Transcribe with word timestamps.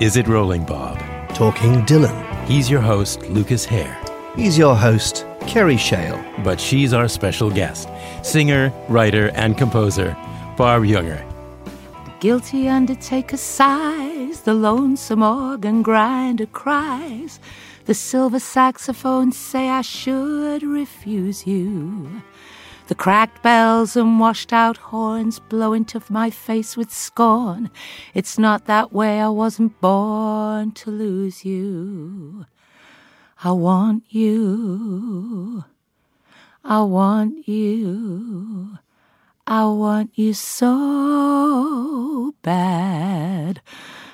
Is 0.00 0.16
It 0.16 0.28
Rolling 0.28 0.64
Bob? 0.64 0.98
Talking 1.34 1.82
Dylan. 1.84 2.46
He's 2.46 2.70
your 2.70 2.80
host, 2.80 3.20
Lucas 3.28 3.66
Hare. 3.66 3.98
He's 4.34 4.56
your 4.56 4.74
host, 4.74 5.26
Kerry 5.46 5.76
Shale. 5.76 6.18
But 6.42 6.58
she's 6.58 6.94
our 6.94 7.06
special 7.06 7.50
guest, 7.50 7.86
singer, 8.22 8.72
writer, 8.88 9.28
and 9.34 9.58
composer, 9.58 10.16
Barb 10.56 10.84
Jungr. 10.84 11.22
The 12.06 12.12
guilty 12.18 12.66
undertaker 12.66 13.36
sighs, 13.36 14.40
the 14.40 14.54
lonesome 14.54 15.22
organ 15.22 15.82
grinder 15.82 16.46
cries, 16.46 17.38
the 17.84 17.92
silver 17.92 18.40
saxophones 18.40 19.36
say 19.36 19.68
I 19.68 19.82
should 19.82 20.62
refuse 20.62 21.46
you. 21.46 22.22
The 22.90 22.96
cracked 22.96 23.44
bells 23.44 23.94
and 23.94 24.18
washed 24.18 24.52
out 24.52 24.76
horns 24.76 25.38
blow 25.38 25.72
into 25.72 26.02
my 26.08 26.28
face 26.28 26.76
with 26.76 26.92
scorn. 26.92 27.70
It's 28.14 28.36
not 28.36 28.66
that 28.66 28.92
way, 28.92 29.20
I 29.20 29.28
wasn't 29.28 29.80
born 29.80 30.72
to 30.72 30.90
lose 30.90 31.44
you. 31.44 32.46
I 33.44 33.52
want 33.52 34.02
you. 34.08 35.64
I 36.64 36.82
want 36.82 37.46
you. 37.46 38.78
I 39.46 39.66
want 39.66 40.10
you 40.16 40.34
so 40.34 42.34
bad. 42.42 43.62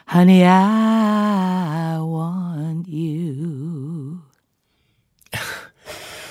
Honey, 0.09 0.45
I 0.45 1.97
want 2.01 2.89
you. 2.89 4.23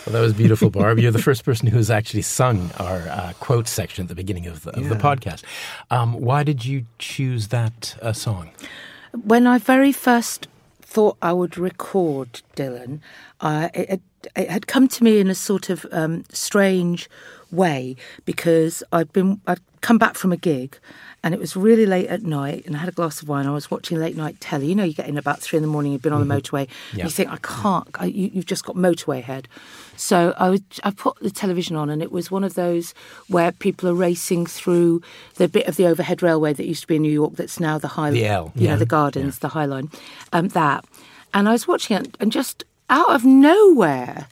Well, 0.06 0.14
that 0.14 0.22
was 0.22 0.34
beautiful, 0.34 0.70
Barb. 0.70 1.00
You're 1.00 1.12
the 1.12 1.18
first 1.18 1.44
person 1.44 1.68
who's 1.68 1.90
actually 1.90 2.22
sung 2.22 2.70
our 2.78 2.98
uh, 3.10 3.34
quote 3.40 3.68
section 3.68 4.04
at 4.04 4.10
the 4.10 4.16
beginning 4.16 4.46
of 4.46 4.62
the, 4.62 4.72
of 4.78 4.88
the 4.88 4.96
podcast. 4.96 5.44
Um, 5.90 6.14
why 6.14 6.44
did 6.44 6.64
you 6.64 6.86
choose 7.00 7.48
that 7.48 7.98
uh, 8.04 8.14
song? 8.14 8.52
When 9.14 9.48
I 9.48 9.58
very 9.58 9.92
first 9.92 10.48
thought 10.82 11.18
I 11.24 11.34
would 11.34 11.58
record 11.58 12.42
Dylan, 12.56 13.00
uh, 13.42 13.70
it, 13.74 13.90
it, 13.90 14.02
it, 14.36 14.50
had 14.50 14.68
come 14.68 14.88
to 14.90 15.04
me 15.04 15.20
in 15.20 15.30
a 15.30 15.36
sort 15.36 15.72
of 15.72 15.88
um, 15.92 16.24
strange 16.30 17.10
way 17.52 17.96
because 18.26 18.84
I'd 18.92 19.12
been 19.12 19.42
I'd 19.48 19.60
come 19.86 20.00
back 20.00 20.16
from 20.18 20.32
a 20.32 20.38
gig 20.38 20.80
and 21.24 21.36
it 21.36 21.40
was 21.40 21.56
really 21.56 21.86
late 21.86 22.08
at 22.08 22.24
night 22.24 22.66
and 22.66 22.76
I 22.76 22.80
had 22.80 22.90
a 22.90 22.92
glass 22.92 23.22
of 23.22 23.28
wine. 23.30 23.46
I 23.46 23.52
was 23.52 23.70
watching 23.70 24.00
late 24.00 24.18
night 24.18 24.40
telly. 24.42 24.66
You 24.66 24.74
know, 24.74 24.84
you 24.84 24.96
get 24.96 25.08
in 25.08 25.16
about 25.16 25.40
three 25.42 25.58
in 25.58 25.64
the 25.64 25.68
morning, 25.70 25.92
you've 25.92 26.02
been 26.02 26.12
on 26.12 26.28
the 26.28 26.34
motorway, 26.36 26.68
Yeah. 26.94 27.04
you 27.04 27.12
think, 27.12 27.30
I 27.30 27.38
can't, 27.38 27.88
I, 28.00 28.06
you, 28.06 28.32
you've 28.34 28.48
just 28.48 28.66
got 28.66 28.76
motorway 28.76 29.22
head. 29.22 29.48
So 29.96 30.34
I, 30.38 30.50
would, 30.50 30.64
I 30.84 30.90
put 30.90 31.20
the 31.20 31.30
television 31.30 31.76
on 31.76 31.92
and 31.92 32.02
it 32.02 32.12
was 32.12 32.32
one 32.32 32.44
of 32.44 32.56
those 32.56 32.96
where 33.28 33.52
people 33.52 33.88
are 33.88 33.94
racing 33.94 34.48
through 34.48 35.04
the 35.36 35.48
bit 35.48 35.68
of 35.68 35.76
the 35.76 35.86
overhead 35.86 36.24
railway 36.24 36.54
that 36.54 36.66
used 36.66 36.82
to 36.82 36.88
be 36.88 36.96
in 36.96 37.04
New 37.04 37.12
York 37.22 37.36
that's 37.36 37.60
now 37.60 37.78
the 37.78 37.90
High 37.90 38.10
The 38.10 38.26
L, 38.26 38.52
you 38.56 38.64
yeah. 38.66 38.72
know, 38.72 38.78
the 38.78 38.88
Gardens, 38.88 39.38
the 39.38 39.50
High 39.50 39.66
Line, 39.66 39.92
um, 40.34 40.48
that. 40.50 40.84
And 41.32 41.48
I 41.48 41.52
was 41.52 41.68
watching 41.68 41.96
it 41.98 42.18
and 42.20 42.32
just 42.32 42.64
out 42.90 43.10
of 43.14 43.24
nowhere, 43.24 44.28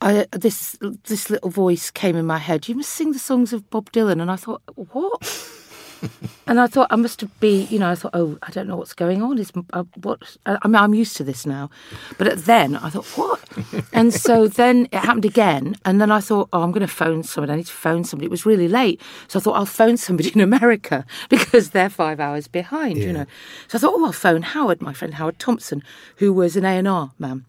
I, 0.00 0.26
this 0.30 0.78
this 1.04 1.28
little 1.28 1.50
voice 1.50 1.90
came 1.90 2.16
in 2.16 2.26
my 2.26 2.38
head. 2.38 2.68
You 2.68 2.76
must 2.76 2.90
sing 2.90 3.12
the 3.12 3.18
songs 3.18 3.52
of 3.52 3.68
Bob 3.70 3.90
Dylan, 3.90 4.20
and 4.20 4.30
I 4.30 4.36
thought, 4.36 4.62
what? 4.74 5.50
and 6.46 6.60
I 6.60 6.68
thought 6.68 6.88
I 6.90 6.96
must 6.96 7.24
be, 7.40 7.64
you 7.64 7.78
know, 7.78 7.90
I 7.90 7.94
thought, 7.96 8.12
oh, 8.14 8.38
I 8.42 8.50
don't 8.50 8.68
know 8.68 8.76
what's 8.76 8.94
going 8.94 9.22
on. 9.22 9.38
Is 9.38 9.50
uh, 9.72 9.84
what? 10.02 10.36
I 10.46 10.66
mean, 10.68 10.76
I'm 10.76 10.94
used 10.94 11.16
to 11.16 11.24
this 11.24 11.44
now, 11.46 11.70
but 12.16 12.44
then 12.44 12.76
I 12.76 12.90
thought, 12.90 13.06
what? 13.16 13.40
and 13.92 14.14
so 14.14 14.46
then 14.46 14.86
it 14.92 14.98
happened 14.98 15.24
again, 15.24 15.76
and 15.84 16.00
then 16.00 16.12
I 16.12 16.20
thought, 16.20 16.48
oh, 16.52 16.62
I'm 16.62 16.70
going 16.70 16.86
to 16.86 16.92
phone 16.92 17.24
somebody. 17.24 17.52
I 17.52 17.56
need 17.56 17.66
to 17.66 17.72
phone 17.72 18.04
somebody. 18.04 18.26
It 18.26 18.30
was 18.30 18.46
really 18.46 18.68
late, 18.68 19.00
so 19.26 19.38
I 19.38 19.42
thought 19.42 19.56
I'll 19.56 19.66
phone 19.66 19.96
somebody 19.96 20.30
in 20.32 20.40
America 20.52 21.04
because 21.28 21.70
they're 21.70 21.90
five 21.90 22.20
hours 22.20 22.46
behind, 22.46 22.98
you 22.98 23.12
know. 23.12 23.26
So 23.66 23.78
I 23.78 23.80
thought, 23.80 23.94
oh, 23.94 24.04
I'll 24.04 24.12
phone 24.12 24.42
Howard, 24.42 24.80
my 24.80 24.92
friend 24.92 25.14
Howard 25.14 25.38
Thompson, 25.38 25.82
who 26.16 26.32
was 26.32 26.56
an 26.56 26.64
A 26.64 26.78
and 26.78 26.86
R 26.86 27.10
man 27.18 27.44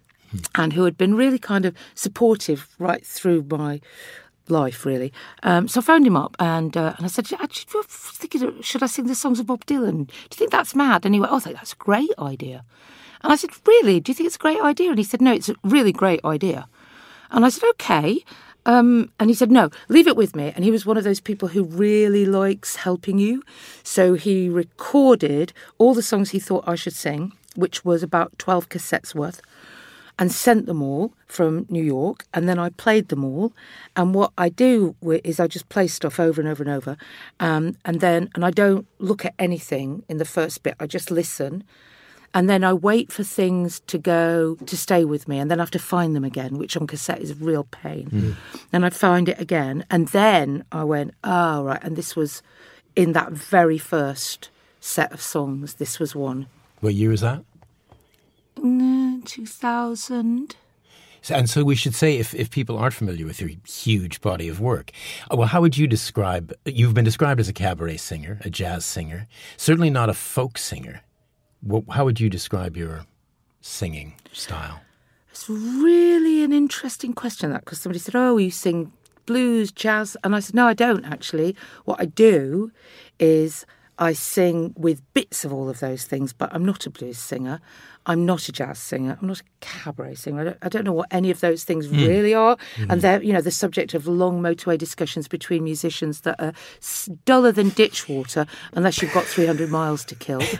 and 0.55 0.73
who 0.73 0.83
had 0.83 0.97
been 0.97 1.15
really 1.15 1.39
kind 1.39 1.65
of 1.65 1.75
supportive 1.95 2.75
right 2.79 3.05
through 3.05 3.45
my 3.49 3.81
life, 4.49 4.85
really. 4.85 5.13
Um, 5.43 5.67
so 5.67 5.79
I 5.79 5.83
phoned 5.83 6.07
him 6.07 6.15
up 6.15 6.35
and 6.39 6.75
uh, 6.75 6.93
and 6.97 7.05
I 7.05 7.09
said, 7.09 7.27
actually, 7.39 7.83
thinking, 7.87 8.61
should 8.61 8.83
I 8.83 8.87
sing 8.87 9.07
the 9.07 9.15
songs 9.15 9.39
of 9.39 9.47
Bob 9.47 9.65
Dylan? 9.65 10.07
Do 10.07 10.13
you 10.13 10.37
think 10.37 10.51
that's 10.51 10.75
mad? 10.75 11.05
And 11.05 11.13
he 11.13 11.21
went, 11.21 11.31
oh, 11.31 11.39
that's 11.39 11.73
a 11.73 11.77
great 11.77 12.11
idea. 12.17 12.63
And 13.21 13.33
I 13.33 13.35
said, 13.35 13.51
really? 13.65 13.99
Do 13.99 14.11
you 14.11 14.13
think 14.13 14.27
it's 14.27 14.35
a 14.35 14.39
great 14.39 14.61
idea? 14.61 14.89
And 14.89 14.97
he 14.97 15.03
said, 15.03 15.21
no, 15.21 15.33
it's 15.33 15.49
a 15.49 15.55
really 15.63 15.91
great 15.91 16.23
idea. 16.23 16.67
And 17.31 17.45
I 17.45 17.49
said, 17.49 17.67
okay. 17.71 18.23
Um, 18.65 19.11
and 19.19 19.29
he 19.29 19.33
said, 19.33 19.51
no, 19.51 19.69
leave 19.87 20.07
it 20.07 20.15
with 20.15 20.35
me. 20.35 20.53
And 20.55 20.63
he 20.63 20.71
was 20.71 20.85
one 20.85 20.97
of 20.97 21.03
those 21.03 21.19
people 21.19 21.49
who 21.49 21.63
really 21.63 22.25
likes 22.25 22.77
helping 22.77 23.17
you. 23.17 23.43
So 23.83 24.13
he 24.13 24.49
recorded 24.49 25.53
all 25.77 25.93
the 25.93 26.01
songs 26.01 26.31
he 26.31 26.39
thought 26.39 26.65
I 26.67 26.75
should 26.75 26.93
sing, 26.93 27.33
which 27.55 27.83
was 27.83 28.03
about 28.03 28.37
12 28.37 28.69
cassettes 28.69 29.15
worth 29.15 29.41
and 30.19 30.31
sent 30.31 30.65
them 30.65 30.83
all 30.83 31.13
from 31.25 31.65
New 31.69 31.83
York, 31.83 32.25
and 32.33 32.47
then 32.47 32.59
I 32.59 32.69
played 32.69 33.07
them 33.07 33.23
all. 33.23 33.53
And 33.95 34.13
what 34.13 34.33
I 34.37 34.49
do 34.49 34.95
is 35.23 35.39
I 35.39 35.47
just 35.47 35.69
play 35.69 35.87
stuff 35.87 36.19
over 36.19 36.41
and 36.41 36.49
over 36.49 36.61
and 36.61 36.71
over, 36.71 36.97
um, 37.39 37.77
and 37.85 38.01
then 38.01 38.29
and 38.35 38.45
I 38.45 38.51
don't 38.51 38.85
look 38.99 39.25
at 39.25 39.33
anything 39.39 40.03
in 40.09 40.17
the 40.17 40.25
first 40.25 40.61
bit. 40.61 40.75
I 40.79 40.85
just 40.87 41.09
listen, 41.09 41.63
and 42.33 42.49
then 42.49 42.63
I 42.65 42.73
wait 42.73 43.11
for 43.13 43.23
things 43.23 43.79
to 43.87 43.97
go 43.97 44.55
to 44.65 44.77
stay 44.77 45.05
with 45.05 45.27
me, 45.27 45.39
and 45.39 45.49
then 45.49 45.59
I 45.59 45.63
have 45.63 45.71
to 45.71 45.79
find 45.79 46.15
them 46.15 46.25
again, 46.25 46.57
which 46.57 46.75
on 46.75 46.85
cassette 46.85 47.21
is 47.21 47.31
a 47.31 47.35
real 47.35 47.63
pain. 47.63 48.35
And 48.73 48.85
I 48.85 48.89
find 48.89 49.29
it 49.29 49.39
again, 49.39 49.85
and 49.89 50.09
then 50.09 50.65
I 50.71 50.83
went, 50.83 51.13
oh 51.23 51.63
right, 51.63 51.81
and 51.81 51.95
this 51.95 52.15
was 52.15 52.43
in 52.95 53.13
that 53.13 53.31
very 53.31 53.77
first 53.77 54.49
set 54.81 55.13
of 55.13 55.21
songs. 55.21 55.75
This 55.75 55.97
was 55.97 56.13
one. 56.13 56.47
What 56.81 56.93
year 56.93 57.09
was 57.09 57.21
that? 57.21 57.43
Mm, 58.59 59.25
2000. 59.25 60.55
And 61.29 61.49
so 61.49 61.63
we 61.63 61.75
should 61.75 61.95
say, 61.95 62.17
if, 62.17 62.33
if 62.33 62.49
people 62.49 62.77
aren't 62.77 62.93
familiar 62.93 63.25
with 63.25 63.41
your 63.41 63.51
huge 63.67 64.21
body 64.21 64.47
of 64.47 64.59
work, 64.59 64.91
uh, 65.29 65.35
well, 65.35 65.47
how 65.47 65.61
would 65.61 65.77
you 65.77 65.85
describe? 65.85 66.53
You've 66.65 66.93
been 66.93 67.05
described 67.05 67.39
as 67.39 67.49
a 67.49 67.53
cabaret 67.53 67.97
singer, 67.97 68.39
a 68.45 68.49
jazz 68.49 68.85
singer, 68.85 69.27
certainly 69.57 69.89
not 69.89 70.09
a 70.09 70.13
folk 70.13 70.57
singer. 70.57 71.01
How 71.91 72.05
would 72.05 72.19
you 72.19 72.29
describe 72.29 72.77
your 72.77 73.05
singing 73.61 74.15
style? 74.31 74.81
It's 75.29 75.49
really 75.49 76.43
an 76.43 76.53
interesting 76.53 77.13
question 77.13 77.51
that 77.51 77.65
because 77.65 77.81
somebody 77.81 77.99
said, 77.99 78.15
"Oh, 78.15 78.37
you 78.37 78.49
sing 78.49 78.91
blues, 79.25 79.71
jazz," 79.71 80.15
and 80.23 80.35
I 80.35 80.39
said, 80.39 80.55
"No, 80.55 80.67
I 80.67 80.73
don't 80.73 81.05
actually. 81.05 81.55
What 81.83 81.99
I 81.99 82.05
do 82.05 82.71
is 83.19 83.65
I 83.97 84.13
sing 84.13 84.73
with 84.77 85.01
bits 85.13 85.43
of 85.43 85.51
all 85.51 85.69
of 85.69 85.81
those 85.81 86.05
things, 86.05 86.31
but 86.31 86.49
I'm 86.53 86.65
not 86.65 86.85
a 86.85 86.89
blues 86.89 87.17
singer. 87.17 87.59
I'm 88.09 88.25
not 88.25 88.49
a 88.49 88.51
jazz 88.51 88.79
singer. 88.79 89.17
I'm 89.21 89.27
not 89.27 89.39
a 89.39 89.43
cabaret 89.61 90.15
singer. 90.15 90.41
I 90.41 90.43
don't, 90.43 90.57
I 90.63 90.69
don't 90.69 90.83
know 90.83 90.91
what 90.93 91.07
any 91.11 91.29
of 91.31 91.39
those 91.39 91.63
things 91.63 91.87
really 91.87 92.33
are, 92.33 92.57
and 92.89 93.01
they're 93.01 93.21
you 93.23 93.31
know 93.31 93.41
the 93.41 93.51
subject 93.51 93.93
of 93.93 94.07
long 94.07 94.41
motorway 94.41 94.77
discussions 94.77 95.27
between 95.29 95.63
musicians 95.63 96.21
that 96.21 96.37
are 96.41 96.53
duller 97.25 97.51
than 97.53 97.69
ditch 97.69 98.09
water 98.09 98.45
unless 98.73 99.01
you've 99.01 99.13
got 99.13 99.25
300 99.25 99.69
miles 99.69 100.03
to 100.05 100.15
kill." 100.15 100.41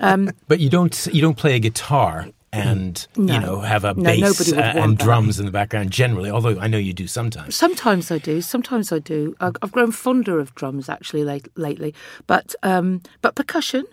Um, 0.00 0.30
But 0.46 0.60
you 0.60 0.68
don't 0.70 0.96
you 1.12 1.20
don't 1.22 1.36
play 1.36 1.54
a 1.56 1.58
guitar 1.58 2.28
and 2.52 3.06
you 3.16 3.24
know 3.44 3.60
have 3.60 3.84
a 3.84 3.94
No, 3.94 4.02
bass 4.02 4.52
uh, 4.52 4.56
and 4.56 4.96
that. 4.98 5.04
drums 5.04 5.38
in 5.40 5.46
the 5.46 5.52
background 5.52 5.90
generally. 5.90 6.30
Although 6.30 6.58
I 6.58 6.66
know 6.66 6.78
you 6.78 6.92
do 6.92 7.06
sometimes. 7.06 7.54
Sometimes 7.56 8.10
I 8.10 8.18
do. 8.18 8.40
Sometimes 8.40 8.92
I 8.92 8.98
do. 8.98 9.34
I've 9.40 9.72
grown 9.72 9.92
fonder 9.92 10.38
of 10.40 10.54
drums 10.54 10.88
actually 10.88 11.24
late, 11.24 11.48
lately, 11.56 11.94
but 12.26 12.54
um, 12.62 13.02
but 13.22 13.34
percussion, 13.34 13.84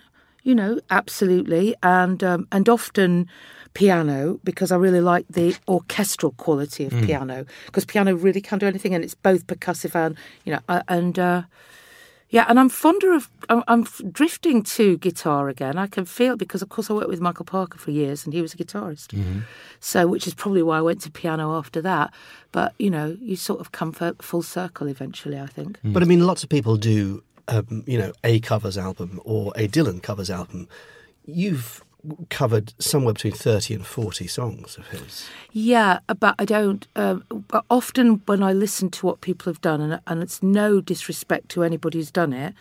you 0.46 0.54
know, 0.54 0.78
absolutely, 0.90 1.74
and 1.82 2.22
um, 2.22 2.46
and 2.52 2.68
often 2.68 3.28
piano 3.74 4.38
because 4.44 4.70
I 4.72 4.76
really 4.76 5.02
like 5.02 5.26
the 5.28 5.56
orchestral 5.68 6.32
quality 6.32 6.86
of 6.86 6.92
piano 7.04 7.44
because 7.66 7.84
piano 7.84 8.14
really 8.14 8.40
can 8.40 8.58
do 8.58 8.66
anything 8.66 8.94
and 8.94 9.04
it's 9.04 9.14
both 9.14 9.46
percussive 9.48 9.94
and 9.94 10.16
you 10.44 10.52
know 10.52 10.60
uh, 10.68 10.82
and. 10.88 11.18
Uh, 11.18 11.42
yeah, 12.28 12.44
and 12.48 12.58
I'm 12.58 12.68
fonder 12.68 13.14
of. 13.14 13.30
I'm, 13.48 13.62
I'm 13.68 13.84
drifting 14.10 14.64
to 14.64 14.98
guitar 14.98 15.48
again. 15.48 15.78
I 15.78 15.86
can 15.86 16.04
feel 16.04 16.32
it 16.32 16.38
because, 16.40 16.60
of 16.60 16.68
course, 16.68 16.90
I 16.90 16.94
worked 16.94 17.08
with 17.08 17.20
Michael 17.20 17.44
Parker 17.44 17.78
for 17.78 17.92
years, 17.92 18.24
and 18.24 18.34
he 18.34 18.42
was 18.42 18.52
a 18.52 18.56
guitarist. 18.56 19.14
So, 19.78 20.08
which 20.08 20.26
is 20.26 20.34
probably 20.34 20.64
why 20.64 20.78
I 20.78 20.80
went 20.80 21.00
to 21.02 21.10
piano 21.10 21.56
after 21.56 21.80
that. 21.82 22.12
But 22.50 22.74
you 22.80 22.90
know, 22.90 23.16
you 23.20 23.36
sort 23.36 23.60
of 23.60 23.70
come 23.70 23.92
fu- 23.92 24.16
full 24.20 24.42
circle 24.42 24.88
eventually. 24.88 25.38
I 25.38 25.46
think. 25.46 25.78
But 25.84 26.02
I 26.02 26.06
mean, 26.06 26.26
lots 26.26 26.42
of 26.42 26.48
people 26.48 26.76
do, 26.76 27.22
um, 27.48 27.84
you 27.86 27.98
know, 27.98 28.12
a 28.24 28.40
covers 28.40 28.78
album 28.78 29.20
or 29.24 29.52
a 29.56 29.68
Dylan 29.68 30.02
covers 30.02 30.30
album. 30.30 30.68
You've 31.24 31.82
covered 32.30 32.72
somewhere 32.78 33.14
between 33.14 33.32
30 33.32 33.74
and 33.74 33.86
40 33.86 34.26
songs 34.26 34.78
of 34.78 34.86
his. 34.88 35.28
Yeah, 35.52 35.98
but 36.20 36.34
I 36.38 36.44
don't. 36.44 36.86
Um, 36.94 37.24
but 37.48 37.64
often 37.70 38.22
when 38.26 38.42
I 38.42 38.52
listen 38.52 38.90
to 38.90 39.06
what 39.06 39.20
people 39.20 39.52
have 39.52 39.60
done, 39.60 39.80
and, 39.80 40.00
and 40.06 40.22
it's 40.22 40.42
no 40.42 40.80
disrespect 40.80 41.48
to 41.50 41.62
anybody 41.62 41.98
who's 41.98 42.10
done 42.10 42.32
it, 42.32 42.54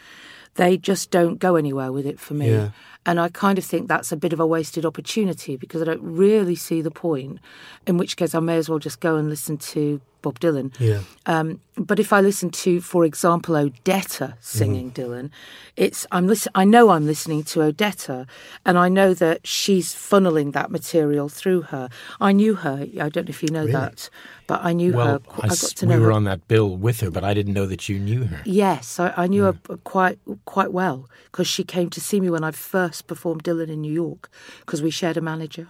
they 0.56 0.78
just 0.78 1.12
don't 1.12 1.40
go 1.40 1.56
anywhere 1.56 1.92
with 1.92 2.06
it 2.06 2.20
for 2.20 2.34
me. 2.34 2.52
Yeah. 2.52 2.70
And 3.06 3.20
I 3.20 3.30
kind 3.30 3.58
of 3.58 3.66
think 3.66 3.88
that's 3.88 4.12
a 4.12 4.18
bit 4.18 4.34
of 4.34 4.40
a 4.40 4.48
wasted 4.48 4.86
opportunity 4.86 5.56
because 5.58 5.82
I 5.82 5.86
don't 5.86 6.02
really 6.02 6.56
see 6.56 6.82
the 6.82 6.92
point. 6.92 7.40
In 7.86 7.98
which 7.98 8.18
case, 8.18 8.34
I 8.34 8.40
may 8.40 8.58
as 8.58 8.68
well 8.70 8.80
just 8.80 9.00
go 9.00 9.16
and 9.16 9.30
listen 9.30 9.58
to 9.58 10.02
Bob 10.24 10.40
Dylan. 10.40 10.74
Yeah. 10.80 11.02
Um, 11.28 11.60
but 11.78 12.00
if 12.00 12.12
I 12.12 12.20
listen 12.22 12.50
to, 12.50 12.82
for 12.82 13.06
example, 13.06 13.54
Odetta 13.56 14.34
singing 14.40 14.90
Mm-hmm. 14.92 15.12
Dylan, 15.12 15.30
it's 15.76 16.08
I'm 16.12 16.26
listen. 16.26 16.52
I 16.56 16.64
know 16.66 16.90
I'm 16.90 17.06
listening 17.06 17.44
to 17.44 17.60
Odetta, 17.60 18.26
and 18.66 18.78
I 18.78 18.90
know 18.90 19.14
that 19.14 19.46
she's 19.46 19.94
funneling 19.94 20.54
that 20.54 20.72
material 20.72 21.30
through 21.30 21.64
her. 21.64 21.90
I 22.20 22.32
knew 22.32 22.56
her. 22.56 22.88
I 23.00 23.10
don't 23.10 23.26
know 23.28 23.30
if 23.30 23.44
you 23.44 23.50
know 23.50 23.68
that, 23.68 24.10
but 24.48 24.64
I 24.64 24.72
knew 24.74 24.94
Well, 24.94 25.08
her. 25.08 25.22
I 25.32 25.46
I 25.46 25.48
got 25.50 25.58
to 25.60 25.86
we 25.86 25.94
know 25.94 26.00
were 26.00 26.06
her. 26.08 26.12
on 26.14 26.24
that 26.24 26.48
bill 26.48 26.76
with 26.76 27.02
her, 27.02 27.12
but 27.12 27.24
I 27.26 27.34
didn't 27.36 27.54
know 27.54 27.68
that 27.68 27.88
you 27.90 28.00
knew 28.00 28.24
her. 28.24 28.42
Yes, 28.46 29.00
I, 29.00 29.14
I 29.18 29.28
knew 29.28 29.44
her 29.44 29.54
quite 29.84 30.18
quite 30.46 30.72
well 30.72 31.08
because 31.26 31.46
she 31.48 31.64
came 31.66 31.90
to 31.90 32.00
see 32.02 32.20
me 32.22 32.30
when 32.30 32.44
I 32.46 32.52
first 32.52 32.95
performed 33.02 33.44
Dylan 33.44 33.70
in 33.70 33.82
New 33.82 33.94
York 33.94 34.30
because 34.60 34.82
we 34.82 34.90
shared 34.90 35.18
a 35.18 35.22
manager, 35.22 35.68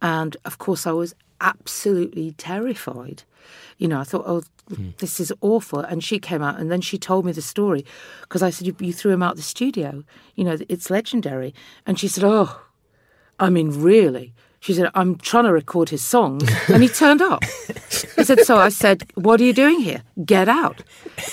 and 0.00 0.36
of 0.44 0.58
course 0.58 0.86
I 0.86 0.92
was 0.92 1.14
absolutely 1.40 2.32
terrified. 2.32 3.22
You 3.78 3.88
know, 3.88 4.00
I 4.00 4.04
thought, 4.04 4.24
oh, 4.26 4.42
hmm. 4.68 4.90
this 4.98 5.20
is 5.20 5.32
awful. 5.40 5.80
And 5.80 6.04
she 6.04 6.18
came 6.18 6.42
out 6.42 6.60
and 6.60 6.70
then 6.70 6.80
she 6.80 6.98
told 6.98 7.24
me 7.24 7.32
the 7.32 7.42
story 7.42 7.84
because 8.22 8.42
I 8.42 8.50
said, 8.50 8.66
you, 8.66 8.76
you 8.78 8.92
threw 8.92 9.12
him 9.12 9.22
out 9.22 9.36
the 9.36 9.42
studio. 9.42 10.04
You 10.34 10.44
know, 10.44 10.58
it's 10.68 10.90
legendary. 10.90 11.54
And 11.86 11.98
she 11.98 12.08
said, 12.08 12.24
oh, 12.24 12.60
I 13.38 13.50
mean, 13.50 13.70
really? 13.70 14.34
She 14.62 14.74
said, 14.74 14.90
I'm 14.94 15.16
trying 15.16 15.44
to 15.44 15.52
record 15.52 15.88
his 15.88 16.02
songs. 16.02 16.48
And 16.68 16.82
he 16.82 16.88
turned 16.88 17.22
up. 17.22 17.42
He 18.16 18.24
said, 18.24 18.40
so 18.40 18.58
I 18.58 18.68
said, 18.68 19.10
what 19.14 19.40
are 19.40 19.44
you 19.44 19.54
doing 19.54 19.80
here? 19.80 20.02
Get 20.22 20.50
out. 20.50 20.82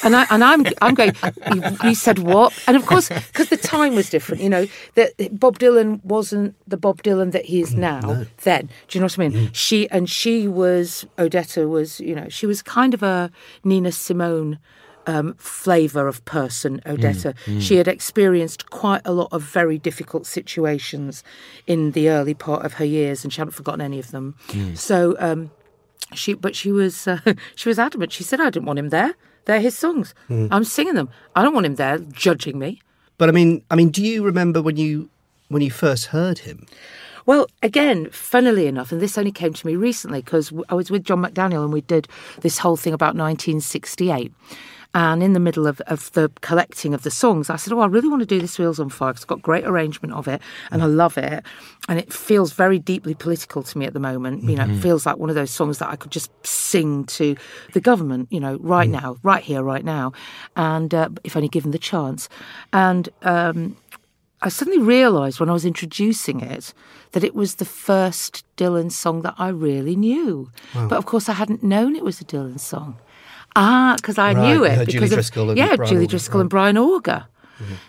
And, 0.02 0.16
I, 0.16 0.26
and 0.32 0.44
I'm, 0.46 0.66
I'm 0.82 0.94
going, 0.94 1.12
you, 1.54 1.62
you 1.84 1.94
said 1.94 2.20
what? 2.20 2.54
And 2.68 2.78
of 2.78 2.86
course, 2.86 3.10
because 3.10 3.50
the 3.50 3.58
time 3.58 3.96
was 3.96 4.10
different, 4.10 4.42
you 4.42 4.50
know, 4.50 4.66
that 4.96 5.12
Bob 5.38 5.60
Dylan 5.60 6.04
wasn't 6.06 6.56
the 6.70 6.78
Bob 6.78 7.04
Dylan 7.04 7.34
that 7.34 7.44
he 7.46 7.60
is 7.60 7.76
mm, 7.76 7.80
now 7.80 8.26
then. 8.44 8.70
Do 8.88 8.98
you 8.98 9.02
know 9.02 9.06
what 9.06 9.20
I 9.20 9.28
mean? 9.28 9.32
Mm. 9.34 9.50
She, 9.54 9.90
and 9.90 10.10
she 10.10 10.48
was, 10.48 11.06
Odetta 11.18 11.68
was, 11.68 12.00
you 12.00 12.16
know, 12.16 12.30
she 12.30 12.46
was 12.46 12.62
kind 12.62 12.94
of 12.94 13.04
a 13.04 13.30
Nina 13.66 13.92
Simone 13.92 14.58
um, 15.08 15.34
flavour 15.40 16.08
of 16.08 16.24
person, 16.26 16.82
Odetta. 16.86 17.34
She 17.60 17.78
had 17.78 17.88
experienced 17.88 18.70
quite 18.70 19.02
a 19.06 19.12
lot 19.12 19.30
of 19.32 19.42
very 19.42 19.78
difficult 19.80 20.26
situations 20.28 21.24
in 21.66 21.92
the 21.92 22.10
early 22.10 22.34
part 22.34 22.66
of 22.66 22.74
her 22.74 22.86
years, 22.86 23.24
and 23.24 23.34
she 23.34 23.40
hadn't 23.42 23.54
forgotten 23.54 23.82
any 23.82 23.98
of 24.00 24.12
them. 24.12 24.36
So, 24.76 25.16
um, 25.20 25.50
she, 26.14 26.34
but 26.34 26.56
she 26.56 26.72
was 26.72 27.08
uh, 27.08 27.20
she 27.56 27.70
was 27.70 27.80
adamant. 27.80 28.12
She 28.12 28.24
said, 28.24 28.40
"I 28.40 28.50
didn't 28.50 28.66
want 28.68 28.80
him 28.80 28.90
there. 28.90 29.16
They're 29.46 29.62
his 29.62 29.78
songs. 29.78 30.14
I'm 30.30 30.64
singing 30.66 30.96
them. 30.96 31.10
I 31.36 31.42
don't 31.42 31.54
want 31.54 31.66
him 31.66 31.76
there 31.76 32.00
judging 32.00 32.60
me." 32.60 32.82
But 33.18 33.30
I 33.30 33.32
mean, 33.32 33.64
I 33.72 33.76
mean, 33.76 33.90
do 33.90 34.04
you 34.04 34.24
remember 34.24 34.62
when 34.62 34.78
you 34.78 35.10
when 35.48 35.62
you 35.62 35.72
first 35.72 36.08
heard 36.08 36.40
him? 36.40 36.66
Well, 37.26 37.48
again, 37.62 38.10
funnily 38.12 38.68
enough, 38.68 38.94
and 38.94 39.02
this 39.02 39.18
only 39.18 39.34
came 39.34 39.52
to 39.52 39.68
me 39.68 39.76
recently 39.76 40.22
because 40.22 40.54
I 40.70 40.76
was 40.76 40.90
with 40.90 41.04
John 41.04 41.22
McDaniel 41.22 41.62
and 41.62 41.74
we 41.74 41.82
did 41.82 42.08
this 42.40 42.58
whole 42.60 42.78
thing 42.78 42.94
about 42.94 43.16
1968. 43.16 44.32
And 44.98 45.22
in 45.22 45.34
the 45.34 45.40
middle 45.40 45.68
of, 45.68 45.80
of 45.82 46.12
the 46.14 46.32
collecting 46.42 46.96
of 46.96 47.04
the 47.04 47.12
songs, 47.12 47.52
I 47.52 47.56
said, 47.56 47.72
Oh, 47.72 47.82
I 47.82 47.86
really 47.86 48.10
want 48.10 48.22
to 48.22 48.26
do 48.26 48.42
this 48.42 48.58
Wheels 48.58 48.80
on 48.80 48.90
Fire 48.90 49.12
because 49.12 49.20
it's 49.22 49.26
got 49.26 49.44
great 49.44 49.64
arrangement 49.64 50.12
of 50.16 50.28
it 50.28 50.42
and 50.72 50.82
I 50.82 50.88
love 50.88 51.20
it. 51.20 51.44
And 51.88 52.00
it 52.00 52.12
feels 52.12 52.52
very 52.54 52.80
deeply 52.80 53.14
political 53.14 53.62
to 53.62 53.78
me 53.78 53.86
at 53.86 53.94
the 53.94 54.00
moment. 54.00 54.42
You 54.42 54.56
know, 54.56 54.66
it 54.66 54.82
feels 54.82 55.06
like 55.06 55.18
one 55.18 55.30
of 55.30 55.36
those 55.36 55.52
songs 55.52 55.78
that 55.78 55.90
I 55.90 55.98
could 55.98 56.10
just 56.10 56.32
sing 56.44 57.04
to 57.06 57.36
the 57.74 57.80
government, 57.80 58.30
you 58.32 58.40
know, 58.40 58.58
right 58.58 58.90
now, 58.90 59.18
right 59.22 59.44
here, 59.44 59.62
right 59.62 59.86
now. 59.86 60.14
And 60.56 60.92
uh, 60.96 61.10
if 61.24 61.36
only 61.36 61.48
given 61.48 61.70
the 61.70 61.78
chance. 61.78 62.28
And 62.74 63.08
um, 63.22 63.78
I 64.42 64.50
suddenly 64.50 64.80
realised 64.80 65.40
when 65.40 65.48
I 65.48 65.54
was 65.54 65.64
introducing 65.64 66.42
it 66.42 66.74
that 67.12 67.24
it 67.24 67.36
was 67.36 67.56
the 67.56 67.66
first 67.66 68.44
Dylan 68.58 68.92
song 68.92 69.22
that 69.22 69.36
I 69.38 69.50
really 69.50 69.96
knew. 69.96 70.50
But 70.74 70.98
of 70.98 71.06
course, 71.06 71.30
I 71.30 71.34
hadn't 71.34 71.62
known 71.62 71.96
it 71.96 72.04
was 72.04 72.20
a 72.20 72.26
Dylan 72.26 72.60
song. 72.60 72.98
Ah, 73.60 73.96
because 73.98 74.20
I 74.20 74.34
Right, 74.34 74.54
knew 74.54 74.64
it 74.64 74.78
because 74.86 74.94
Julie 74.94 75.06
of 75.06 75.12
Driscoll 75.14 75.58
yeah, 75.58 75.76
Brian 75.76 75.90
Julie 75.92 76.08
Driscoll 76.08 76.42
and 76.42 76.50
Brian 76.50 76.78
Auger. 76.78 77.26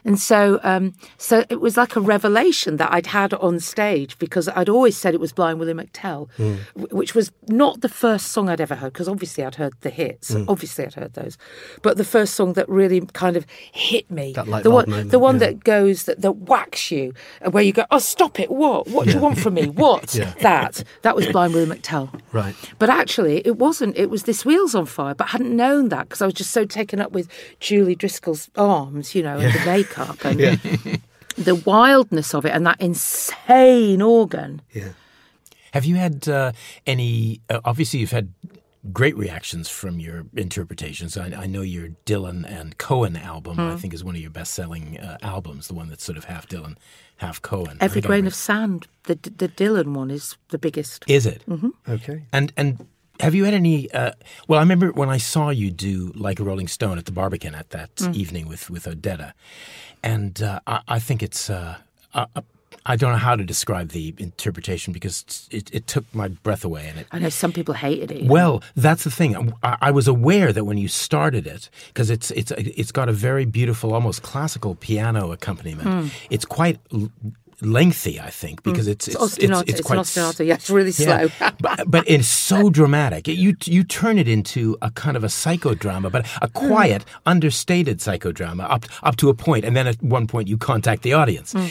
And 0.05 0.19
so, 0.19 0.61
um, 0.63 0.95
so 1.19 1.45
it 1.51 1.61
was 1.61 1.77
like 1.77 1.97
a 1.97 2.01
revelation 2.01 2.77
that 2.79 2.93
I'd 2.93 3.07
had 3.07 3.35
on 3.35 3.61
stage 3.61 4.19
because 4.19 4.49
I'd 4.49 4.69
always 4.69 4.97
said 4.97 5.15
it 5.15 5.21
was 5.21 5.33
Blind 5.33 5.59
Willie 5.61 5.75
McTell, 5.75 6.29
wh- 6.75 6.93
which 6.95 7.15
was 7.15 7.31
not 7.49 7.81
the 7.81 7.89
first 7.89 8.29
song 8.29 8.49
I'd 8.49 8.61
ever 8.61 8.75
heard 8.75 8.93
because 8.93 9.09
obviously 9.09 9.45
I'd 9.45 9.57
heard 9.57 9.75
the 9.81 9.91
hits, 9.91 10.35
obviously 10.49 10.87
I'd 10.87 10.95
heard 10.95 11.15
those, 11.15 11.37
but 11.83 11.97
the 11.97 12.05
first 12.05 12.35
song 12.35 12.55
that 12.55 12.69
really 12.69 13.01
kind 13.13 13.37
of 13.37 13.47
hit 13.73 14.11
me, 14.11 14.33
That 14.35 14.49
light 14.49 14.63
the 14.65 14.71
bulb 14.71 14.87
one, 14.87 14.91
moment, 14.91 15.11
the 15.11 15.19
one 15.19 15.35
yeah. 15.37 15.47
that 15.47 15.65
goes 15.65 16.05
that, 16.05 16.21
that 16.23 16.33
whacks 16.33 16.91
you, 16.91 17.13
where 17.51 17.63
you 17.63 17.73
go, 17.73 17.85
oh 17.91 17.99
stop 17.99 18.41
it, 18.41 18.51
what, 18.51 18.89
what 18.89 19.07
do 19.07 19.13
you 19.13 19.19
want 19.21 19.39
from 19.39 19.55
me, 19.55 19.69
what, 19.69 20.15
Yeah. 20.19 20.33
that, 20.41 20.83
that 21.03 21.15
was 21.15 21.27
Blind 21.27 21.55
Willie 21.55 21.67
McTell, 21.77 22.09
Right. 22.33 22.55
but 22.79 22.89
actually, 22.91 23.47
it 23.47 23.57
wasn't. 23.59 23.97
It 23.97 24.11
was 24.11 24.25
this 24.25 24.45
Wheels 24.45 24.75
on 24.75 24.87
Fire, 24.87 25.15
but 25.15 25.25
I 25.25 25.31
hadn't 25.31 25.55
known 25.55 25.89
that 25.91 26.09
because 26.09 26.23
I 26.23 26.25
was 26.27 26.35
just 26.35 26.51
so 26.51 26.65
taken 26.65 27.01
up 27.01 27.13
with 27.13 27.29
Julie 27.61 27.95
Driscoll's 27.97 28.49
arms, 28.57 29.15
you 29.15 29.23
know, 29.23 29.39
the 29.59 29.67
makeup 29.67 30.25
and 30.25 30.39
the 31.37 31.55
wildness 31.55 32.35
of 32.35 32.45
it 32.45 32.51
and 32.51 32.67
that 32.67 32.81
insane 32.81 34.03
organ. 34.03 34.63
Yeah. 34.73 34.91
Have 35.73 35.85
you 35.85 35.97
had 35.97 36.29
uh, 36.29 36.53
any? 36.87 37.41
Uh, 37.51 37.61
obviously, 37.65 38.01
you've 38.01 38.11
had 38.11 38.33
great 38.93 39.17
reactions 39.17 39.69
from 39.69 40.01
your 40.01 40.25
interpretations. 40.35 41.17
I, 41.17 41.27
I 41.27 41.47
know 41.47 41.61
your 41.61 41.91
Dylan 42.07 42.45
and 42.49 42.79
Cohen 42.79 43.17
album. 43.17 43.61
I 43.61 43.77
think 43.77 43.93
is 43.93 44.03
one 44.03 44.15
of 44.15 44.21
your 44.21 44.31
best-selling 44.31 44.99
uh, 44.99 45.19
albums. 45.23 45.69
The 45.69 45.75
one 45.75 45.89
that's 45.89 46.05
sort 46.05 46.17
of 46.17 46.25
half 46.25 46.49
Dylan, 46.49 46.77
half 47.19 47.43
Cohen. 47.43 47.77
Every 47.81 48.01
grain 48.01 48.23
re- 48.23 48.29
of 48.29 48.35
sand, 48.35 48.87
the 49.05 49.15
the 49.15 49.49
Dylan 49.49 49.95
one 49.95 50.11
is 50.11 50.37
the 50.49 50.59
biggest. 50.59 51.05
is 51.07 51.27
it? 51.27 51.45
Okay. 51.87 52.25
And 52.33 52.53
and 52.57 52.87
have 53.21 53.35
you 53.35 53.45
had 53.45 53.55
any? 53.55 53.91
Uh, 53.93 54.13
well, 54.47 54.59
I 54.59 54.63
remember 54.63 54.93
when 54.93 55.09
I 55.09 55.19
saw 55.19 55.51
you 55.51 55.71
do 55.71 56.13
like 56.15 56.41
a 56.41 56.45
Rolling 56.45 56.69
Stone 56.69 56.99
at 56.99 57.05
the 57.07 57.13
Barbican 57.13 57.55
at 57.55 57.71
that 57.71 57.91
evening 58.13 58.49
with 58.49 58.71
with 58.71 58.85
Odetta, 58.85 59.33
and 60.03 60.43
uh, 60.43 60.61
I, 60.67 60.81
I 60.89 60.99
think 60.99 61.23
it's. 61.23 61.51
Uh, 61.51 61.77
uh, 62.15 62.27
I 62.87 62.97
don't 62.97 63.13
know 63.13 63.19
how 63.19 63.37
to 63.37 63.45
describe 63.45 63.91
the 63.91 64.15
interpretation 64.19 64.95
because 64.95 65.49
it, 65.51 65.71
it 65.75 65.87
took 65.87 66.05
my 66.15 66.29
breath 66.29 66.65
away, 66.65 66.87
and 66.89 67.01
it 67.01 67.07
I 67.13 67.19
know 67.19 67.29
some 67.29 67.53
people 67.53 67.75
hated 67.75 68.11
it. 68.11 68.25
well, 68.27 68.63
that's 68.77 69.05
the 69.05 69.11
thing. 69.11 69.53
I, 69.63 69.77
I 69.83 69.91
was 69.91 70.09
aware 70.09 70.53
that 70.53 70.65
when 70.65 70.79
you 70.79 70.89
started 70.89 71.47
it, 71.47 71.69
because 71.89 72.09
it's 72.09 72.31
it's 72.31 72.51
it's 72.53 72.93
got 72.93 73.09
a 73.09 73.13
very 73.13 73.45
beautiful, 73.45 73.93
almost 73.93 74.23
classical 74.23 74.75
piano 74.75 75.33
accompaniment. 75.33 76.13
It's 76.31 76.47
quite 76.47 76.79
lengthy, 77.61 78.21
I 78.21 78.31
think, 78.31 78.63
because 78.63 78.87
mm. 78.87 78.93
it's 78.93 79.09
it's 79.09 79.17
it's 79.17 79.37
ostinato. 79.37 79.63
it's, 79.63 79.73
It's, 79.73 79.81
quite 79.83 79.97
an 79.97 80.01
s- 80.01 80.17
ostinato. 80.17 80.47
Yeah, 80.47 80.55
it's 80.55 80.71
really 80.71 80.93
slow. 80.93 81.29
yeah. 81.41 81.51
but, 81.61 81.91
but 81.91 82.05
it's 82.07 82.29
so 82.29 82.71
dramatic. 82.71 83.29
You 83.29 83.57
you 83.65 83.85
turn 83.85 84.19
it 84.19 84.29
into 84.29 84.77
a 84.83 84.91
kind 84.91 85.17
of 85.17 85.25
a 85.25 85.29
psychodrama, 85.29 86.11
but 86.11 86.27
a 86.41 86.49
hmm. 86.49 86.69
quiet, 86.69 87.05
understated 87.27 87.99
psychodrama 87.99 88.71
up 88.71 88.87
up 89.03 89.17
to 89.17 89.29
a 89.29 89.35
point, 89.35 89.65
and 89.65 89.77
then 89.77 89.87
at 89.87 90.03
one 90.03 90.27
point 90.27 90.49
you 90.49 90.57
contact 90.57 91.03
the 91.03 91.13
audience. 91.13 91.53
Hmm. 91.53 91.67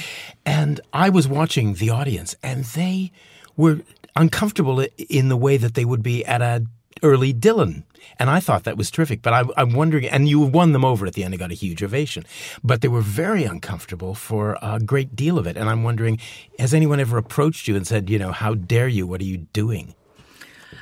And 0.46 0.82
I 0.94 1.10
was 1.10 1.28
watching 1.28 1.76
the 1.76 1.90
audience, 1.90 2.36
and 2.44 2.64
they 2.66 3.12
were 3.56 3.80
uncomfortable 4.16 4.86
in 4.98 5.30
the 5.30 5.38
way 5.38 5.58
that 5.58 5.76
they 5.76 5.86
would 5.86 6.04
be 6.04 6.26
at 6.26 6.42
a 6.42 6.66
early 7.04 7.34
Dylan. 7.34 7.84
And 8.20 8.30
I 8.30 8.40
thought 8.40 8.64
that 8.64 8.78
was 8.78 8.90
terrific, 8.90 9.22
but 9.22 9.34
I, 9.34 9.44
I'm 9.58 9.74
wondering, 9.74 10.08
and 10.08 10.28
you 10.28 10.40
won 10.40 10.72
them 10.72 10.86
over 10.86 11.06
at 11.06 11.14
the 11.14 11.24
end 11.24 11.34
and 11.34 11.40
got 11.40 11.52
a 11.52 11.56
huge 11.56 11.84
ovation, 11.84 12.24
but 12.64 12.82
they 12.82 12.88
were 12.88 13.02
very 13.02 13.44
uncomfortable 13.44 14.16
for 14.16 14.58
a 14.62 14.80
great 14.80 15.16
deal 15.16 15.38
of 15.38 15.46
it. 15.46 15.58
And 15.58 15.70
I'm 15.70 15.84
wondering, 15.84 16.20
has 16.58 16.74
anyone 16.74 17.00
ever 17.00 17.18
approached 17.18 17.68
you 17.68 17.76
and 17.76 17.86
said, 17.86 18.10
you 18.10 18.18
know, 18.18 18.32
how 18.32 18.56
dare 18.56 18.88
you? 18.88 19.06
What 19.06 19.22
are 19.22 19.26
you 19.26 19.38
doing? 19.54 19.94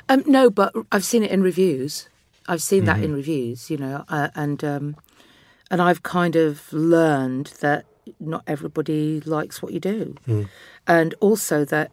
Um, 0.08 0.22
no, 0.26 0.50
but 0.50 0.72
I've 0.92 1.04
seen 1.04 1.22
it 1.22 1.30
in 1.30 1.42
reviews. 1.42 2.08
I've 2.48 2.62
seen 2.62 2.84
that 2.84 3.02
in 3.02 3.12
reviews, 3.12 3.70
you 3.70 3.76
know, 3.76 4.04
uh, 4.08 4.28
and 4.36 4.62
um, 4.62 4.96
and 5.68 5.82
I've 5.82 6.04
kind 6.04 6.36
of 6.36 6.72
learned 6.72 7.52
that 7.60 7.86
not 8.20 8.44
everybody 8.46 9.20
likes 9.22 9.60
what 9.60 9.72
you 9.72 9.80
do, 9.80 10.14
and 10.86 11.14
also 11.18 11.64
that 11.64 11.90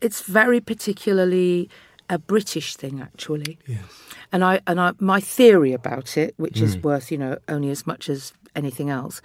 it's 0.00 0.22
very 0.22 0.60
particularly 0.60 1.68
a 2.08 2.18
British 2.18 2.76
thing, 2.76 3.00
actually. 3.00 3.58
And 4.32 4.44
I 4.44 4.60
and 4.66 4.80
I, 4.80 4.92
my 4.98 5.20
theory 5.20 5.72
about 5.72 6.16
it, 6.16 6.34
which 6.36 6.60
is 6.60 6.76
mm. 6.76 6.82
worth 6.82 7.10
you 7.10 7.18
know 7.18 7.38
only 7.48 7.70
as 7.70 7.86
much 7.86 8.08
as 8.08 8.32
anything 8.54 8.90
else, 8.90 9.20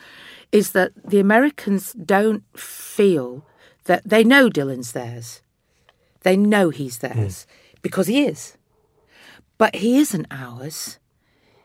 is 0.52 0.72
that 0.72 0.92
the 1.04 1.20
Americans 1.20 1.94
don't 1.94 2.44
feel 2.58 3.46
that 3.86 4.08
they 4.08 4.24
know 4.24 4.50
Dylan's 4.50 4.92
theirs. 4.92 5.42
They 6.22 6.36
know 6.36 6.70
he's 6.70 7.00
theirs 7.00 7.46
mm. 7.46 7.82
because 7.82 8.08
he 8.08 8.26
is. 8.26 8.58
But 9.58 9.76
he 9.76 9.98
isn't 9.98 10.28
ours. 10.32 11.00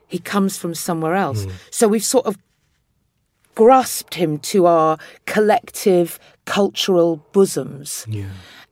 He 0.07 0.19
comes 0.19 0.57
from 0.57 0.75
somewhere 0.75 1.15
else. 1.15 1.45
Mm. 1.45 1.51
So 1.71 1.87
we've 1.87 2.03
sort 2.03 2.25
of 2.25 2.37
grasped 3.55 4.13
him 4.15 4.37
to 4.39 4.65
our 4.65 4.97
collective 5.25 6.19
cultural 6.45 7.17
bosoms. 7.33 8.05
Yeah. 8.09 8.25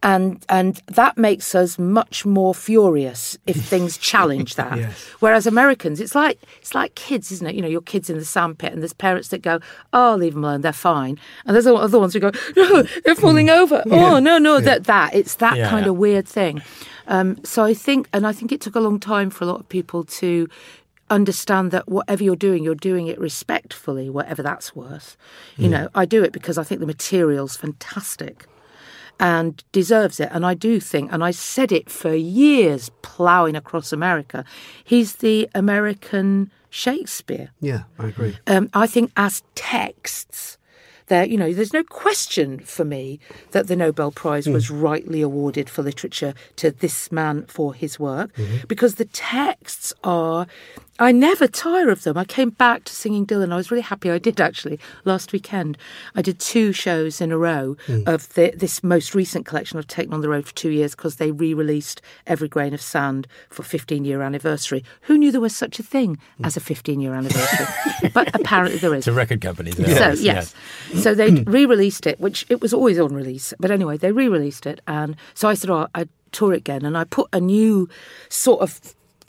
And 0.05 0.45
and 0.49 0.81
that 0.87 1.17
makes 1.17 1.55
us 1.55 1.79
much 1.79 2.25
more 2.25 2.53
furious 2.53 3.37
if 3.47 3.55
things 3.69 3.97
challenge 3.97 4.55
that. 4.55 4.77
Yes. 4.77 5.01
Whereas 5.21 5.47
Americans, 5.47 6.01
it's 6.01 6.13
like 6.13 6.39
it's 6.59 6.75
like 6.75 6.93
kids, 6.95 7.31
isn't 7.31 7.47
it? 7.47 7.55
You 7.55 7.61
know, 7.61 7.69
your 7.69 7.79
kids 7.81 8.09
in 8.09 8.17
the 8.17 8.25
sandpit, 8.25 8.73
and 8.73 8.81
there's 8.81 8.91
parents 8.91 9.29
that 9.29 9.41
go, 9.41 9.61
"Oh, 9.93 10.17
leave 10.19 10.33
them 10.33 10.43
alone, 10.43 10.59
they're 10.59 10.73
fine," 10.73 11.17
and 11.45 11.55
there's 11.55 11.65
other 11.67 11.99
ones 11.99 12.13
who 12.13 12.19
go, 12.19 12.31
"No, 12.57 12.83
they're 13.05 13.15
falling 13.15 13.49
over." 13.49 13.81
Oh, 13.89 14.19
no, 14.19 14.37
no, 14.37 14.59
that 14.59 14.83
that 14.85 15.15
it's 15.15 15.35
that 15.35 15.55
Yeah, 15.55 15.69
kind 15.69 15.85
yeah. 15.85 15.91
of 15.91 15.97
weird 15.97 16.27
thing. 16.27 16.61
Um, 17.07 17.37
so 17.45 17.63
I 17.63 17.73
think, 17.73 18.07
and 18.13 18.27
I 18.27 18.33
think 18.33 18.51
it 18.51 18.59
took 18.61 18.75
a 18.75 18.79
long 18.81 18.99
time 18.99 19.29
for 19.29 19.45
a 19.45 19.47
lot 19.47 19.59
of 19.61 19.69
people 19.69 20.03
to 20.05 20.49
understand 21.13 21.71
that 21.71 21.87
whatever 21.87 22.23
you're 22.23 22.35
doing, 22.35 22.63
you're 22.63 22.75
doing 22.91 23.07
it 23.07 23.19
respectfully, 23.19 24.09
whatever 24.09 24.41
that's 24.43 24.75
worth. 24.75 25.15
You 25.57 25.69
know, 25.69 25.87
I 25.93 26.05
do 26.05 26.23
it 26.23 26.31
because 26.33 26.57
I 26.57 26.63
think 26.63 26.79
the 26.79 26.87
material's 26.87 27.55
fantastic 27.55 28.47
and 29.19 29.63
deserves 29.71 30.19
it. 30.19 30.29
And 30.31 30.43
I 30.45 30.55
do 30.55 30.79
think, 30.79 31.13
and 31.13 31.23
I 31.23 31.31
said 31.31 31.71
it 31.71 31.89
for 31.89 32.15
years, 32.15 32.89
ploughing 33.01 33.55
across 33.55 33.93
America, 33.93 34.43
he's 34.83 35.17
the 35.17 35.47
American 35.53 36.51
Shakespeare. 36.69 37.51
Yeah, 37.61 37.83
I 37.99 38.07
agree. 38.07 38.37
Um, 38.47 38.69
I 38.73 38.87
think 38.87 39.11
as 39.15 39.43
texts, 39.53 40.57
there, 41.07 41.25
you 41.25 41.37
know, 41.37 41.53
there's 41.53 41.73
no 41.73 41.83
question 41.83 42.59
for 42.59 42.85
me 42.85 43.19
that 43.51 43.67
the 43.67 43.75
Nobel 43.75 44.09
Prize 44.11 44.47
was 44.47 44.71
rightly 44.71 45.21
awarded 45.21 45.69
for 45.69 45.83
literature 45.83 46.33
to 46.55 46.71
this 46.71 47.11
man 47.11 47.45
for 47.45 47.73
his 47.73 47.99
work, 47.99 48.31
because 48.67 48.95
the 48.95 49.05
texts 49.05 49.93
are. 50.03 50.47
I 50.99 51.11
never 51.11 51.47
tire 51.47 51.89
of 51.89 52.03
them. 52.03 52.17
I 52.17 52.23
came 52.23 52.51
back 52.51 52.83
to 52.83 52.93
singing 52.93 53.25
Dylan. 53.25 53.51
I 53.51 53.55
was 53.55 53.71
really 53.71 53.81
happy 53.81 54.11
I 54.11 54.19
did 54.19 54.39
actually 54.39 54.79
last 55.05 55.33
weekend. 55.33 55.75
I 56.15 56.21
did 56.21 56.39
two 56.39 56.71
shows 56.71 57.19
in 57.19 57.31
a 57.31 57.37
row 57.37 57.77
hmm. 57.87 58.03
of 58.05 58.31
the, 58.35 58.53
this 58.55 58.83
most 58.83 59.15
recent 59.15 59.45
collection 59.47 59.79
I've 59.79 59.87
taken 59.87 60.13
on 60.13 60.21
the 60.21 60.29
road 60.29 60.45
for 60.45 60.53
two 60.53 60.69
years 60.69 60.93
because 60.93 61.15
they 61.15 61.31
re-released 61.31 62.01
Every 62.27 62.47
Grain 62.47 62.75
of 62.75 62.81
Sand 62.81 63.27
for 63.49 63.63
15 63.63 64.05
year 64.05 64.21
anniversary. 64.21 64.83
Who 65.01 65.17
knew 65.17 65.31
there 65.31 65.41
was 65.41 65.55
such 65.55 65.79
a 65.79 65.83
thing 65.83 66.19
hmm. 66.37 66.45
as 66.45 66.55
a 66.57 66.59
15 66.59 66.99
year 66.99 67.15
anniversary? 67.15 68.09
but 68.13 68.33
apparently 68.35 68.77
there 68.77 68.93
is. 68.93 68.99
It's 68.99 69.07
a 69.07 69.13
record 69.13 69.41
company. 69.41 69.71
So 69.71 69.81
Yes, 69.81 70.21
yes, 70.21 70.55
so 71.01 71.15
they 71.15 71.31
hmm. 71.31 71.49
re-released 71.49 72.05
it, 72.05 72.19
which 72.19 72.45
it 72.49 72.61
was 72.61 72.71
always 72.71 72.99
on 72.99 73.15
release. 73.15 73.51
But 73.59 73.71
anyway, 73.71 73.97
they 73.97 74.11
re-released 74.11 74.67
it, 74.67 74.79
and 74.87 75.15
so 75.33 75.49
I 75.49 75.55
said, 75.55 75.69
"Oh, 75.71 75.87
I'd 75.95 76.09
tour 76.31 76.53
it 76.53 76.57
again," 76.57 76.85
and 76.85 76.97
I 76.97 77.03
put 77.03 77.29
a 77.33 77.39
new 77.39 77.89
sort 78.29 78.61
of 78.61 78.79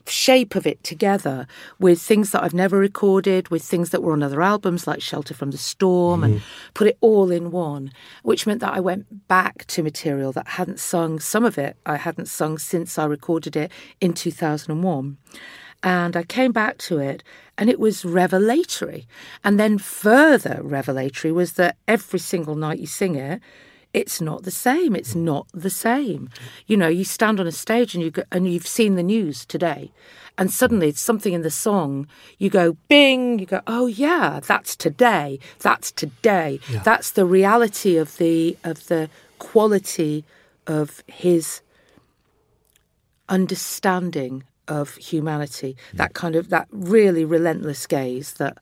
shape 0.07 0.55
of 0.55 0.67
it 0.67 0.83
together 0.85 1.47
with 1.79 2.01
things 2.01 2.31
that 2.31 2.43
I've 2.43 2.55
never 2.55 2.79
recorded, 2.79 3.49
with 3.49 3.63
things 3.63 3.91
that 3.91 4.03
were 4.03 4.13
on 4.13 4.23
other 4.23 4.43
albums 4.43 4.87
like 4.87 5.01
Shelter 5.01 5.35
from 5.35 5.51
the 5.51 5.59
Storm, 5.59 6.23
and 6.23 6.37
mm-hmm. 6.37 6.45
put 6.75 6.87
it 6.87 6.99
all 7.01 7.31
in 7.31 7.51
one, 7.51 7.93
which 8.23 8.47
meant 8.47 8.61
that 8.61 8.75
I 8.75 8.81
went 8.81 9.29
back 9.29 9.65
to 9.67 9.83
material 9.83 10.33
that 10.33 10.47
I 10.47 10.51
hadn't 10.53 10.81
sung. 10.81 11.21
Some 11.21 11.45
of 11.45 11.59
it 11.59 11.77
I 11.87 11.97
hadn't 11.97 12.27
sung 12.29 12.59
since 12.59 12.99
I 12.99 13.05
recorded 13.05 13.57
it 13.57 13.71
in 14.01 14.13
2001. 14.13 15.17
And 15.83 16.17
I 16.17 16.23
came 16.23 16.53
back 16.53 16.79
to 16.79 16.99
it, 16.99 17.23
and 17.59 17.69
it 17.69 17.79
was 17.79 18.07
revelatory. 18.07 19.07
And 19.45 19.61
then 19.61 19.77
further 19.77 20.61
revelatory 20.63 21.31
was 21.31 21.55
that 21.55 21.77
every 21.87 22.19
single 22.19 22.55
night 22.57 22.79
you 22.79 22.87
sing 22.87 23.17
it, 23.17 23.43
it's 23.95 24.21
not 24.21 24.43
the 24.43 24.51
same. 24.51 24.95
It's 24.95 25.15
hmm. 25.15 25.25
not 25.25 25.47
the 25.55 25.71
same. 25.71 26.29
You 26.67 26.77
know, 26.77 26.89
you 26.89 27.05
stand 27.05 27.41
on 27.41 27.47
a 27.47 27.53
stage 27.53 27.95
and 27.95 28.03
you 28.03 28.11
go, 28.11 28.25
and 28.31 28.53
you've 28.53 28.67
seen 28.67 28.97
the 28.97 29.03
news 29.03 29.47
today, 29.47 29.93
and 30.37 30.51
suddenly 30.51 30.89
it's 30.89 31.01
something 31.01 31.33
in 31.33 31.43
the 31.43 31.51
song. 31.51 32.09
You 32.37 32.51
go, 32.51 32.77
bing. 32.89 33.39
You 33.39 33.47
go, 33.47 33.61
oh 33.67 33.87
yeah, 33.87 34.41
that's 34.47 34.77
today. 34.77 35.39
That's 35.61 35.93
today. 35.93 36.61
That's 36.85 37.13
the 37.13 37.25
reality 37.25 37.97
of 37.97 38.19
the 38.19 38.59
of 38.65 38.89
the 38.89 39.09
quality 39.39 40.25
of 40.67 41.03
his 41.07 41.63
understanding 43.29 44.43
of 44.67 44.97
humanity. 44.97 45.77
Hmm. 45.93 45.97
That 45.99 46.15
kind 46.15 46.35
of 46.35 46.51
that 46.51 46.67
really 46.73 47.25
relentless 47.25 47.87
gaze. 47.87 48.35
That 48.35 48.59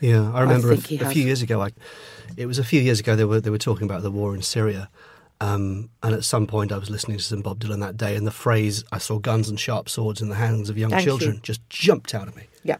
Yeah, 0.00 0.32
I 0.32 0.40
remember 0.42 0.72
a, 0.72 0.76
he 0.76 0.96
a 0.96 1.04
has. 1.04 1.12
few 1.12 1.24
years 1.24 1.42
ago. 1.42 1.60
I, 1.60 1.70
it 2.36 2.46
was 2.46 2.58
a 2.58 2.64
few 2.64 2.80
years 2.80 3.00
ago. 3.00 3.16
They 3.16 3.24
were 3.24 3.40
they 3.40 3.50
were 3.50 3.58
talking 3.58 3.84
about 3.84 4.02
the 4.02 4.10
war 4.10 4.34
in 4.34 4.42
Syria, 4.42 4.88
um, 5.40 5.90
and 6.02 6.14
at 6.14 6.24
some 6.24 6.46
point 6.46 6.72
I 6.72 6.78
was 6.78 6.90
listening 6.90 7.18
to 7.18 7.24
some 7.24 7.42
Bob 7.42 7.60
Dylan 7.60 7.80
that 7.80 7.96
day, 7.96 8.16
and 8.16 8.26
the 8.26 8.32
phrase 8.32 8.84
"I 8.92 8.98
saw 8.98 9.18
guns 9.18 9.48
and 9.48 9.60
sharp 9.60 9.88
swords 9.88 10.22
in 10.22 10.28
the 10.28 10.36
hands 10.36 10.70
of 10.70 10.78
young 10.78 10.90
Thank 10.90 11.04
children" 11.04 11.34
you. 11.34 11.40
just 11.40 11.68
jumped 11.68 12.14
out 12.14 12.28
at 12.28 12.36
me. 12.36 12.44
Yeah. 12.62 12.76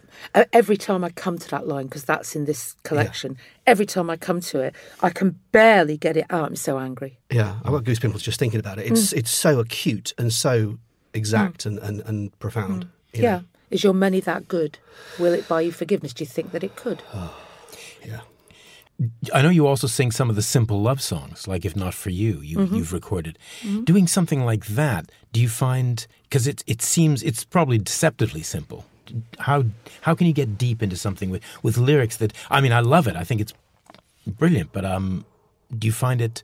Every 0.53 0.77
time 0.77 1.05
I 1.05 1.11
come 1.11 1.39
to 1.39 1.49
that 1.51 1.67
line, 1.67 1.87
because 1.87 2.05
that's 2.05 2.37
in 2.37 2.45
this 2.45 2.77
collection, 2.83 3.39
every 3.67 3.87
time 3.87 4.11
I 4.11 4.17
come 4.17 4.41
to 4.43 4.61
it, 4.61 4.75
I 5.01 5.09
can 5.09 5.39
barely 5.53 5.97
get 5.97 6.19
it 6.19 6.27
out. 6.29 6.45
I'm 6.45 6.57
so 6.57 6.79
angry. 6.79 7.19
Yeah, 7.31 7.57
I 7.65 7.71
got 7.71 7.85
goosebumps 7.85 8.23
just 8.23 8.39
thinking 8.39 8.61
about 8.61 8.79
it. 8.79 8.87
Mm. 8.87 8.91
It's 8.93 9.13
it's 9.13 9.31
so 9.31 9.59
acute 9.59 10.13
and 10.19 10.33
so 10.33 10.79
exact 11.15 11.67
and, 11.67 11.79
and, 11.79 12.01
and 12.03 12.39
profound. 12.39 12.89
Yeah. 13.13 13.39
know. 13.39 13.45
Is 13.71 13.85
your 13.85 13.95
money 13.95 14.21
that 14.21 14.49
good? 14.49 14.79
Will 15.19 15.33
it 15.33 15.49
buy 15.49 15.61
you 15.63 15.73
forgiveness? 15.73 16.13
Do 16.13 16.25
you 16.25 16.29
think 16.29 16.53
that 16.53 16.65
it 16.65 16.77
could? 16.77 17.03
yeah. 18.05 18.21
I 19.33 19.41
know 19.43 19.49
you 19.49 19.67
also 19.67 19.87
sing 19.87 20.11
some 20.11 20.29
of 20.29 20.37
the 20.37 20.43
simple 20.43 20.83
love 20.83 21.01
songs, 21.01 21.49
like 21.49 21.65
"If 21.65 21.75
Not 21.75 21.95
for 21.95 22.11
You." 22.11 22.41
You 22.43 22.59
Mm-hmm. 22.59 22.75
you've 22.77 22.93
recorded. 22.93 23.39
Doing 23.85 24.07
something 24.07 24.45
like 24.45 24.67
that, 24.67 25.11
do 25.33 25.41
you 25.41 25.49
find 25.49 26.07
because 26.25 26.47
it 26.47 26.63
it 26.67 26.83
seems 26.83 27.23
it's 27.23 27.45
probably 27.45 27.79
deceptively 27.79 28.43
simple. 28.43 28.85
How 29.39 29.65
how 30.03 30.15
can 30.15 30.27
you 30.27 30.35
get 30.35 30.59
deep 30.59 30.83
into 30.83 30.97
something 30.97 31.31
with 31.31 31.43
with 31.63 31.79
lyrics 31.79 32.17
that 32.19 32.33
I 32.51 32.61
mean 32.61 32.73
I 32.73 32.81
love 32.81 33.07
it. 33.09 33.17
I 33.17 33.25
think 33.25 33.41
it's 33.41 33.55
brilliant, 34.27 34.71
but 34.73 34.85
um, 34.85 35.25
do 35.79 35.87
you 35.87 35.93
find 35.93 36.21
it 36.21 36.43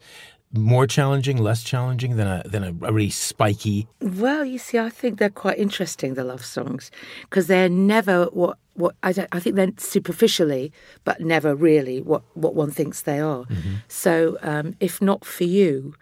more 0.52 0.86
challenging, 0.86 1.36
less 1.38 1.62
challenging 1.62 2.16
than 2.16 2.26
a 2.26 2.42
than 2.46 2.64
a, 2.64 2.68
a 2.86 2.92
really 2.92 3.10
spiky? 3.10 3.88
Well, 4.00 4.44
you 4.44 4.58
see, 4.58 4.78
I 4.78 4.90
think 4.90 5.18
they're 5.18 5.30
quite 5.30 5.58
interesting, 5.58 6.14
the 6.14 6.24
love 6.24 6.44
songs, 6.44 6.90
because 7.22 7.46
they're 7.46 7.68
never 7.68 8.26
what 8.26 8.58
what 8.74 8.94
I. 9.02 9.26
I 9.32 9.40
think 9.40 9.56
they're 9.56 9.72
superficially, 9.76 10.72
but 11.04 11.20
never 11.20 11.54
really 11.54 12.00
what 12.00 12.22
what 12.34 12.54
one 12.54 12.70
thinks 12.70 13.02
they 13.02 13.20
are. 13.20 13.44
So, 13.88 14.38
um, 14.42 14.74
if 14.80 15.02
not 15.02 15.24
for 15.24 15.44
you, 15.44 15.94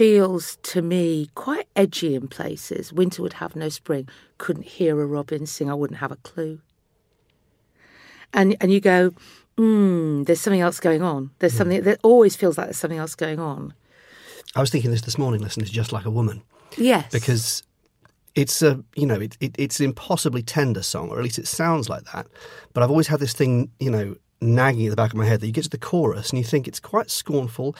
feels 0.00 0.56
to 0.62 0.80
me 0.80 1.28
quite 1.34 1.68
edgy 1.76 2.14
in 2.14 2.26
places. 2.26 2.92
Winter 2.92 3.20
would 3.22 3.34
have 3.34 3.54
no 3.54 3.68
spring. 3.68 4.08
Couldn't 4.38 4.64
hear 4.64 4.98
a 5.00 5.06
robin 5.06 5.44
sing. 5.44 5.70
I 5.70 5.74
wouldn't 5.74 6.00
have 6.00 6.12
a 6.12 6.16
clue. 6.16 6.60
And 8.32 8.56
and 8.60 8.72
you 8.72 8.80
go, 8.80 9.12
mm, 9.56 10.24
there's 10.26 10.40
something 10.40 10.60
else 10.60 10.80
going 10.80 11.02
on. 11.02 11.30
There's 11.38 11.54
something 11.54 11.82
that 11.82 11.98
always 12.02 12.36
feels 12.36 12.56
like 12.56 12.68
there's 12.68 12.78
something 12.78 12.98
else 12.98 13.14
going 13.14 13.38
on. 13.38 13.74
I 14.54 14.60
was 14.60 14.70
thinking 14.70 14.90
this 14.90 15.02
this 15.02 15.18
morning, 15.18 15.40
listening 15.40 15.66
to 15.66 15.72
Just 15.72 15.92
Like 15.92 16.06
a 16.06 16.10
Woman, 16.10 16.42
Yes, 16.76 17.10
because 17.12 17.62
it's 18.34 18.62
a 18.62 18.82
you 18.96 19.06
know 19.06 19.20
it, 19.20 19.36
it, 19.40 19.54
it's 19.58 19.80
an 19.80 19.86
impossibly 19.86 20.42
tender 20.42 20.82
song, 20.82 21.10
or 21.10 21.18
at 21.18 21.24
least 21.24 21.38
it 21.38 21.46
sounds 21.46 21.88
like 21.88 22.04
that. 22.12 22.26
But 22.72 22.82
I've 22.82 22.90
always 22.90 23.08
had 23.08 23.20
this 23.20 23.32
thing, 23.32 23.70
you 23.78 23.90
know, 23.90 24.16
nagging 24.40 24.86
at 24.86 24.90
the 24.90 24.96
back 24.96 25.10
of 25.10 25.16
my 25.16 25.26
head 25.26 25.40
that 25.40 25.46
you 25.46 25.52
get 25.52 25.64
to 25.64 25.70
the 25.70 25.78
chorus 25.78 26.30
and 26.30 26.38
you 26.38 26.44
think 26.44 26.66
it's 26.66 26.80
quite 26.80 27.10
scornful, 27.10 27.76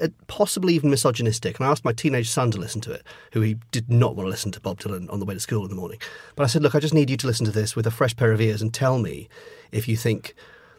uh, 0.00 0.08
possibly 0.26 0.74
even 0.74 0.90
misogynistic. 0.90 1.58
And 1.58 1.66
I 1.66 1.70
asked 1.70 1.84
my 1.84 1.92
teenage 1.92 2.28
son 2.28 2.50
to 2.50 2.58
listen 2.58 2.80
to 2.82 2.92
it, 2.92 3.02
who 3.32 3.40
he 3.40 3.56
did 3.70 3.90
not 3.90 4.14
want 4.14 4.26
to 4.26 4.30
listen 4.30 4.52
to 4.52 4.60
Bob 4.60 4.78
Dylan 4.80 5.10
on 5.12 5.20
the 5.20 5.24
way 5.24 5.34
to 5.34 5.40
school 5.40 5.62
in 5.62 5.70
the 5.70 5.76
morning. 5.76 5.98
But 6.36 6.44
I 6.44 6.46
said, 6.46 6.62
look, 6.62 6.74
I 6.74 6.80
just 6.80 6.94
need 6.94 7.10
you 7.10 7.16
to 7.16 7.26
listen 7.26 7.46
to 7.46 7.52
this 7.52 7.74
with 7.74 7.86
a 7.86 7.90
fresh 7.90 8.14
pair 8.14 8.32
of 8.32 8.40
ears 8.40 8.60
and 8.60 8.72
tell 8.72 8.98
me 8.98 9.28
if 9.70 9.88
you 9.88 9.96
think 9.96 10.34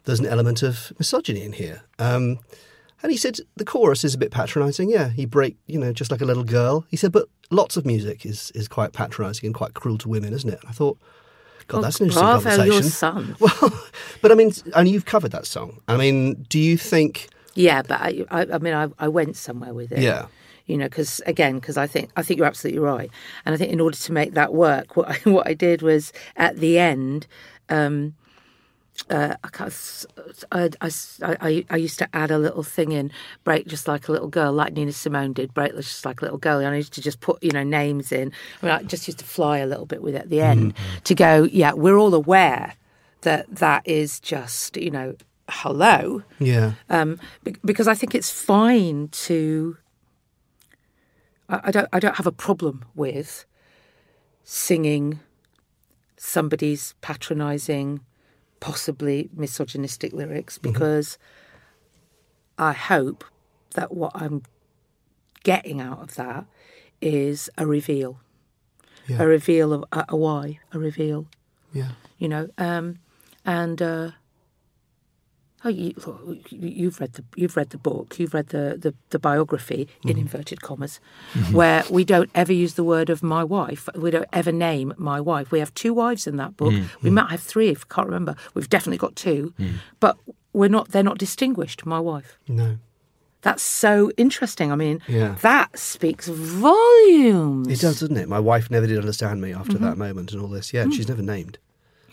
there's 0.05 0.19
an 0.19 0.25
element 0.27 0.61
of 0.61 0.93
misogyny 0.99 1.43
in 1.43 1.53
here. 1.53 1.83
Um, 1.97 2.39
and 3.01 3.11
he 3.11 3.17
said 3.17 3.39
the 3.55 3.65
chorus 3.65 4.03
is 4.03 4.13
a 4.13 4.17
bit 4.17 4.31
patronising. 4.31 4.89
Yeah, 4.89 5.09
he 5.09 5.25
break, 5.25 5.57
you 5.67 5.77
know, 5.79 5.91
just 5.91 6.11
like 6.11 6.21
a 6.21 6.25
little 6.25 6.45
girl. 6.45 6.85
He 6.89 6.95
said, 6.95 7.11
but 7.11 7.27
lots 7.51 7.75
of 7.75 7.85
music 7.85 8.25
is 8.25 8.51
is 8.51 8.67
quite 8.69 8.93
patronising 8.93 9.45
and 9.47 9.55
quite 9.55 9.73
cruel 9.73 9.97
to 9.99 10.09
women, 10.09 10.33
isn't 10.33 10.49
it? 10.49 10.59
And 10.61 10.69
I 10.69 10.71
thought, 10.71 10.97
God, 11.67 11.83
that's 11.83 11.99
an 11.99 12.07
interesting 12.07 12.27
Oh, 12.27 12.41
bravo, 12.41 12.49
conversation. 12.49 12.73
your 12.73 12.83
son. 12.83 13.35
Well, 13.39 13.83
but 14.21 14.31
I 14.31 14.35
mean, 14.35 14.51
and 14.75 14.87
you've 14.87 15.05
covered 15.05 15.31
that 15.31 15.45
song. 15.45 15.79
I 15.87 15.97
mean, 15.97 16.45
do 16.49 16.59
you 16.59 16.77
think? 16.77 17.29
Yeah, 17.55 17.81
but 17.83 17.99
I, 18.01 18.25
I, 18.31 18.41
I 18.53 18.57
mean, 18.57 18.73
I, 18.73 18.87
I 18.99 19.07
went 19.07 19.35
somewhere 19.37 19.73
with 19.73 19.91
it. 19.91 19.99
Yeah. 19.99 20.25
You 20.65 20.77
know, 20.77 20.85
because 20.85 21.21
again, 21.25 21.55
because 21.59 21.75
I 21.77 21.87
think 21.87 22.09
I 22.15 22.23
think 22.23 22.37
you're 22.37 22.47
absolutely 22.47 22.79
right, 22.79 23.09
and 23.45 23.53
I 23.53 23.57
think 23.57 23.71
in 23.71 23.79
order 23.81 23.97
to 23.97 24.11
make 24.13 24.33
that 24.33 24.53
work, 24.53 24.95
what 24.97 25.09
I, 25.09 25.29
what 25.29 25.45
I 25.47 25.53
did 25.53 25.81
was 25.81 26.13
at 26.37 26.57
the 26.57 26.79
end, 26.79 27.27
um, 27.69 28.13
uh, 29.09 29.35
I, 29.43 29.69
I, 30.51 30.89
I, 31.21 31.65
I, 31.69 31.77
used 31.77 31.99
to 31.99 32.07
add 32.15 32.31
a 32.31 32.37
little 32.37 32.63
thing 32.63 32.91
in, 32.91 33.11
break 33.43 33.67
just 33.67 33.87
like 33.87 34.07
a 34.07 34.11
little 34.11 34.27
girl, 34.27 34.53
like 34.53 34.73
Nina 34.73 34.91
Simone 34.91 35.33
did, 35.33 35.53
break 35.53 35.75
just 35.75 36.05
like 36.05 36.21
a 36.21 36.25
little 36.25 36.37
girl. 36.37 36.59
And 36.59 36.67
I 36.67 36.77
used 36.77 36.93
to 36.93 37.01
just 37.01 37.19
put, 37.19 37.43
you 37.43 37.51
know, 37.51 37.63
names 37.63 38.11
in. 38.11 38.31
I 38.61 38.65
mean, 38.65 38.75
I 38.75 38.83
just 38.83 39.07
used 39.07 39.19
to 39.19 39.25
fly 39.25 39.57
a 39.57 39.65
little 39.65 39.85
bit 39.85 40.01
with 40.01 40.15
it 40.15 40.21
at 40.21 40.29
the 40.29 40.41
end 40.41 40.73
to 41.05 41.15
go, 41.15 41.43
yeah, 41.43 41.73
we're 41.73 41.97
all 41.97 42.13
aware 42.13 42.75
that 43.21 43.53
that 43.55 43.87
is 43.87 44.19
just, 44.19 44.77
you 44.77 44.91
know, 44.91 45.15
hello 45.49 46.23
Yeah, 46.39 46.73
um, 46.89 47.19
because 47.63 47.87
I 47.87 47.95
think 47.95 48.15
it's 48.15 48.29
fine 48.29 49.09
to. 49.09 49.77
I, 51.49 51.61
I 51.65 51.71
don't. 51.71 51.89
I 51.91 51.99
don't 51.99 52.15
have 52.15 52.27
a 52.27 52.31
problem 52.31 52.85
with 52.95 53.45
singing 54.43 55.19
somebody's 56.17 56.95
patronising 57.01 58.01
possibly 58.63 59.29
misogynistic 59.35 60.13
lyrics 60.13 60.57
because 60.57 61.17
I 62.57 62.71
hope 62.71 63.25
that 63.75 63.93
what 63.93 64.13
I'm 64.15 64.43
getting 65.43 65.81
out 65.81 65.99
of 66.01 66.15
that 66.15 66.45
is 67.01 67.49
a 67.57 67.65
reveal, 67.67 68.21
Yeah. 69.05 69.21
a 69.23 69.27
reveal 69.27 69.73
of 69.73 69.83
a, 69.91 70.05
a 70.07 70.15
why, 70.15 70.59
a 70.71 70.79
reveal, 70.79 71.27
Yeah. 71.73 71.91
you 72.17 72.29
know, 72.29 72.49
um, 72.57 72.99
and. 73.45 73.81
Uh, 73.81 74.11
Oh, 75.65 75.69
you, 75.69 75.93
you've 76.49 76.99
read 76.99 77.13
the 77.13 77.23
you've 77.35 77.55
read 77.55 77.69
the 77.69 77.77
book. 77.77 78.19
You've 78.19 78.33
read 78.33 78.49
the 78.49 78.77
the, 78.79 78.93
the 79.09 79.19
biography 79.19 79.87
in 80.03 80.11
mm-hmm. 80.11 80.19
inverted 80.19 80.61
commas, 80.61 80.99
mm-hmm. 81.33 81.53
where 81.53 81.83
we 81.89 82.03
don't 82.03 82.29
ever 82.35 82.51
use 82.51 82.73
the 82.73 82.83
word 82.83 83.09
of 83.09 83.23
my 83.23 83.43
wife. 83.43 83.87
We 83.95 84.11
don't 84.11 84.27
ever 84.33 84.51
name 84.51 84.93
my 84.97 85.21
wife. 85.21 85.51
We 85.51 85.59
have 85.59 85.73
two 85.73 85.93
wives 85.93 86.27
in 86.27 86.35
that 86.37 86.57
book. 86.57 86.73
Mm, 86.73 86.85
we 87.01 87.09
mm. 87.09 87.13
might 87.13 87.31
have 87.31 87.41
three. 87.41 87.69
If 87.69 87.85
I 87.89 87.95
can't 87.95 88.07
remember, 88.07 88.35
we've 88.53 88.69
definitely 88.69 88.97
got 88.97 89.15
two, 89.15 89.53
mm. 89.59 89.75
but 89.99 90.17
we're 90.51 90.69
not. 90.69 90.89
They're 90.89 91.03
not 91.03 91.17
distinguished. 91.17 91.85
My 91.85 91.99
wife. 91.99 92.37
No. 92.47 92.77
That's 93.43 93.61
so 93.61 94.09
interesting. 94.15 94.71
I 94.71 94.75
mean, 94.75 95.01
Yeah. 95.05 95.35
that 95.41 95.77
speaks 95.77 96.29
volumes. 96.29 97.67
It 97.67 97.81
does, 97.81 97.99
doesn't 97.99 98.15
it? 98.15 98.29
My 98.29 98.39
wife 98.39 98.71
never 98.71 98.87
did 98.87 98.97
understand 98.97 99.41
me 99.41 99.53
after 99.53 99.73
mm-hmm. 99.73 99.83
that 99.83 99.97
moment 99.97 100.31
and 100.31 100.41
all 100.41 100.47
this. 100.47 100.73
Yeah, 100.73 100.89
she's 100.89 101.09
never 101.09 101.21
named. 101.21 101.57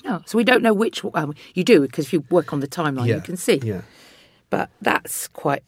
No, 0.04 0.22
so 0.26 0.38
we 0.38 0.44
don't 0.44 0.62
know 0.62 0.72
which. 0.72 1.04
Um, 1.14 1.34
you 1.54 1.64
do 1.64 1.80
because 1.80 2.06
if 2.06 2.12
you 2.12 2.24
work 2.30 2.52
on 2.52 2.60
the 2.60 2.68
timeline, 2.68 3.06
yeah. 3.06 3.16
you 3.16 3.20
can 3.20 3.36
see. 3.36 3.60
Yeah. 3.62 3.82
But 4.48 4.70
that's 4.80 5.28
quite, 5.28 5.62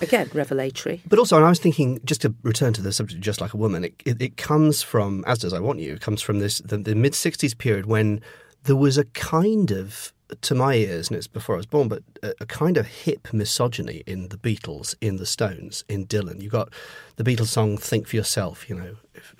again, 0.00 0.30
revelatory. 0.32 1.02
But 1.08 1.18
also, 1.18 1.36
and 1.36 1.44
I 1.44 1.48
was 1.48 1.58
thinking, 1.58 2.00
just 2.04 2.22
to 2.22 2.34
return 2.42 2.72
to 2.74 2.82
the 2.82 2.92
subject, 2.92 3.20
just 3.20 3.40
like 3.40 3.52
a 3.52 3.56
woman, 3.56 3.84
it, 3.84 3.94
it, 4.04 4.22
it 4.22 4.36
comes 4.36 4.82
from, 4.82 5.24
as 5.26 5.38
does 5.38 5.52
I 5.52 5.58
Want 5.58 5.80
You, 5.80 5.94
it 5.94 6.00
comes 6.00 6.22
from 6.22 6.38
this 6.38 6.58
the, 6.58 6.78
the 6.78 6.94
mid 6.94 7.14
'60s 7.14 7.56
period 7.56 7.86
when 7.86 8.20
there 8.64 8.76
was 8.76 8.98
a 8.98 9.04
kind 9.06 9.70
of, 9.70 10.12
to 10.42 10.54
my 10.54 10.74
ears, 10.74 11.08
and 11.08 11.16
it's 11.16 11.26
before 11.26 11.54
I 11.54 11.58
was 11.58 11.66
born, 11.66 11.88
but 11.88 12.02
a, 12.22 12.34
a 12.40 12.46
kind 12.46 12.76
of 12.76 12.86
hip 12.86 13.28
misogyny 13.32 14.02
in 14.06 14.28
the 14.28 14.36
Beatles, 14.36 14.94
in 15.00 15.16
the 15.16 15.26
Stones, 15.26 15.84
in 15.88 16.06
Dylan. 16.06 16.40
You 16.40 16.48
got 16.50 16.70
the 17.16 17.24
Beatles 17.24 17.48
song 17.48 17.76
"Think 17.76 18.06
for 18.08 18.16
Yourself," 18.16 18.68
you 18.70 18.76
know, 18.76 18.96
if, 19.14 19.34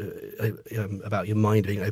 uh, 0.79 0.83
um, 0.83 1.01
about 1.05 1.27
your 1.27 1.37
mind. 1.37 1.67
being 1.67 1.81
know, 1.81 1.91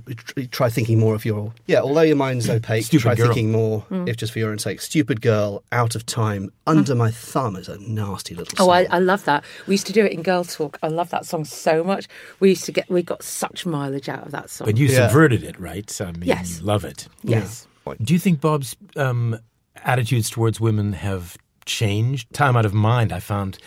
try 0.50 0.68
thinking 0.68 0.98
more 0.98 1.14
of 1.14 1.24
your 1.24 1.52
yeah. 1.66 1.80
Although 1.80 2.02
your 2.02 2.16
mind's 2.16 2.48
opaque, 2.50 2.84
Stupid 2.84 3.02
try 3.02 3.14
girl. 3.14 3.26
thinking 3.26 3.52
more, 3.52 3.84
if 3.90 4.16
just 4.16 4.32
for 4.32 4.38
your 4.38 4.50
own 4.50 4.58
sake. 4.58 4.80
Stupid 4.80 5.20
girl, 5.20 5.62
out 5.72 5.94
of 5.94 6.04
time, 6.06 6.50
under 6.66 6.94
my 6.94 7.10
thumb 7.10 7.56
is 7.56 7.68
a 7.68 7.78
nasty 7.78 8.34
little. 8.34 8.54
Oh. 8.66 8.70
I, 8.70 8.84
I 8.90 8.98
love 8.98 9.24
that. 9.24 9.44
We 9.66 9.74
used 9.74 9.86
to 9.86 9.92
do 9.92 10.04
it 10.04 10.12
in 10.12 10.22
Girl 10.22 10.44
Talk. 10.44 10.78
I 10.82 10.88
love 10.88 11.10
that 11.10 11.24
song 11.26 11.44
so 11.44 11.82
much. 11.84 12.08
We 12.40 12.50
used 12.50 12.64
to 12.66 12.72
get, 12.72 12.88
we 12.90 13.02
got 13.02 13.22
such 13.22 13.64
mileage 13.64 14.08
out 14.08 14.24
of 14.26 14.32
that 14.32 14.50
song. 14.50 14.66
But 14.66 14.76
you 14.76 14.86
Yeah. 14.88 15.06
subverted 15.08 15.42
it, 15.42 15.58
right? 15.58 16.00
I 16.00 16.12
mean, 16.12 16.22
Yes. 16.24 16.58
you 16.60 16.66
love 16.66 16.84
it. 16.84 17.08
yes. 17.22 17.66
Do 18.02 18.12
you 18.12 18.18
think 18.18 18.40
Bob's 18.40 18.76
um, 18.96 19.38
attitudes 19.76 20.30
towards 20.30 20.60
women 20.60 20.92
have 20.94 21.36
changed? 21.64 22.32
Time 22.32 22.56
out 22.56 22.66
of 22.66 22.74
mind, 22.74 23.12
I 23.12 23.20
found 23.20 23.58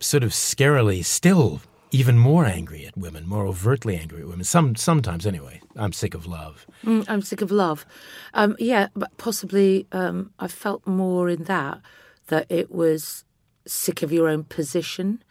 sort 0.00 0.24
of 0.24 0.30
scarily 0.30 1.04
still 1.04 1.60
even 1.92 2.18
more 2.18 2.46
angry 2.46 2.86
at 2.86 2.96
women, 2.96 3.28
more 3.28 3.46
overtly 3.46 3.96
angry 3.96 4.22
at 4.22 4.26
women. 4.26 4.44
Some 4.44 4.74
sometimes, 4.76 5.26
anyway. 5.26 5.60
I'm 5.76 5.92
sick 5.92 6.14
of 6.14 6.26
love. 6.26 6.66
Mm, 6.84 7.04
I'm 7.06 7.22
sick 7.22 7.42
of 7.42 7.50
love. 7.50 7.84
Um, 8.32 8.56
yeah, 8.58 8.88
but 8.96 9.16
possibly 9.18 9.86
um, 9.92 10.32
I 10.38 10.48
felt 10.48 10.86
more 10.86 11.28
in 11.28 11.44
that 11.44 11.80
that 12.28 12.46
it 12.48 12.70
was 12.70 13.24
sick 13.66 14.02
of 14.02 14.10
your 14.10 14.28
own 14.28 14.44
position. 14.44 15.22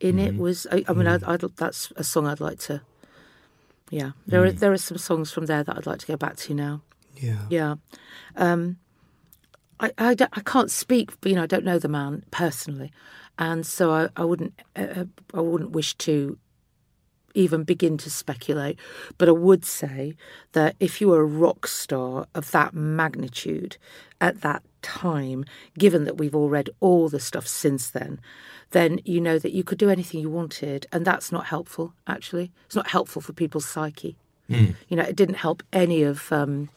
In 0.00 0.18
it 0.18 0.36
was. 0.36 0.66
I, 0.70 0.84
I 0.88 0.92
mean, 0.92 1.06
I, 1.06 1.18
I, 1.26 1.38
that's 1.56 1.92
a 1.96 2.04
song 2.04 2.26
I'd 2.26 2.40
like 2.40 2.58
to. 2.60 2.82
Yeah, 3.90 4.12
there 4.26 4.44
are 4.44 4.52
there 4.52 4.72
are 4.72 4.78
some 4.78 4.98
songs 4.98 5.32
from 5.32 5.46
there 5.46 5.62
that 5.62 5.76
I'd 5.76 5.86
like 5.86 6.00
to 6.00 6.06
go 6.06 6.16
back 6.16 6.36
to 6.36 6.54
now. 6.54 6.82
Yeah. 7.16 7.46
Yeah. 7.48 7.74
Um, 8.36 8.78
I, 9.80 9.92
I, 9.98 10.16
I 10.32 10.40
can't 10.40 10.70
speak, 10.70 11.10
you 11.24 11.34
know, 11.34 11.42
I 11.42 11.46
don't 11.46 11.64
know 11.64 11.78
the 11.78 11.88
man 11.88 12.24
personally. 12.30 12.92
And 13.38 13.66
so 13.66 13.92
I, 13.92 14.08
I 14.16 14.24
wouldn't 14.24 14.54
uh, 14.74 15.04
I 15.34 15.40
wouldn't 15.40 15.72
wish 15.72 15.94
to 15.98 16.38
even 17.34 17.64
begin 17.64 17.98
to 17.98 18.10
speculate. 18.10 18.78
But 19.18 19.28
I 19.28 19.32
would 19.32 19.64
say 19.64 20.16
that 20.52 20.74
if 20.80 21.00
you 21.00 21.08
were 21.08 21.20
a 21.20 21.26
rock 21.26 21.66
star 21.66 22.26
of 22.34 22.50
that 22.52 22.74
magnitude 22.74 23.76
at 24.20 24.40
that 24.40 24.62
time, 24.80 25.44
given 25.78 26.04
that 26.04 26.16
we've 26.16 26.34
all 26.34 26.48
read 26.48 26.70
all 26.80 27.08
the 27.08 27.20
stuff 27.20 27.46
since 27.46 27.90
then, 27.90 28.20
then 28.70 29.00
you 29.04 29.20
know 29.20 29.38
that 29.38 29.52
you 29.52 29.62
could 29.62 29.78
do 29.78 29.90
anything 29.90 30.20
you 30.20 30.30
wanted. 30.30 30.86
And 30.90 31.04
that's 31.04 31.30
not 31.30 31.46
helpful, 31.46 31.92
actually. 32.06 32.50
It's 32.64 32.74
not 32.74 32.88
helpful 32.88 33.20
for 33.20 33.34
people's 33.34 33.66
psyche. 33.66 34.16
You 34.88 34.96
know, 34.96 35.02
it 35.02 35.16
didn't 35.16 35.34
help 35.34 35.62
any 35.72 36.02
of 36.04 36.32
um, 36.32 36.70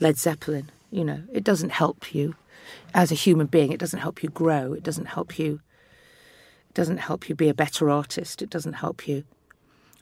Led 0.00 0.18
Zeppelin. 0.18 0.70
You 0.90 1.04
know, 1.04 1.22
it 1.32 1.44
doesn't 1.44 1.70
help 1.70 2.14
you 2.14 2.34
as 2.94 3.10
a 3.10 3.16
human 3.16 3.46
being. 3.46 3.72
It 3.72 3.80
doesn't 3.80 4.00
help 4.00 4.22
you 4.22 4.28
grow. 4.28 4.72
It 4.72 4.82
doesn't 4.82 5.06
help 5.06 5.38
you. 5.38 5.60
It 6.70 6.74
doesn't 6.74 6.98
help 6.98 7.28
you 7.28 7.34
be 7.34 7.48
a 7.48 7.54
better 7.54 7.90
artist. 7.90 8.42
It 8.42 8.50
doesn't 8.50 8.74
help 8.74 9.08
you. 9.08 9.24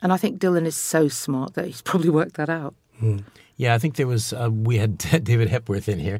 And 0.02 0.12
I 0.12 0.16
think 0.16 0.38
Dylan 0.38 0.66
is 0.66 0.76
so 0.76 1.08
smart 1.08 1.54
that 1.54 1.66
he's 1.66 1.82
probably 1.90 2.10
worked 2.10 2.34
that 2.34 2.50
out. 2.50 2.74
Hmm. 2.98 3.18
Yeah, 3.56 3.74
I 3.74 3.78
think 3.78 3.96
there 3.96 4.06
was 4.06 4.32
uh, 4.32 4.50
we 4.50 4.78
had 4.78 4.98
David 5.24 5.48
Hepworth 5.48 5.88
in 5.88 5.98
here 5.98 6.18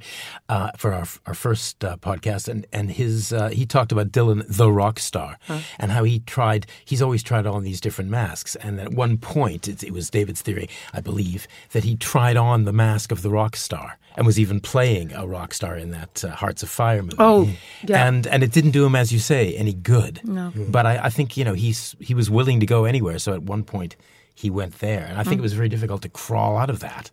uh, 0.48 0.70
for 0.76 0.92
our 0.92 1.06
our 1.26 1.34
first 1.34 1.84
uh, 1.84 1.96
podcast, 1.96 2.48
and 2.48 2.66
and 2.72 2.90
his 2.90 3.32
uh, 3.32 3.48
he 3.48 3.66
talked 3.66 3.92
about 3.92 4.12
Dylan 4.12 4.44
the 4.48 4.70
rock 4.70 4.98
star 4.98 5.38
and 5.78 5.90
how 5.90 6.04
he 6.04 6.20
tried. 6.20 6.66
He's 6.84 7.02
always 7.02 7.22
tried 7.22 7.46
on 7.46 7.62
these 7.64 7.80
different 7.80 8.10
masks, 8.10 8.56
and 8.56 8.80
at 8.80 8.92
one 8.94 9.18
point 9.18 9.68
it, 9.68 9.82
it 9.82 9.92
was 9.92 10.10
David's 10.10 10.42
theory, 10.42 10.68
I 10.92 11.00
believe, 11.00 11.48
that 11.72 11.84
he 11.84 11.96
tried 11.96 12.36
on 12.36 12.64
the 12.64 12.72
mask 12.72 13.10
of 13.10 13.22
the 13.22 13.30
rock 13.30 13.56
star 13.56 13.98
and 14.16 14.26
was 14.26 14.38
even 14.38 14.60
playing 14.60 15.12
a 15.12 15.26
rock 15.26 15.52
star 15.52 15.76
in 15.76 15.90
that 15.90 16.24
uh, 16.24 16.30
Hearts 16.30 16.62
of 16.62 16.68
Fire 16.68 17.02
movie. 17.02 17.16
Oh, 17.18 17.50
yeah. 17.82 18.06
and 18.06 18.26
and 18.28 18.42
it 18.42 18.52
didn't 18.52 18.70
do 18.70 18.86
him 18.86 18.94
as 18.94 19.12
you 19.12 19.18
say 19.18 19.54
any 19.56 19.74
good. 19.74 20.20
No. 20.24 20.52
but 20.68 20.86
I, 20.86 21.06
I 21.06 21.10
think 21.10 21.36
you 21.36 21.44
know 21.44 21.54
he's 21.54 21.96
he 21.98 22.14
was 22.14 22.30
willing 22.30 22.60
to 22.60 22.66
go 22.66 22.84
anywhere. 22.84 23.18
So 23.18 23.32
at 23.32 23.42
one 23.42 23.64
point 23.64 23.96
he 24.34 24.50
went 24.50 24.78
there, 24.80 25.06
and 25.08 25.18
I 25.18 25.22
think 25.22 25.38
it 25.38 25.42
was 25.42 25.52
very 25.52 25.68
difficult 25.68 26.02
to 26.02 26.08
crawl 26.08 26.56
out 26.56 26.70
of 26.70 26.80
that. 26.80 27.10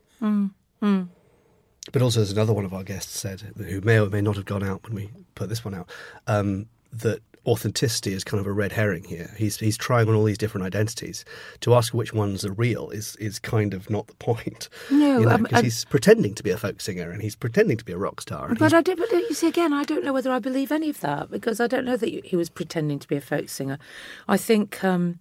But 1.92 2.02
also, 2.02 2.22
as 2.22 2.32
another 2.32 2.54
one 2.54 2.66
of 2.66 2.74
our 2.74 2.84
guests 2.84 3.18
said, 3.18 3.42
who 3.58 3.82
may 3.82 4.00
or 4.00 4.10
may 4.10 4.22
not 4.22 4.36
have 4.36 4.46
gone 4.46 4.64
out 4.64 4.84
when 4.84 4.94
we 4.94 5.10
put 5.36 5.50
this 5.50 5.66
one 5.66 5.74
out, 5.74 5.90
um, 6.28 6.68
that 6.94 7.22
authenticity 7.48 8.14
is 8.14 8.24
kind 8.24 8.40
of 8.40 8.46
a 8.46 8.52
red 8.52 8.72
herring 8.72 9.04
here. 9.04 9.34
He's 9.36 9.58
he's 9.58 9.78
trying 9.78 10.08
on 10.08 10.16
all 10.16 10.24
these 10.24 10.38
different 10.38 10.66
identities. 10.66 11.26
To 11.62 11.74
ask 11.74 11.94
which 11.94 12.14
ones 12.14 12.46
are 12.46 12.54
real 12.54 12.90
is 12.92 13.16
is 13.16 13.40
kind 13.40 13.74
of 13.74 13.90
not 13.90 14.08
the 14.08 14.16
point. 14.16 14.70
No, 14.92 15.20
you 15.20 15.26
know, 15.26 15.32
um, 15.32 15.48
he's 15.62 15.86
pretending 15.86 16.36
to 16.36 16.44
be 16.44 16.52
a 16.52 16.58
folk 16.58 16.82
singer 16.82 17.10
and 17.10 17.22
he's 17.22 17.36
pretending 17.36 17.78
to 17.78 17.86
be 17.86 17.94
a 17.94 17.98
rock 17.98 18.22
star. 18.22 18.54
But 18.54 18.74
I 18.74 18.82
did. 18.82 18.98
But 18.98 19.12
you 19.12 19.34
see, 19.34 19.48
again, 19.48 19.74
I 19.74 19.84
don't 19.84 20.04
know 20.04 20.14
whether 20.14 20.32
I 20.32 20.40
believe 20.40 20.72
any 20.72 20.90
of 20.90 21.02
that 21.02 21.32
because 21.32 21.60
I 21.60 21.68
don't 21.68 21.86
know 21.86 21.98
that 21.98 22.26
he 22.26 22.36
was 22.36 22.50
pretending 22.50 23.00
to 23.00 23.08
be 23.08 23.16
a 23.16 23.22
folk 23.22 23.50
singer. 23.50 23.80
I 24.28 24.38
think, 24.38 24.84
um, 24.84 25.20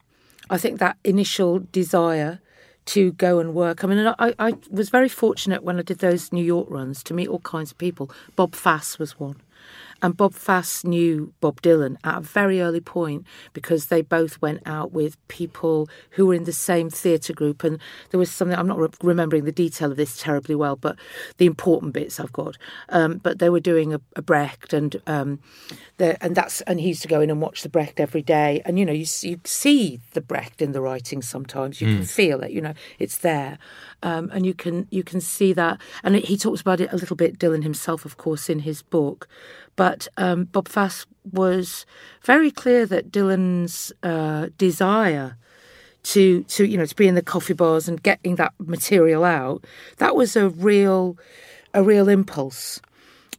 I 0.50 0.58
think 0.58 0.78
that 0.78 0.98
initial 1.04 1.60
desire 1.72 2.40
to 2.90 3.12
go 3.12 3.38
and 3.38 3.54
work. 3.54 3.84
I 3.84 3.86
mean, 3.86 4.14
I, 4.18 4.34
I 4.38 4.54
was 4.70 4.90
very 4.90 5.08
fortunate 5.08 5.62
when 5.62 5.78
I 5.78 5.82
did 5.82 5.98
those 5.98 6.32
New 6.32 6.44
York 6.44 6.66
runs 6.68 7.04
to 7.04 7.14
meet 7.14 7.28
all 7.28 7.38
kinds 7.40 7.70
of 7.70 7.78
people. 7.78 8.10
Bob 8.34 8.54
Fass 8.54 8.98
was 8.98 9.18
one. 9.18 9.36
And 10.02 10.16
Bob 10.16 10.34
Fass 10.34 10.84
knew 10.84 11.32
Bob 11.40 11.60
Dylan 11.62 11.96
at 12.04 12.18
a 12.18 12.20
very 12.20 12.60
early 12.60 12.80
point 12.80 13.26
because 13.52 13.86
they 13.86 14.02
both 14.02 14.40
went 14.40 14.62
out 14.66 14.92
with 14.92 15.16
people 15.28 15.88
who 16.10 16.26
were 16.26 16.34
in 16.34 16.44
the 16.44 16.52
same 16.52 16.90
theatre 16.90 17.32
group. 17.32 17.64
And 17.64 17.78
there 18.10 18.18
was 18.18 18.30
something, 18.30 18.58
I'm 18.58 18.66
not 18.66 18.78
re- 18.78 18.88
remembering 19.02 19.44
the 19.44 19.52
detail 19.52 19.90
of 19.90 19.96
this 19.96 20.16
terribly 20.18 20.54
well, 20.54 20.76
but 20.76 20.96
the 21.38 21.46
important 21.46 21.92
bits 21.92 22.18
I've 22.18 22.32
got. 22.32 22.56
Um, 22.88 23.18
but 23.18 23.38
they 23.38 23.50
were 23.50 23.60
doing 23.60 23.92
a, 23.94 24.00
a 24.16 24.22
Brecht, 24.22 24.72
and 24.72 25.00
um, 25.06 25.40
the, 25.98 26.22
and 26.22 26.34
that's 26.34 26.60
and 26.62 26.80
he 26.80 26.88
used 26.88 27.02
to 27.02 27.08
go 27.08 27.20
in 27.20 27.30
and 27.30 27.40
watch 27.40 27.62
the 27.62 27.68
Brecht 27.68 28.00
every 28.00 28.22
day. 28.22 28.62
And 28.64 28.78
you 28.78 28.86
know, 28.86 28.92
you, 28.92 29.06
you 29.22 29.40
see 29.44 30.00
the 30.12 30.20
Brecht 30.20 30.62
in 30.62 30.72
the 30.72 30.80
writing 30.80 31.22
sometimes. 31.22 31.80
You 31.80 31.88
can 31.88 32.04
feel 32.04 32.42
it. 32.42 32.50
You 32.52 32.60
know, 32.60 32.74
it's 32.98 33.18
there, 33.18 33.58
um, 34.02 34.30
and 34.32 34.46
you 34.46 34.54
can 34.54 34.86
you 34.90 35.02
can 35.02 35.20
see 35.20 35.52
that. 35.52 35.80
And 36.02 36.16
he 36.16 36.36
talks 36.36 36.60
about 36.60 36.80
it 36.80 36.92
a 36.92 36.96
little 36.96 37.16
bit. 37.16 37.38
Dylan 37.38 37.62
himself, 37.62 38.04
of 38.04 38.16
course, 38.16 38.48
in 38.48 38.60
his 38.60 38.82
book. 38.82 39.28
But 39.76 40.08
um, 40.16 40.44
Bob 40.44 40.68
Fass 40.68 41.06
was 41.32 41.86
very 42.24 42.50
clear 42.50 42.86
that 42.86 43.10
Dylan's 43.10 43.92
uh, 44.02 44.48
desire 44.58 45.36
to 46.02 46.42
to 46.44 46.64
you 46.64 46.78
know 46.78 46.86
to 46.86 46.96
be 46.96 47.08
in 47.08 47.14
the 47.14 47.22
coffee 47.22 47.52
bars 47.52 47.88
and 47.88 48.02
getting 48.02 48.36
that 48.36 48.52
material 48.58 49.24
out 49.24 49.64
that 49.98 50.16
was 50.16 50.34
a 50.34 50.48
real 50.48 51.18
a 51.74 51.82
real 51.82 52.08
impulse 52.08 52.80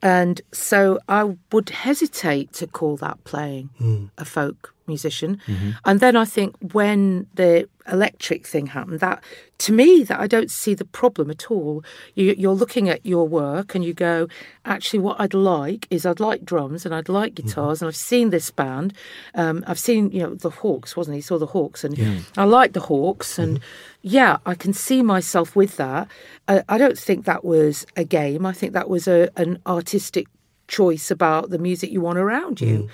and 0.01 0.41
so 0.51 0.99
I 1.07 1.35
would 1.51 1.69
hesitate 1.69 2.53
to 2.53 2.67
call 2.67 2.97
that 2.97 3.23
playing 3.23 3.69
a 4.17 4.25
folk 4.25 4.70
musician. 4.87 5.39
And 5.85 5.99
then 5.99 6.15
I 6.15 6.25
think 6.25 6.55
when 6.73 7.27
the 7.33 7.67
electric 7.91 8.45
thing 8.45 8.67
happened, 8.67 8.99
that 8.99 9.23
to 9.59 9.73
me, 9.73 10.03
that 10.03 10.19
I 10.19 10.27
don't 10.27 10.49
see 10.49 10.73
the 10.73 10.85
problem 10.85 11.29
at 11.29 11.51
all. 11.51 11.83
You, 12.15 12.33
you're 12.37 12.55
looking 12.55 12.89
at 12.89 13.05
your 13.05 13.27
work 13.27 13.75
and 13.75 13.85
you 13.85 13.93
go, 13.93 14.27
actually, 14.65 14.99
what 14.99 15.19
I'd 15.19 15.33
like 15.33 15.87
is 15.91 16.05
I'd 16.05 16.19
like 16.19 16.43
drums 16.43 16.85
and 16.85 16.95
I'd 16.95 17.09
like 17.09 17.35
guitars, 17.35 17.81
and 17.81 17.87
I've 17.87 17.95
seen 17.95 18.31
this 18.31 18.49
band. 18.49 18.93
Um, 19.35 19.63
I've 19.67 19.79
seen, 19.79 20.11
you 20.11 20.23
know, 20.23 20.33
the 20.33 20.49
Hawks, 20.49 20.97
wasn't 20.97 21.15
he? 21.15 21.21
Saw 21.21 21.37
the 21.37 21.45
Hawks, 21.47 21.83
and 21.83 21.95
I 22.37 22.45
like 22.45 22.73
the 22.73 22.79
Hawks, 22.81 23.37
and 23.37 23.59
yeah, 24.01 24.37
I 24.45 24.55
can 24.55 24.73
see 24.73 25.03
myself 25.03 25.55
with 25.55 25.77
that. 25.77 26.07
Uh, 26.47 26.61
I 26.67 26.77
don't 26.77 26.97
think 26.97 27.25
that 27.25 27.45
was 27.45 27.85
a 27.95 28.03
game. 28.03 28.45
I 28.45 28.53
think 28.53 28.73
that 28.73 28.89
was 28.89 29.07
a, 29.07 29.29
an 29.37 29.59
artistic 29.65 30.27
choice 30.67 31.11
about 31.11 31.49
the 31.51 31.59
music 31.59 31.91
you 31.91 32.01
want 32.01 32.17
around 32.17 32.61
you. 32.61 32.89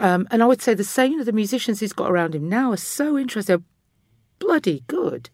Um, 0.00 0.26
and 0.30 0.42
I 0.42 0.46
would 0.46 0.60
say 0.62 0.74
the 0.74 0.84
same 0.84 1.20
of 1.20 1.26
the 1.26 1.32
musicians 1.32 1.80
he's 1.80 1.92
got 1.92 2.10
around 2.10 2.34
him 2.34 2.48
now 2.48 2.72
are 2.72 2.76
so 2.76 3.16
interesting. 3.16 3.56
They're 3.56 3.64
bloody 4.38 4.82
good. 4.88 5.30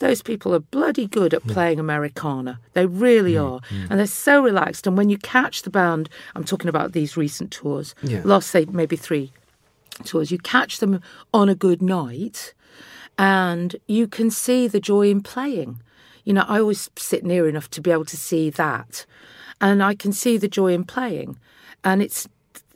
Those 0.00 0.22
people 0.22 0.54
are 0.54 0.58
bloody 0.60 1.06
good 1.06 1.32
at 1.32 1.46
playing 1.46 1.78
Americana. 1.78 2.58
They 2.72 2.84
really 2.86 3.36
are. 3.36 3.60
And 3.88 3.98
they're 3.98 4.06
so 4.06 4.42
relaxed. 4.42 4.86
And 4.86 4.96
when 4.96 5.08
you 5.08 5.18
catch 5.18 5.62
the 5.62 5.70
band, 5.70 6.08
I'm 6.34 6.44
talking 6.44 6.68
about 6.68 6.92
these 6.92 7.16
recent 7.16 7.50
tours, 7.52 7.94
Yeah. 8.02 8.20
last, 8.24 8.50
say, 8.50 8.66
maybe 8.66 8.96
three 8.96 9.32
tours, 10.04 10.30
you 10.32 10.38
catch 10.38 10.78
them 10.80 11.00
on 11.32 11.48
a 11.48 11.54
good 11.54 11.80
night 11.80 12.52
and 13.16 13.76
you 13.86 14.08
can 14.08 14.30
see 14.30 14.66
the 14.66 14.80
joy 14.80 15.08
in 15.08 15.22
playing. 15.22 15.80
You 16.24 16.32
know, 16.32 16.44
I 16.48 16.58
always 16.58 16.90
sit 16.96 17.24
near 17.24 17.48
enough 17.48 17.70
to 17.70 17.80
be 17.80 17.90
able 17.92 18.04
to 18.06 18.16
see 18.16 18.50
that. 18.50 19.06
And 19.60 19.82
I 19.82 19.94
can 19.94 20.12
see 20.12 20.36
the 20.36 20.48
joy 20.48 20.72
in 20.74 20.84
playing. 20.84 21.38
And 21.84 22.02
it's 22.02 22.26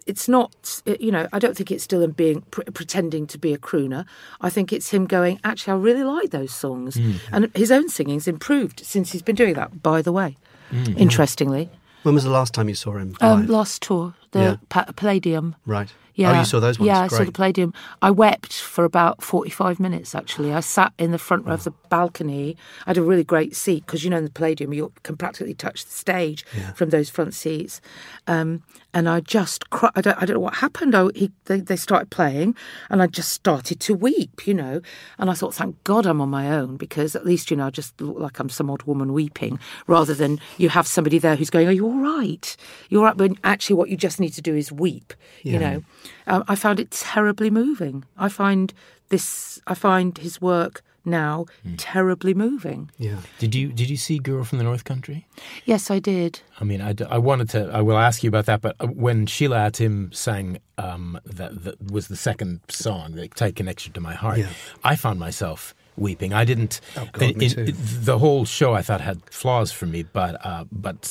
it's 0.08 0.28
not, 0.28 0.82
uh, 0.86 0.94
you 0.98 1.12
know, 1.12 1.28
I 1.32 1.38
don't 1.38 1.56
think 1.56 1.70
it's 1.70 1.84
still 1.84 2.02
him 2.02 2.12
being 2.12 2.40
pr- 2.50 2.62
pretending 2.72 3.26
to 3.28 3.38
be 3.38 3.52
a 3.52 3.58
crooner. 3.58 4.06
I 4.40 4.50
think 4.50 4.72
it's 4.72 4.90
him 4.90 5.06
going, 5.06 5.38
actually, 5.44 5.74
I 5.74 5.76
really 5.76 6.02
like 6.02 6.30
those 6.30 6.52
songs. 6.52 6.96
Mm. 6.96 7.14
And 7.30 7.50
his 7.54 7.70
own 7.70 7.88
singing's 7.88 8.26
improved 8.26 8.80
since 8.84 9.12
he's 9.12 9.22
been 9.22 9.36
doing 9.36 9.54
that, 9.54 9.82
by 9.82 10.02
the 10.02 10.12
way, 10.12 10.36
mm. 10.72 10.96
interestingly. 10.96 11.68
When 12.04 12.14
was 12.14 12.24
the 12.24 12.30
last 12.30 12.54
time 12.54 12.68
you 12.68 12.74
saw 12.74 12.92
him? 12.96 13.16
Um, 13.20 13.46
last 13.46 13.82
tour, 13.82 14.14
the 14.32 14.38
Yeah. 14.40 14.56
Pa- 14.68 14.92
Palladium. 14.96 15.56
right. 15.66 15.92
Yeah. 16.18 16.32
Oh, 16.32 16.38
you 16.40 16.44
saw 16.44 16.58
those 16.58 16.80
ones? 16.80 16.88
Yeah, 16.88 17.02
I 17.02 17.06
saw 17.06 17.18
the 17.26 17.32
Palladium. 17.32 17.72
I 18.02 18.10
wept 18.10 18.52
for 18.54 18.84
about 18.84 19.22
45 19.22 19.78
minutes, 19.78 20.16
actually. 20.16 20.52
I 20.52 20.58
sat 20.58 20.92
in 20.98 21.12
the 21.12 21.18
front 21.18 21.46
row 21.46 21.54
of 21.54 21.62
the 21.62 21.70
balcony. 21.90 22.56
I 22.86 22.90
had 22.90 22.98
a 22.98 23.02
really 23.02 23.22
great 23.22 23.54
seat 23.54 23.86
because, 23.86 24.02
you 24.02 24.10
know, 24.10 24.18
in 24.18 24.24
the 24.24 24.30
Palladium, 24.30 24.72
you 24.72 24.92
can 25.04 25.16
practically 25.16 25.54
touch 25.54 25.84
the 25.84 25.92
stage 25.92 26.44
from 26.74 26.90
those 26.90 27.08
front 27.08 27.34
seats. 27.34 27.80
Um, 28.26 28.64
and 28.92 29.08
I 29.08 29.20
just 29.20 29.70
cried. 29.70 29.92
I 29.94 30.00
don't, 30.00 30.20
I 30.20 30.24
don't 30.26 30.34
know 30.34 30.40
what 30.40 30.56
happened. 30.56 30.96
I, 30.96 31.06
he, 31.14 31.30
they, 31.44 31.60
they 31.60 31.76
started 31.76 32.10
playing 32.10 32.56
and 32.90 33.00
I 33.00 33.06
just 33.06 33.30
started 33.30 33.78
to 33.80 33.94
weep, 33.94 34.44
you 34.44 34.54
know. 34.54 34.80
And 35.18 35.30
I 35.30 35.34
thought, 35.34 35.54
thank 35.54 35.82
God 35.84 36.04
I'm 36.04 36.20
on 36.20 36.30
my 36.30 36.50
own 36.50 36.76
because 36.78 37.14
at 37.14 37.24
least, 37.24 37.48
you 37.50 37.56
know, 37.56 37.66
I 37.66 37.70
just 37.70 38.00
look 38.00 38.18
like 38.18 38.40
I'm 38.40 38.48
some 38.48 38.70
odd 38.70 38.82
woman 38.84 39.12
weeping 39.12 39.60
rather 39.86 40.14
than 40.14 40.40
you 40.56 40.68
have 40.70 40.88
somebody 40.88 41.18
there 41.18 41.36
who's 41.36 41.50
going, 41.50 41.68
Are 41.68 41.72
you 41.72 41.86
all 41.86 42.00
right? 42.00 42.56
You're 42.88 43.02
all 43.02 43.06
right. 43.06 43.16
But 43.16 43.32
actually, 43.44 43.76
what 43.76 43.88
you 43.88 43.96
just 43.96 44.18
need 44.18 44.30
to 44.30 44.42
do 44.42 44.56
is 44.56 44.72
weep, 44.72 45.12
you 45.44 45.58
know. 45.60 45.82
Um, 46.26 46.44
I 46.48 46.54
found 46.54 46.80
it 46.80 46.90
terribly 46.90 47.50
moving. 47.50 48.04
I 48.16 48.28
find 48.28 48.72
this, 49.08 49.60
I 49.66 49.74
find 49.74 50.16
his 50.18 50.40
work 50.40 50.82
now 51.08 51.46
terribly 51.76 52.34
moving. 52.34 52.90
Yeah. 52.98 53.16
Did 53.38 53.54
you 53.54 53.72
did 53.72 53.90
you 53.90 53.96
see 53.96 54.18
Girl 54.18 54.44
from 54.44 54.58
the 54.58 54.64
North 54.64 54.84
Country? 54.84 55.26
Yes, 55.64 55.90
I 55.90 55.98
did. 55.98 56.40
I 56.60 56.64
mean, 56.64 56.80
I 56.82 57.18
wanted 57.18 57.48
to. 57.50 57.70
I 57.72 57.80
will 57.80 57.96
ask 57.96 58.22
you 58.22 58.28
about 58.28 58.46
that. 58.46 58.60
But 58.60 58.76
uh, 58.80 58.86
when 58.86 59.26
Sheila 59.26 59.56
Atim 59.70 60.14
sang, 60.14 60.58
um, 60.76 61.18
that, 61.24 61.64
that 61.64 61.90
was 61.90 62.08
the 62.08 62.16
second 62.16 62.60
song, 62.68 63.12
the 63.12 63.28
tight 63.28 63.56
connection 63.56 63.92
to 63.94 64.00
my 64.00 64.14
heart. 64.14 64.38
Yeah. 64.38 64.50
I 64.84 64.96
found 64.96 65.18
myself 65.18 65.74
weeping. 65.96 66.32
I 66.32 66.44
didn't. 66.44 66.80
Oh, 66.96 67.08
God, 67.12 67.36
me 67.36 67.48
too. 67.48 67.72
the 67.72 68.18
whole 68.18 68.44
show 68.44 68.74
I 68.74 68.82
thought 68.82 69.00
had 69.00 69.22
flaws 69.30 69.72
for 69.72 69.86
me, 69.86 70.02
but 70.02 70.44
uh, 70.44 70.64
but 70.70 71.04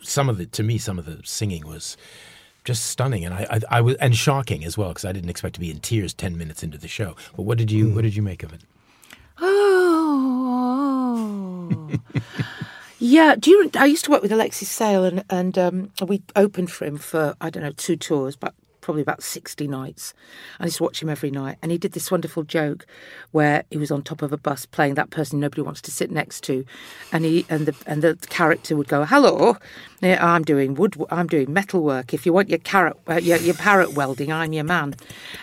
some 0.00 0.28
of 0.28 0.38
the 0.38 0.46
to 0.46 0.62
me 0.62 0.78
some 0.78 0.98
of 0.98 1.06
the 1.06 1.20
singing 1.24 1.66
was 1.66 1.96
just 2.68 2.86
stunning, 2.86 3.24
and 3.24 3.34
I 3.34 3.46
I, 3.50 3.60
I 3.78 3.80
was 3.80 3.96
and 3.96 4.14
shocking 4.14 4.64
as 4.64 4.78
well 4.78 4.90
because 4.90 5.06
I 5.06 5.12
didn't 5.12 5.30
expect 5.30 5.54
to 5.54 5.60
be 5.60 5.70
in 5.70 5.80
tears 5.80 6.12
ten 6.14 6.36
minutes 6.38 6.62
into 6.62 6.76
the 6.78 6.86
show. 6.86 7.16
But 7.34 7.42
what 7.42 7.58
did 7.58 7.72
you 7.72 7.88
what 7.88 8.02
did 8.02 8.14
you 8.14 8.22
make 8.22 8.42
of 8.44 8.52
it? 8.52 8.60
Oh. 9.40 10.28
yeah. 12.98 13.34
Do 13.36 13.50
you? 13.50 13.70
I 13.74 13.86
used 13.86 14.04
to 14.04 14.10
work 14.10 14.20
with 14.20 14.32
Alexei 14.32 14.66
Sayle, 14.66 15.04
and 15.04 15.24
and 15.30 15.56
um, 15.58 15.90
we 16.06 16.22
opened 16.36 16.70
for 16.70 16.84
him 16.84 16.98
for 16.98 17.34
I 17.40 17.48
don't 17.48 17.62
know 17.62 17.72
two 17.72 17.96
tours, 17.96 18.36
but 18.36 18.52
probably 18.88 19.02
about 19.02 19.22
sixty 19.22 19.68
nights. 19.68 20.14
I 20.58 20.64
used 20.64 20.78
to 20.78 20.82
watch 20.82 21.02
him 21.02 21.10
every 21.10 21.30
night, 21.30 21.58
and 21.60 21.70
he 21.70 21.76
did 21.76 21.92
this 21.92 22.10
wonderful 22.10 22.42
joke 22.42 22.86
where 23.32 23.64
he 23.70 23.76
was 23.76 23.90
on 23.90 24.00
top 24.00 24.22
of 24.22 24.32
a 24.32 24.38
bus 24.38 24.64
playing 24.64 24.94
that 24.94 25.10
person 25.10 25.38
nobody 25.38 25.60
wants 25.60 25.82
to 25.82 25.90
sit 25.90 26.10
next 26.10 26.42
to, 26.44 26.64
and 27.12 27.22
he 27.26 27.44
and 27.50 27.66
the 27.66 27.74
and 27.86 28.00
the 28.00 28.16
character 28.30 28.74
would 28.76 28.88
go, 28.88 29.04
"Hello, 29.04 29.58
I'm 30.02 30.42
doing 30.42 30.74
wood, 30.74 30.96
I'm 31.10 31.26
doing 31.26 31.52
metal 31.52 31.82
work. 31.82 32.14
If 32.14 32.24
you 32.24 32.32
want 32.32 32.48
your 32.48 32.60
carrot, 32.60 32.96
uh, 33.06 33.16
your, 33.16 33.36
your 33.36 33.56
parrot 33.56 33.92
welding, 33.92 34.32
I'm 34.32 34.54
your 34.54 34.64
man," 34.64 34.94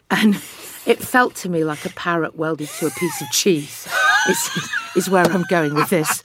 and. 0.10 0.42
It 0.86 1.00
felt 1.00 1.34
to 1.38 1.50
me 1.50 1.64
like 1.64 1.84
a 1.84 1.90
parrot 1.90 2.36
welded 2.36 2.70
to 2.78 2.86
a 2.86 2.92
piece 2.92 3.20
of 3.20 3.32
cheese. 3.32 3.88
Is, 4.30 4.70
is 4.96 5.10
where 5.10 5.26
I'm 5.26 5.44
going 5.50 5.76
with 5.76 5.90
this. 5.90 6.24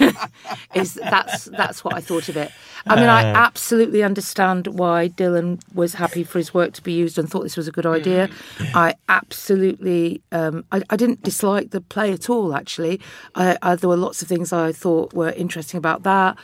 is 0.74 0.94
that's 0.94 1.44
that's 1.46 1.82
what 1.82 1.94
I 1.94 2.00
thought 2.00 2.28
of 2.28 2.36
it. 2.36 2.50
I 2.86 2.96
mean, 2.96 3.08
I 3.08 3.24
absolutely 3.24 4.02
understand 4.02 4.66
why 4.66 5.08
Dylan 5.08 5.60
was 5.72 5.94
happy 5.94 6.22
for 6.22 6.38
his 6.38 6.52
work 6.52 6.74
to 6.74 6.82
be 6.82 6.92
used 6.92 7.18
and 7.18 7.30
thought 7.30 7.42
this 7.42 7.56
was 7.56 7.66
a 7.66 7.72
good 7.72 7.86
idea. 7.86 8.28
I 8.74 8.94
absolutely, 9.08 10.20
um, 10.32 10.64
I, 10.70 10.82
I 10.90 10.96
didn't 10.96 11.22
dislike 11.22 11.70
the 11.70 11.80
play 11.80 12.12
at 12.12 12.28
all. 12.28 12.54
Actually, 12.54 13.00
I, 13.34 13.56
I, 13.62 13.76
there 13.76 13.88
were 13.88 13.96
lots 13.96 14.20
of 14.20 14.28
things 14.28 14.52
I 14.52 14.72
thought 14.72 15.14
were 15.14 15.30
interesting 15.30 15.78
about 15.78 16.02
that. 16.02 16.36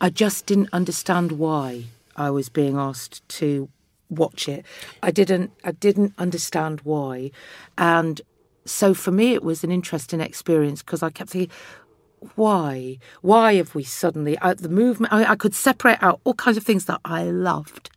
I 0.00 0.10
just 0.10 0.44
didn't 0.44 0.68
understand 0.72 1.32
why 1.32 1.84
I 2.14 2.30
was 2.30 2.50
being 2.50 2.76
asked 2.76 3.26
to 3.40 3.70
watch 4.10 4.48
it. 4.48 4.64
I 5.02 5.10
didn't 5.10 5.52
I 5.64 5.72
didn't 5.72 6.12
understand 6.18 6.80
why. 6.82 7.30
And 7.78 8.20
so 8.66 8.94
for 8.94 9.10
me 9.10 9.34
it 9.34 9.42
was 9.42 9.64
an 9.64 9.70
interesting 9.70 10.20
experience 10.20 10.82
because 10.82 11.02
I 11.02 11.10
kept 11.10 11.30
thinking 11.30 11.50
why? 12.34 12.98
Why 13.20 13.54
have 13.54 13.74
we 13.74 13.84
suddenly 13.84 14.38
uh, 14.38 14.54
the 14.54 14.68
movement? 14.68 15.12
I, 15.12 15.32
I 15.32 15.36
could 15.36 15.54
separate 15.54 16.02
out 16.02 16.20
all 16.24 16.34
kinds 16.34 16.56
of 16.56 16.64
things 16.64 16.86
that 16.86 17.00
I 17.04 17.24
loved. 17.24 17.90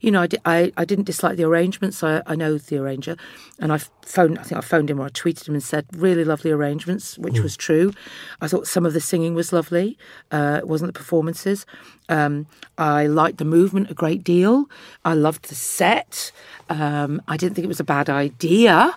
You 0.00 0.10
know, 0.10 0.22
I, 0.22 0.26
di- 0.26 0.38
I, 0.44 0.72
I 0.76 0.84
didn't 0.84 1.04
dislike 1.04 1.36
the 1.36 1.44
arrangements. 1.44 2.02
I, 2.02 2.22
I 2.26 2.34
know 2.34 2.58
the 2.58 2.78
arranger, 2.78 3.16
and 3.58 3.72
I 3.72 3.78
phoned. 3.78 4.38
I 4.38 4.42
think 4.42 4.58
I 4.58 4.60
phoned 4.60 4.90
him 4.90 5.00
or 5.00 5.06
I 5.06 5.08
tweeted 5.10 5.48
him 5.48 5.54
and 5.54 5.62
said 5.62 5.86
really 5.92 6.24
lovely 6.24 6.50
arrangements, 6.50 7.16
which 7.18 7.40
was 7.40 7.56
true. 7.56 7.92
I 8.40 8.48
thought 8.48 8.66
some 8.66 8.84
of 8.84 8.92
the 8.92 9.00
singing 9.00 9.34
was 9.34 9.52
lovely. 9.52 9.98
Uh, 10.30 10.58
it 10.58 10.68
wasn't 10.68 10.92
the 10.92 10.98
performances. 10.98 11.64
Um, 12.08 12.46
I 12.76 13.06
liked 13.06 13.38
the 13.38 13.44
movement 13.44 13.90
a 13.90 13.94
great 13.94 14.24
deal. 14.24 14.68
I 15.04 15.14
loved 15.14 15.48
the 15.48 15.54
set. 15.54 16.32
Um, 16.68 17.22
I 17.28 17.36
didn't 17.36 17.54
think 17.54 17.64
it 17.64 17.68
was 17.68 17.80
a 17.80 17.84
bad 17.84 18.10
idea, 18.10 18.96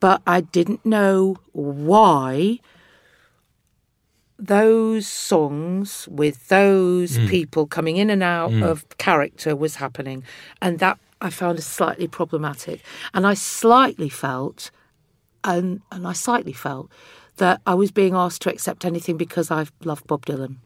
but 0.00 0.22
I 0.26 0.40
didn't 0.40 0.84
know 0.84 1.36
why 1.52 2.58
those 4.38 5.06
songs 5.06 6.08
with 6.10 6.48
those 6.48 7.16
hmm. 7.16 7.26
people 7.26 7.66
coming 7.66 7.98
in 7.98 8.08
and 8.08 8.22
out 8.22 8.50
hmm. 8.50 8.62
of 8.62 8.88
character 8.96 9.54
was 9.54 9.76
happening. 9.76 10.24
And 10.62 10.78
that 10.78 10.98
I 11.20 11.28
found 11.30 11.62
slightly 11.62 12.08
problematic. 12.08 12.82
And 13.12 13.26
I 13.26 13.34
slightly 13.34 14.08
felt, 14.08 14.70
and, 15.44 15.82
and 15.92 16.06
I 16.06 16.14
slightly 16.14 16.54
felt, 16.54 16.90
that 17.36 17.60
I 17.66 17.74
was 17.74 17.90
being 17.90 18.14
asked 18.14 18.42
to 18.42 18.50
accept 18.50 18.84
anything 18.84 19.16
because 19.16 19.50
I 19.50 19.66
loved 19.84 20.06
Bob 20.06 20.24
Dylan. 20.24 20.56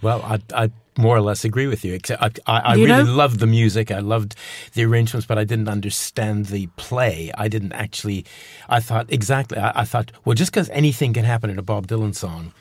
Well, 0.00 0.22
I, 0.22 0.40
I 0.54 0.70
more 0.98 1.16
or 1.16 1.20
less 1.20 1.44
agree 1.44 1.66
with 1.66 1.84
you. 1.84 1.94
Except 1.94 2.22
I, 2.22 2.30
I, 2.46 2.58
I 2.60 2.74
You 2.74 2.86
really 2.86 3.04
know? 3.04 3.14
loved 3.14 3.38
the 3.40 3.46
music. 3.46 3.90
I 3.90 4.00
loved 4.00 4.34
the 4.74 4.84
arrangements, 4.84 5.26
but 5.26 5.38
I 5.38 5.44
didn't 5.44 5.68
understand 5.68 6.46
the 6.46 6.66
play. 6.76 7.30
I 7.36 7.48
didn't 7.48 7.72
actually. 7.72 8.24
I 8.68 8.80
thought 8.80 9.06
exactly. 9.10 9.58
I, 9.58 9.82
I 9.82 9.84
thought, 9.84 10.12
well, 10.24 10.34
just 10.34 10.52
because 10.52 10.68
anything 10.70 11.12
can 11.12 11.24
happen 11.24 11.50
in 11.50 11.58
a 11.58 11.62
Bob 11.62 11.86
Dylan 11.86 12.14
song. 12.14 12.52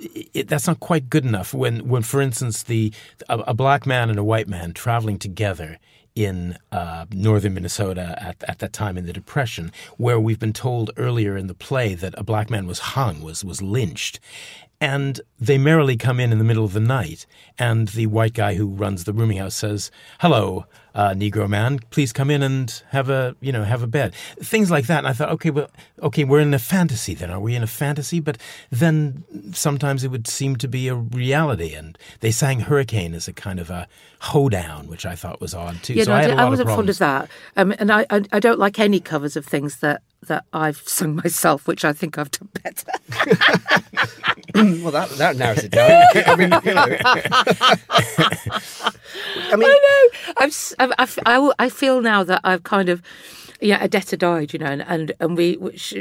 it, 0.00 0.48
that's 0.48 0.66
not 0.66 0.80
quite 0.80 1.10
good 1.10 1.24
enough. 1.24 1.52
When, 1.54 1.88
when, 1.88 2.02
for 2.02 2.20
instance, 2.20 2.62
the 2.62 2.92
a, 3.28 3.38
a 3.48 3.54
black 3.54 3.86
man 3.86 4.10
and 4.10 4.18
a 4.18 4.24
white 4.24 4.48
man 4.48 4.72
traveling 4.72 5.18
together 5.18 5.78
in 6.14 6.56
uh, 6.72 7.06
northern 7.12 7.54
Minnesota 7.54 8.16
at, 8.20 8.42
at 8.48 8.58
that 8.58 8.72
time 8.72 8.98
in 8.98 9.06
the 9.06 9.12
Depression, 9.12 9.70
where 9.96 10.18
we've 10.18 10.38
been 10.38 10.52
told 10.52 10.90
earlier 10.96 11.36
in 11.36 11.46
the 11.46 11.54
play 11.54 11.94
that 11.94 12.14
a 12.16 12.24
black 12.24 12.50
man 12.50 12.66
was 12.66 12.78
hung, 12.80 13.22
was 13.22 13.44
was 13.44 13.62
lynched, 13.62 14.18
and 14.80 15.20
they 15.40 15.58
merrily 15.58 15.96
come 15.96 16.20
in 16.20 16.32
in 16.32 16.38
the 16.38 16.44
middle 16.44 16.64
of 16.64 16.72
the 16.72 16.80
night, 16.80 17.26
and 17.58 17.88
the 17.88 18.06
white 18.06 18.34
guy 18.34 18.54
who 18.54 18.66
runs 18.66 19.04
the 19.04 19.12
rooming 19.12 19.38
house 19.38 19.56
says, 19.56 19.90
"Hello, 20.20 20.66
uh, 20.94 21.10
Negro 21.10 21.48
man, 21.48 21.80
please 21.90 22.12
come 22.12 22.30
in 22.30 22.42
and 22.42 22.82
have 22.90 23.10
a 23.10 23.34
you 23.40 23.50
know 23.52 23.64
have 23.64 23.82
a 23.82 23.86
bed." 23.88 24.14
Things 24.40 24.70
like 24.70 24.86
that. 24.86 24.98
And 24.98 25.08
I 25.08 25.12
thought, 25.12 25.30
okay, 25.30 25.50
well, 25.50 25.70
okay, 26.02 26.24
we're 26.24 26.40
in 26.40 26.54
a 26.54 26.58
fantasy 26.60 27.14
then. 27.14 27.30
Are 27.30 27.40
we 27.40 27.56
in 27.56 27.62
a 27.62 27.66
fantasy? 27.68 28.20
But 28.20 28.38
then 28.70 29.24
sometimes 29.52 30.04
it 30.04 30.10
would 30.12 30.28
seem 30.28 30.56
to 30.56 30.68
be 30.68 30.86
a 30.88 30.94
reality. 30.94 31.74
And 31.74 31.98
they 32.20 32.30
sang 32.30 32.60
"Hurricane" 32.60 33.14
as 33.14 33.26
a 33.26 33.32
kind 33.32 33.58
of 33.58 33.70
a 33.70 33.88
hoedown, 34.20 34.86
which 34.88 35.04
I 35.06 35.16
thought 35.16 35.40
was 35.40 35.54
odd 35.54 35.82
too. 35.82 35.94
Yeah, 35.94 36.04
so 36.04 36.10
no, 36.10 36.16
I, 36.16 36.18
I, 36.18 36.22
had 36.22 36.30
a 36.30 36.32
did- 36.32 36.36
lot 36.38 36.46
I 36.46 36.50
wasn't 36.50 36.68
fond 36.68 36.88
of 36.90 36.98
that, 36.98 37.30
um, 37.56 37.74
and 37.78 37.90
I, 37.90 38.06
I 38.10 38.22
I 38.32 38.38
don't 38.40 38.58
like 38.60 38.78
any 38.78 39.00
covers 39.00 39.36
of 39.36 39.44
things 39.44 39.78
that 39.78 40.02
that 40.26 40.44
I've 40.52 40.76
sung 40.88 41.16
myself, 41.16 41.66
which 41.66 41.84
I 41.84 41.92
think 41.92 42.18
I've 42.18 42.30
done 42.30 42.48
better. 42.62 42.92
well, 44.82 44.90
that 44.92 45.10
that 45.18 45.36
narrows 45.36 45.64
it 45.64 45.70
down. 45.70 46.02
I 46.26 46.36
mean, 46.36 46.50
you 46.64 46.74
know. 46.74 46.86
I 49.50 49.56
mean, 49.56 49.68
I 49.70 49.78
know. 49.86 50.34
I, 50.38 50.50
I 50.98 51.02
f- 51.02 51.18
I 51.24 51.34
w- 51.34 51.52
I 51.58 51.68
feel 51.68 52.00
now 52.00 52.24
that 52.24 52.40
I've 52.44 52.62
kind 52.64 52.88
of, 52.88 53.02
yeah, 53.60 53.84
Odetta 53.84 54.16
died, 54.16 54.52
you 54.52 54.58
know, 54.58 54.66
and 54.66 54.82
and, 54.82 55.12
and 55.20 55.36
we. 55.36 55.58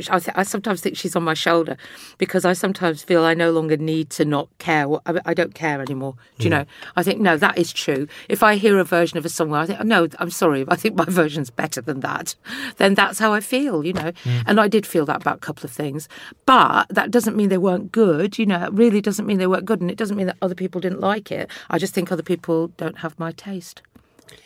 I, 0.09 0.19
th- 0.19 0.35
I 0.35 0.43
sometimes 0.43 0.81
think 0.81 0.95
she's 0.97 1.15
on 1.15 1.23
my 1.23 1.33
shoulder 1.33 1.77
because 2.17 2.45
I 2.45 2.53
sometimes 2.53 3.03
feel 3.03 3.23
I 3.23 3.33
no 3.33 3.51
longer 3.51 3.77
need 3.77 4.09
to 4.11 4.25
not 4.25 4.49
care. 4.59 4.87
I, 5.05 5.19
I 5.25 5.33
don't 5.33 5.55
care 5.55 5.81
anymore. 5.81 6.15
Do 6.37 6.43
you 6.43 6.49
know? 6.49 6.65
I 6.95 7.03
think 7.03 7.19
no, 7.19 7.35
that 7.37 7.57
is 7.57 7.73
true. 7.73 8.07
If 8.29 8.43
I 8.43 8.55
hear 8.55 8.77
a 8.77 8.83
version 8.83 9.17
of 9.17 9.25
a 9.25 9.29
song, 9.29 9.49
where 9.49 9.61
I 9.61 9.65
think 9.65 9.83
no, 9.83 10.07
I'm 10.19 10.29
sorry, 10.29 10.65
I 10.67 10.75
think 10.75 10.95
my 10.95 11.05
version's 11.07 11.49
better 11.49 11.81
than 11.81 12.01
that. 12.01 12.35
Then 12.77 12.93
that's 12.93 13.19
how 13.19 13.33
I 13.33 13.39
feel, 13.39 13.83
you 13.85 13.93
know. 13.93 14.11
Mm. 14.11 14.43
And 14.45 14.59
I 14.59 14.67
did 14.67 14.85
feel 14.85 15.05
that 15.05 15.21
about 15.21 15.37
a 15.37 15.39
couple 15.41 15.65
of 15.65 15.71
things, 15.71 16.07
but 16.45 16.87
that 16.89 17.09
doesn't 17.09 17.35
mean 17.35 17.49
they 17.49 17.57
weren't 17.57 17.91
good. 17.91 18.37
You 18.37 18.45
know, 18.45 18.65
it 18.65 18.73
really 18.73 19.01
doesn't 19.01 19.25
mean 19.25 19.39
they 19.39 19.47
weren't 19.47 19.65
good, 19.65 19.81
and 19.81 19.89
it 19.89 19.97
doesn't 19.97 20.17
mean 20.17 20.27
that 20.27 20.37
other 20.41 20.55
people 20.55 20.79
didn't 20.79 21.01
like 21.01 21.31
it. 21.31 21.49
I 21.69 21.79
just 21.79 21.93
think 21.93 22.11
other 22.11 22.23
people 22.23 22.67
don't 22.77 22.99
have 22.99 23.17
my 23.17 23.31
taste. 23.31 23.81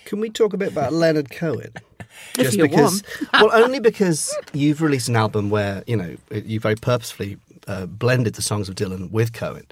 Can 0.05 0.19
we 0.19 0.29
talk 0.29 0.53
a 0.53 0.57
bit 0.57 0.71
about 0.71 0.93
Leonard 0.93 1.29
Cohen? 1.29 1.73
If 2.37 2.57
because, 2.57 3.03
well, 3.33 3.49
only 3.53 3.79
because 3.79 4.37
you've 4.53 4.81
released 4.81 5.07
an 5.07 5.15
album 5.15 5.49
where 5.49 5.83
you 5.87 5.95
know 5.95 6.17
you 6.31 6.59
very 6.59 6.75
purposefully 6.75 7.37
uh, 7.67 7.85
blended 7.85 8.35
the 8.35 8.41
songs 8.41 8.67
of 8.67 8.75
Dylan 8.75 9.09
with 9.11 9.31
Cohen. 9.33 9.65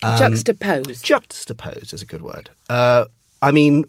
Juxtaposed. 0.00 1.04
Juxtaposed 1.04 1.92
is 1.92 2.00
a 2.00 2.06
good 2.06 2.22
word. 2.22 2.50
Uh, 2.70 3.06
I 3.42 3.50
mean, 3.50 3.84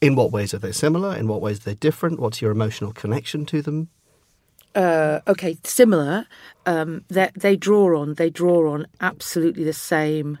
in 0.00 0.14
what 0.16 0.32
ways 0.32 0.52
are 0.52 0.58
they 0.58 0.72
similar? 0.72 1.16
In 1.16 1.28
what 1.28 1.40
ways 1.40 1.60
are 1.60 1.64
they 1.64 1.74
different? 1.74 2.18
What's 2.18 2.42
your 2.42 2.50
emotional 2.50 2.92
connection 2.92 3.46
to 3.46 3.62
them? 3.62 3.88
uh, 4.74 5.20
okay, 5.26 5.58
similar. 5.64 6.26
Um, 6.66 7.04
they, 7.08 7.30
they 7.34 7.56
draw 7.56 8.00
on 8.00 8.14
they 8.14 8.30
draw 8.30 8.72
on 8.72 8.86
absolutely 9.00 9.64
the 9.64 9.72
same 9.72 10.38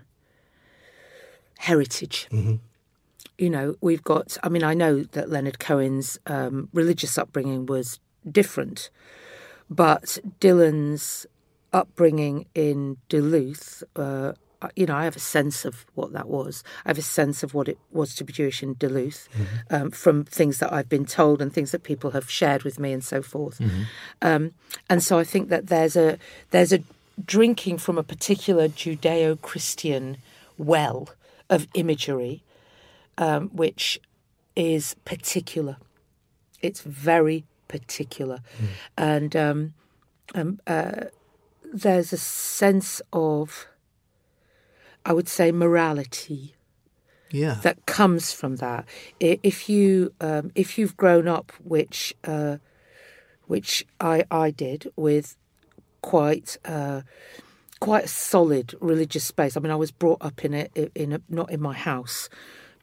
heritage. 1.58 2.28
You 3.38 3.50
know, 3.50 3.76
we've 3.80 4.02
got. 4.02 4.36
I 4.42 4.48
mean, 4.48 4.64
I 4.64 4.74
know 4.74 5.04
that 5.04 5.30
Leonard 5.30 5.58
Cohen's 5.58 6.18
um, 6.26 6.68
religious 6.72 7.16
upbringing 7.16 7.66
was 7.66 8.00
different, 8.30 8.90
but 9.70 10.18
Dylan's 10.40 11.26
upbringing 11.72 12.46
in 12.54 12.96
Duluth. 13.08 13.82
Uh, 13.94 14.32
you 14.74 14.86
know, 14.86 14.96
I 14.96 15.04
have 15.04 15.14
a 15.14 15.20
sense 15.20 15.64
of 15.64 15.86
what 15.94 16.12
that 16.14 16.28
was. 16.28 16.64
I 16.84 16.88
have 16.88 16.98
a 16.98 17.02
sense 17.02 17.44
of 17.44 17.54
what 17.54 17.68
it 17.68 17.78
was 17.92 18.14
to 18.16 18.24
be 18.24 18.32
Jewish 18.32 18.60
in 18.60 18.74
Duluth 18.74 19.28
um, 19.70 19.92
from 19.92 20.24
things 20.24 20.58
that 20.58 20.72
I've 20.72 20.88
been 20.88 21.04
told 21.04 21.40
and 21.40 21.52
things 21.52 21.70
that 21.70 21.84
people 21.84 22.10
have 22.10 22.28
shared 22.28 22.64
with 22.64 22.80
me 22.80 22.92
and 22.92 23.04
so 23.04 23.22
forth. 23.22 23.60
Um, 24.20 24.54
and 24.90 25.00
so 25.00 25.16
I 25.16 25.22
think 25.24 25.48
that 25.50 25.68
there's 25.68 25.94
a 25.94 26.18
there's 26.50 26.72
a 26.72 26.80
drinking 27.24 27.78
from 27.78 27.98
a 27.98 28.02
particular 28.02 28.68
Judeo-Christian 28.68 30.16
well 30.56 31.08
of 31.48 31.68
imagery, 31.74 32.42
um, 33.18 33.48
which 33.48 34.00
is 34.56 34.96
particular. 35.04 35.76
It's 36.62 36.80
very 36.80 37.44
particular, 37.68 38.40
and 38.96 39.36
um, 39.36 39.74
um, 40.34 40.60
uh, 40.66 41.04
there's 41.72 42.12
a 42.12 42.16
sense 42.16 43.02
of, 43.12 43.66
I 45.04 45.12
would 45.12 45.28
say, 45.28 45.52
morality 45.52 46.54
Yeah, 47.30 47.58
that 47.62 47.86
comes 47.86 48.32
from 48.32 48.56
that. 48.56 48.86
If 49.20 49.68
you 49.68 50.14
um, 50.20 50.50
if 50.54 50.78
you've 50.78 50.96
grown 50.96 51.28
up, 51.28 51.52
which 51.62 52.14
uh, 52.24 52.56
which 53.46 53.86
I 54.00 54.24
I 54.30 54.50
did 54.50 54.90
with 54.96 55.36
quite 56.02 56.56
uh, 56.64 57.02
quite 57.80 58.04
a 58.04 58.08
solid 58.08 58.74
religious 58.80 59.24
space. 59.24 59.56
I 59.56 59.60
mean, 59.60 59.72
I 59.72 59.76
was 59.76 59.90
brought 59.90 60.18
up 60.20 60.44
in 60.44 60.54
a 60.54 60.68
in 60.94 61.12
a 61.12 61.20
not 61.28 61.50
in 61.50 61.60
my 61.60 61.74
house, 61.74 62.28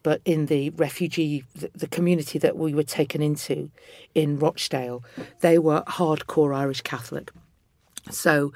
but 0.06 0.22
in 0.24 0.46
the 0.46 0.70
refugee 0.70 1.44
the, 1.56 1.88
community 1.88 2.38
that 2.38 2.56
we 2.56 2.76
were 2.76 2.84
taken 2.84 3.24
into 3.24 3.72
in 4.14 4.38
Rochdale. 4.38 5.04
They 5.40 5.58
were 5.58 5.82
hardcore 5.88 6.56
Irish 6.56 6.82
Catholic. 6.82 7.32
So 8.12 8.54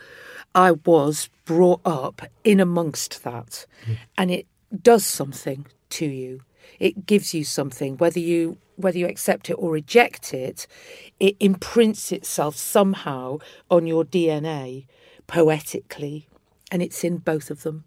I 0.53 0.73
was 0.73 1.27
brought 1.45 1.81
up 1.85 2.21
in 2.43 2.59
amongst 2.59 3.23
that, 3.23 3.65
hmm. 3.83 3.93
and 4.15 4.29
it 4.29 4.45
does 4.83 5.03
something 5.03 5.65
to 5.97 6.05
you. 6.05 6.41
It 6.79 7.07
gives 7.07 7.33
you 7.33 7.43
something, 7.43 7.97
whether 7.97 8.19
you 8.19 8.59
whether 8.75 8.99
you 8.99 9.07
accept 9.07 9.49
it 9.49 9.53
or 9.53 9.71
reject 9.71 10.35
it. 10.35 10.67
It 11.19 11.35
imprints 11.39 12.11
itself 12.11 12.57
somehow 12.57 13.39
on 13.71 13.87
your 13.87 14.05
DNA, 14.05 14.85
poetically, 15.25 16.27
and 16.71 16.83
it's 16.83 17.03
in 17.03 17.17
both 17.17 17.49
of 17.49 17.63
them. 17.63 17.85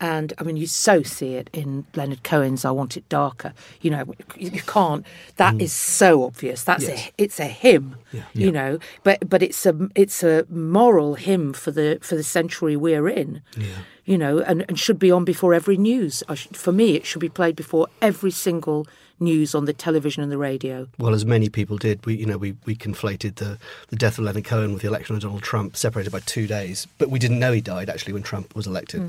And 0.00 0.32
I 0.38 0.44
mean, 0.44 0.56
you 0.56 0.66
so 0.66 1.02
see 1.02 1.34
it 1.34 1.50
in 1.52 1.84
Leonard 1.94 2.22
Cohen's 2.22 2.64
"I 2.64 2.70
Want 2.70 2.96
It 2.96 3.08
Darker." 3.08 3.52
You 3.82 3.90
know, 3.90 4.14
you 4.36 4.62
can't. 4.62 5.04
That 5.36 5.54
mm. 5.54 5.62
is 5.62 5.72
so 5.72 6.24
obvious. 6.24 6.64
That's 6.64 6.88
a 6.88 7.10
it's 7.18 7.38
a 7.38 7.44
hymn. 7.44 7.96
Yeah. 8.12 8.22
You 8.32 8.50
know, 8.50 8.78
but 9.02 9.28
but 9.28 9.42
it's 9.42 9.66
a 9.66 9.88
it's 9.94 10.22
a 10.22 10.46
moral 10.48 11.14
hymn 11.14 11.52
for 11.52 11.70
the 11.70 11.98
for 12.00 12.16
the 12.16 12.22
century 12.22 12.76
we're 12.76 13.08
in. 13.08 13.42
Yeah. 13.56 13.66
You 14.06 14.18
know, 14.18 14.40
and, 14.40 14.64
and 14.68 14.78
should 14.78 14.98
be 14.98 15.10
on 15.12 15.24
before 15.24 15.54
every 15.54 15.76
news. 15.76 16.24
I 16.28 16.34
should, 16.34 16.56
for 16.56 16.72
me, 16.72 16.96
it 16.96 17.06
should 17.06 17.20
be 17.20 17.28
played 17.28 17.54
before 17.54 17.86
every 18.02 18.32
single 18.32 18.86
news 19.20 19.54
on 19.54 19.66
the 19.66 19.72
television 19.72 20.22
and 20.22 20.32
the 20.32 20.38
radio. 20.38 20.88
Well, 20.98 21.14
as 21.14 21.24
many 21.24 21.48
people 21.48 21.76
did, 21.76 22.04
we 22.06 22.16
you 22.16 22.26
know 22.26 22.38
we, 22.38 22.56
we 22.64 22.74
conflated 22.74 23.36
the, 23.36 23.58
the 23.88 23.96
death 23.96 24.18
of 24.18 24.24
Leonard 24.24 24.44
Cohen 24.44 24.72
with 24.72 24.82
the 24.82 24.88
election 24.88 25.14
of 25.14 25.22
Donald 25.22 25.42
Trump, 25.42 25.76
separated 25.76 26.10
by 26.10 26.20
two 26.20 26.46
days. 26.46 26.86
But 26.98 27.10
we 27.10 27.18
didn't 27.18 27.38
know 27.38 27.52
he 27.52 27.60
died 27.60 27.90
actually 27.90 28.14
when 28.14 28.22
Trump 28.22 28.56
was 28.56 28.66
elected. 28.66 29.02
Hmm. 29.02 29.08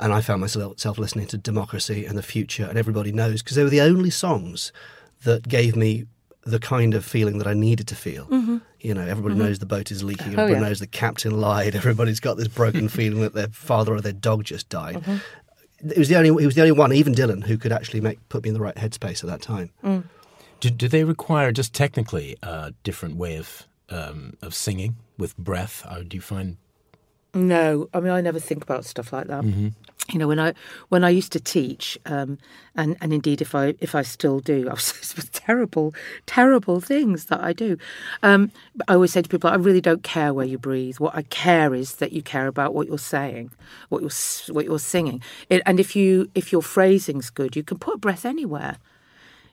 And 0.00 0.12
I 0.12 0.20
found 0.20 0.40
myself 0.40 0.98
listening 0.98 1.26
to 1.28 1.38
Democracy 1.38 2.04
and 2.04 2.18
the 2.18 2.22
Future, 2.22 2.66
and 2.66 2.76
Everybody 2.76 3.12
Knows 3.12 3.42
because 3.42 3.56
they 3.56 3.62
were 3.62 3.70
the 3.70 3.80
only 3.80 4.10
songs 4.10 4.72
that 5.24 5.48
gave 5.48 5.76
me 5.76 6.06
the 6.44 6.58
kind 6.58 6.94
of 6.94 7.04
feeling 7.04 7.38
that 7.38 7.46
I 7.46 7.54
needed 7.54 7.88
to 7.88 7.96
feel. 7.96 8.26
Mm-hmm. 8.26 8.58
You 8.80 8.94
know, 8.94 9.02
everybody 9.02 9.34
mm-hmm. 9.34 9.44
knows 9.44 9.58
the 9.58 9.66
boat 9.66 9.90
is 9.90 10.04
leaking. 10.04 10.28
Oh, 10.28 10.42
Everybody 10.42 10.54
yeah. 10.54 10.68
knows 10.68 10.80
the 10.80 10.86
captain 10.86 11.40
lied. 11.40 11.74
Everybody's 11.74 12.20
got 12.20 12.36
this 12.36 12.48
broken 12.48 12.88
feeling 12.90 13.20
that 13.22 13.34
their 13.34 13.48
father 13.48 13.94
or 13.94 14.00
their 14.00 14.12
dog 14.12 14.44
just 14.44 14.68
died. 14.68 14.96
Mm-hmm. 14.96 15.90
It 15.90 15.98
was 15.98 16.08
the 16.08 16.16
only. 16.16 16.28
He 16.28 16.46
was 16.46 16.54
the 16.54 16.62
only 16.62 16.72
one, 16.72 16.92
even 16.92 17.14
Dylan, 17.14 17.44
who 17.44 17.58
could 17.58 17.72
actually 17.72 18.00
make 18.00 18.26
put 18.28 18.42
me 18.42 18.48
in 18.48 18.54
the 18.54 18.60
right 18.60 18.74
headspace 18.74 19.22
at 19.22 19.30
that 19.30 19.42
time. 19.42 19.70
Mm. 19.82 20.04
Do, 20.60 20.70
do 20.70 20.88
they 20.88 21.04
require 21.04 21.52
just 21.52 21.74
technically 21.74 22.36
a 22.42 22.72
different 22.84 23.16
way 23.16 23.36
of 23.36 23.66
um, 23.90 24.34
of 24.40 24.54
singing 24.54 24.96
with 25.18 25.36
breath? 25.36 25.84
Or 25.90 26.02
do 26.02 26.16
you 26.16 26.22
find 26.22 26.56
No, 27.34 27.88
I 27.92 28.00
mean 28.00 28.12
I 28.12 28.20
never 28.20 28.38
think 28.38 28.62
about 28.62 28.84
stuff 28.84 29.12
like 29.12 29.26
that. 29.26 29.44
You 30.12 30.18
know, 30.18 30.28
when 30.28 30.38
I 30.38 30.52
when 30.90 31.02
I 31.02 31.08
used 31.08 31.32
to 31.32 31.40
teach, 31.40 31.98
um, 32.04 32.36
and 32.76 32.94
and 33.00 33.12
indeed 33.12 33.40
if 33.40 33.54
I 33.54 33.74
if 33.80 33.94
I 33.94 34.02
still 34.02 34.38
do, 34.40 34.68
I 34.68 34.72
was 34.74 35.30
terrible, 35.32 35.94
terrible 36.26 36.80
things 36.80 37.24
that 37.26 37.42
I 37.42 37.54
do. 37.54 37.78
Um, 38.22 38.52
I 38.86 38.94
always 38.94 39.12
say 39.12 39.22
to 39.22 39.28
people, 39.28 39.48
I 39.48 39.54
really 39.54 39.80
don't 39.80 40.02
care 40.02 40.34
where 40.34 40.46
you 40.46 40.58
breathe. 40.58 40.98
What 40.98 41.14
I 41.14 41.22
care 41.22 41.74
is 41.74 41.96
that 41.96 42.12
you 42.12 42.22
care 42.22 42.46
about 42.46 42.74
what 42.74 42.86
you're 42.86 42.98
saying, 42.98 43.50
what 43.88 44.02
you're 44.02 44.54
what 44.54 44.66
you're 44.66 44.78
singing. 44.78 45.22
It, 45.48 45.62
and 45.64 45.80
if 45.80 45.96
you 45.96 46.30
if 46.34 46.52
your 46.52 46.62
phrasing's 46.62 47.30
good, 47.30 47.56
you 47.56 47.62
can 47.62 47.78
put 47.78 48.00
breath 48.02 48.26
anywhere. 48.26 48.76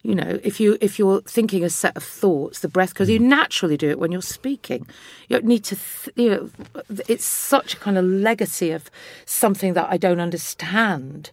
You 0.04 0.16
know, 0.16 0.40
if 0.44 0.60
you 0.60 0.78
if 0.82 0.98
you're 0.98 1.22
thinking 1.22 1.64
a 1.64 1.70
set 1.70 1.96
of 1.96 2.04
thoughts, 2.04 2.60
the 2.60 2.68
breath, 2.68 2.90
because 2.90 3.10
you 3.10 3.20
mm. 3.20 3.24
naturally 3.26 3.78
do 3.78 3.90
it 3.90 4.00
when 4.00 4.12
you're 4.12 4.22
speaking. 4.22 4.88
You 5.28 5.38
don't 5.38 5.46
need 5.46 5.64
to. 5.66 5.76
Th- 5.76 6.16
you 6.16 6.30
know, 6.30 6.50
it's 7.08 7.26
such 7.26 7.76
a 7.76 7.78
kind 7.78 7.98
of 7.98 8.06
legacy 8.06 8.72
of 8.72 8.90
something 9.26 9.74
that 9.74 9.88
I 9.92 9.98
don't 9.98 10.20
understand. 10.20 11.32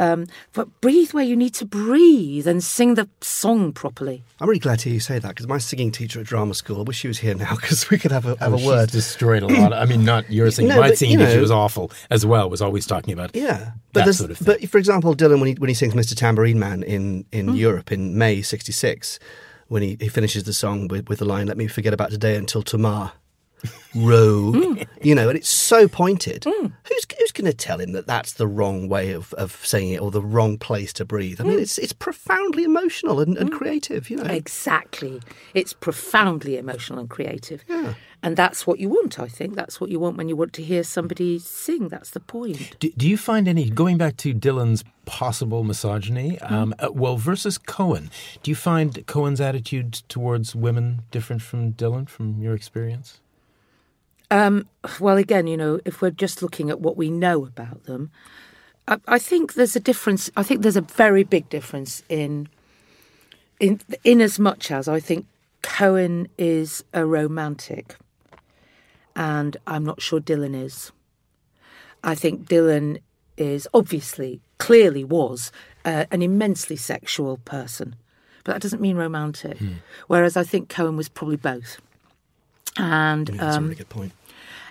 Um, 0.00 0.26
but 0.52 0.80
breathe 0.80 1.10
where 1.12 1.24
you 1.24 1.34
need 1.34 1.54
to 1.54 1.64
breathe 1.64 2.46
and 2.46 2.62
sing 2.62 2.94
the 2.94 3.08
song 3.20 3.72
properly. 3.72 4.22
I'm 4.40 4.48
really 4.48 4.60
glad 4.60 4.78
to 4.78 4.84
hear 4.88 4.94
you 4.94 5.00
say 5.00 5.18
that 5.18 5.28
because 5.28 5.48
my 5.48 5.58
singing 5.58 5.90
teacher 5.90 6.20
at 6.20 6.26
drama 6.26 6.54
school, 6.54 6.78
I 6.78 6.82
wish 6.82 6.98
she 6.98 7.08
was 7.08 7.18
here 7.18 7.34
now 7.34 7.56
because 7.60 7.90
we 7.90 7.98
could 7.98 8.12
have 8.12 8.24
a, 8.24 8.36
have 8.36 8.52
Oh, 8.52 8.54
a 8.54 8.58
she's 8.58 8.66
word. 8.68 8.90
destroyed 8.90 9.42
a 9.42 9.46
lot. 9.60 9.72
Of, 9.72 9.78
I 9.82 9.86
mean, 9.86 10.04
not 10.04 10.30
your 10.30 10.50
singing. 10.52 10.68
No, 10.70 10.80
My 10.80 10.90
but, 10.90 10.98
singing 10.98 11.18
you 11.18 11.26
teacher 11.26 11.40
was 11.40 11.50
awful 11.50 11.90
as 12.10 12.24
well. 12.24 12.48
Was 12.48 12.62
always 12.62 12.86
talking 12.86 13.12
about 13.12 13.34
Yeah, 13.34 13.72
but 13.92 14.04
that 14.04 14.14
sort 14.14 14.30
of 14.30 14.38
thing. 14.38 14.46
but 14.46 14.68
for 14.70 14.78
example, 14.78 15.16
Dylan 15.16 15.40
when 15.40 15.48
he 15.48 15.54
when 15.54 15.68
he 15.68 15.74
sings 15.74 15.94
Mr. 15.94 16.14
Tambourine 16.16 16.60
Man 16.60 16.84
in 16.84 17.24
in 17.32 17.48
Hmm. 17.48 17.54
Europe 17.56 17.90
in 17.90 18.16
May 18.16 18.40
'66, 18.40 19.18
when 19.66 19.82
he, 19.82 19.96
he 19.98 20.06
finishes 20.08 20.44
the 20.44 20.52
song 20.52 20.86
with, 20.86 21.08
with 21.08 21.18
the 21.18 21.24
line 21.24 21.48
"Let 21.48 21.56
me 21.56 21.66
forget 21.66 21.92
about 21.92 22.10
today 22.12 22.36
until 22.36 22.62
tomorrow," 22.62 23.10
row, 23.96 24.52
Hmm. 24.52 24.82
you 25.02 25.14
know, 25.14 25.28
and 25.28 25.36
it's 25.36 25.48
so 25.48 25.88
pointed. 25.88 26.44
Who's 26.44 26.70
who's 26.88 27.04
going 27.38 27.50
to 27.50 27.56
tell 27.56 27.80
him 27.80 27.92
that 27.92 28.06
that's 28.06 28.34
the 28.34 28.46
wrong 28.46 28.88
way 28.88 29.12
of, 29.12 29.32
of 29.34 29.64
saying 29.64 29.92
it 29.92 30.00
or 30.02 30.10
the 30.10 30.20
wrong 30.22 30.58
place 30.58 30.92
to 30.94 31.04
breathe? 31.04 31.40
I 31.40 31.44
Hmm. 31.44 31.50
mean, 31.50 31.58
it's 31.60 31.78
it's 31.78 31.92
profoundly 31.94 32.64
emotional 32.64 33.20
and, 33.20 33.38
and 33.38 33.50
creative, 33.50 34.10
you 34.10 34.16
know. 34.18 34.24
Exactly. 34.24 35.22
It's 35.54 35.72
profoundly 35.72 36.56
emotional 36.58 36.98
and 36.98 37.08
creative. 37.08 37.64
Yeah. 37.68 37.94
And 38.22 38.36
that's 38.36 38.66
what 38.66 38.80
you 38.80 38.88
want, 38.88 39.18
I 39.20 39.28
think. 39.28 39.54
That's 39.54 39.80
what 39.80 39.90
you 39.90 40.00
want 40.00 40.16
when 40.16 40.28
you 40.28 40.34
want 40.36 40.52
to 40.54 40.62
hear 40.62 40.82
somebody 40.82 41.38
sing. 41.38 41.88
That's 41.88 42.10
the 42.10 42.20
point. 42.20 42.76
Do, 42.80 42.90
do 42.96 43.08
you 43.08 43.16
find 43.16 43.46
any 43.48 43.70
going 43.70 43.96
back 43.96 44.16
to 44.18 44.34
Dylan's 44.34 44.82
possible 45.06 45.62
misogyny? 45.64 46.38
Um, 46.40 46.74
uh, 46.80 46.88
well, 46.92 47.16
versus 47.16 47.56
Cohen, 47.58 48.10
do 48.42 48.50
you 48.50 48.56
find 48.56 49.06
Cohen's 49.06 49.40
attitude 49.40 49.92
towards 50.08 50.56
women 50.56 51.02
different 51.12 51.42
from 51.42 51.72
Dylan, 51.74 52.08
from 52.08 52.42
your 52.42 52.54
experience? 52.54 53.20
Well, 54.30 55.16
again, 55.16 55.46
you 55.46 55.56
know, 55.56 55.80
if 55.84 56.02
we're 56.02 56.10
just 56.10 56.42
looking 56.42 56.70
at 56.70 56.80
what 56.80 56.96
we 56.96 57.10
know 57.10 57.44
about 57.44 57.84
them, 57.84 58.10
I, 58.86 58.98
I 59.06 59.18
think 59.18 59.54
there's 59.54 59.76
a 59.76 59.80
difference. 59.80 60.30
I 60.36 60.42
think 60.42 60.62
there's 60.62 60.76
a 60.76 60.82
very 60.82 61.24
big 61.24 61.48
difference 61.48 62.02
in, 62.08 62.48
in, 63.60 63.80
in 64.04 64.20
as 64.20 64.38
much 64.38 64.70
as 64.70 64.88
I 64.88 65.00
think 65.00 65.26
Cohen 65.62 66.28
is 66.38 66.84
a 66.92 67.04
romantic, 67.04 67.96
and 69.14 69.56
I'm 69.66 69.84
not 69.84 70.00
sure 70.00 70.20
Dylan 70.20 70.54
is. 70.60 70.92
I 72.02 72.14
think 72.14 72.48
Dylan 72.48 73.00
is 73.36 73.68
obviously, 73.72 74.40
clearly 74.58 75.04
was 75.04 75.52
uh, 75.84 76.04
an 76.10 76.22
immensely 76.22 76.76
sexual 76.76 77.38
person, 77.38 77.96
but 78.44 78.52
that 78.52 78.62
doesn't 78.62 78.80
mean 78.80 78.96
romantic. 78.96 79.58
Whereas 80.06 80.36
I 80.36 80.44
think 80.44 80.68
Cohen 80.68 80.96
was 80.96 81.08
probably 81.08 81.36
both. 81.36 81.78
And 82.76 83.28
Yeah, 83.28 83.36
that's 83.36 83.56
a 83.56 83.58
um, 83.58 83.64
really 83.64 83.76
good 83.76 83.88
point. 83.88 84.12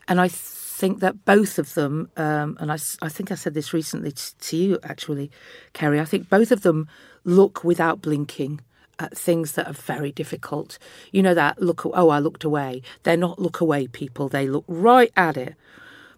And 0.07 0.21
I 0.21 0.29
think 0.77 0.99
that 0.99 1.25
both 1.25 1.57
of 1.57 1.73
them, 1.73 2.09
um, 2.17 2.55
and 2.59 2.71
I 2.71 2.77
think 2.77 3.31
I 3.31 3.35
said 3.35 3.55
this 3.55 3.73
recently 3.73 4.11
t- 4.11 4.33
to 4.39 4.57
you 4.57 4.79
actually, 4.83 5.31
Kerry, 5.73 5.99
I 5.99 6.05
think 6.05 6.29
both 6.29 6.51
of 6.51 6.61
them 6.61 6.87
look 7.23 7.63
without 7.63 8.01
blinking 8.01 8.61
at 8.99 9.17
things 9.17 9.53
that 9.53 9.67
are 9.67 9.73
very 9.73 10.11
difficult. 10.11 10.77
You 11.11 11.23
know 11.23 11.33
that 11.33 11.61
look, 11.61 11.85
oh, 11.85 12.09
I 12.09 12.19
looked 12.19 12.43
away. 12.43 12.83
They're 13.03 13.17
not 13.17 13.39
look 13.39 13.59
away 13.59 13.87
people, 13.87 14.29
they 14.29 14.47
look 14.47 14.65
right 14.67 15.11
at 15.17 15.35
it. 15.35 15.55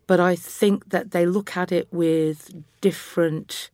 But 0.07 0.19
I 0.19 0.35
think 0.35 0.89
that 0.89 1.11
they 1.11 1.25
look 1.25 1.55
at 1.55 1.71
it 1.71 1.87
with 1.91 2.63
different 2.81 3.69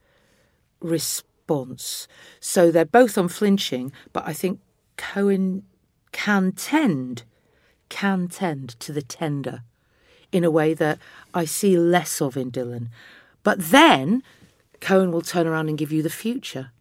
response. 0.82 2.08
So 2.40 2.72
they're 2.72 2.86
both 2.86 3.18
unflinching, 3.18 3.92
but 4.14 4.28
I 4.28 4.34
think 4.34 4.60
Cohen 4.98 5.64
can 6.12 6.52
tend, 6.52 7.24
can 7.90 8.28
tend 8.28 8.80
to 8.82 8.92
the 8.92 9.02
tender 9.02 9.64
in 10.36 10.44
a 10.44 10.52
way 10.52 10.74
that 10.74 11.00
I 11.34 11.46
see 11.46 11.78
less 11.78 12.22
of 12.22 12.36
in 12.36 12.52
Dylan. 12.52 12.88
But 13.42 13.58
then 13.60 14.22
Cohen 14.82 15.12
will 15.14 15.22
turn 15.22 15.48
around 15.48 15.70
and 15.70 15.78
give 15.78 15.94
you 15.94 16.04
the 16.04 16.10
future, 16.10 16.72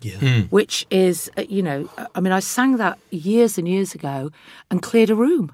Yeah. 0.00 0.16
Hmm. 0.16 0.40
which 0.50 0.84
is, 0.90 1.30
uh, 1.38 1.44
you 1.48 1.62
know, 1.62 1.88
I 2.16 2.20
mean, 2.20 2.32
I 2.32 2.40
sang 2.40 2.76
that 2.78 2.98
years 3.10 3.56
and 3.56 3.68
years 3.68 3.94
ago 3.94 4.30
and 4.68 4.82
cleared 4.82 5.10
a 5.10 5.14
room. 5.14 5.52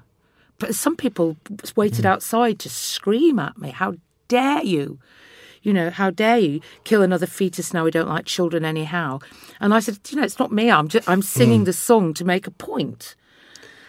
But 0.57 0.73
some 0.73 0.95
people 0.95 1.37
waited 1.75 2.05
hmm. 2.05 2.11
outside 2.11 2.57
to 2.59 2.69
scream 2.69 3.37
at 3.37 3.59
me, 3.59 3.69
How 3.69 3.93
dare 4.27 4.63
you? 4.63 4.97
You 5.61 5.73
know, 5.73 5.91
how 5.91 6.09
dare 6.09 6.39
you 6.39 6.61
kill 6.85 7.03
another 7.03 7.27
fetus 7.27 7.71
now 7.71 7.83
we 7.83 7.91
don't 7.91 8.09
like 8.09 8.25
children 8.25 8.65
anyhow? 8.65 9.19
And 9.59 9.75
I 9.75 9.79
said, 9.79 9.99
you 10.09 10.17
know, 10.17 10.23
it's 10.23 10.39
not 10.39 10.51
me. 10.51 10.71
I'm 10.71 10.87
just, 10.87 11.07
I'm 11.07 11.21
singing 11.21 11.59
hmm. 11.59 11.65
the 11.65 11.73
song 11.73 12.15
to 12.15 12.25
make 12.25 12.47
a 12.47 12.51
point. 12.51 13.15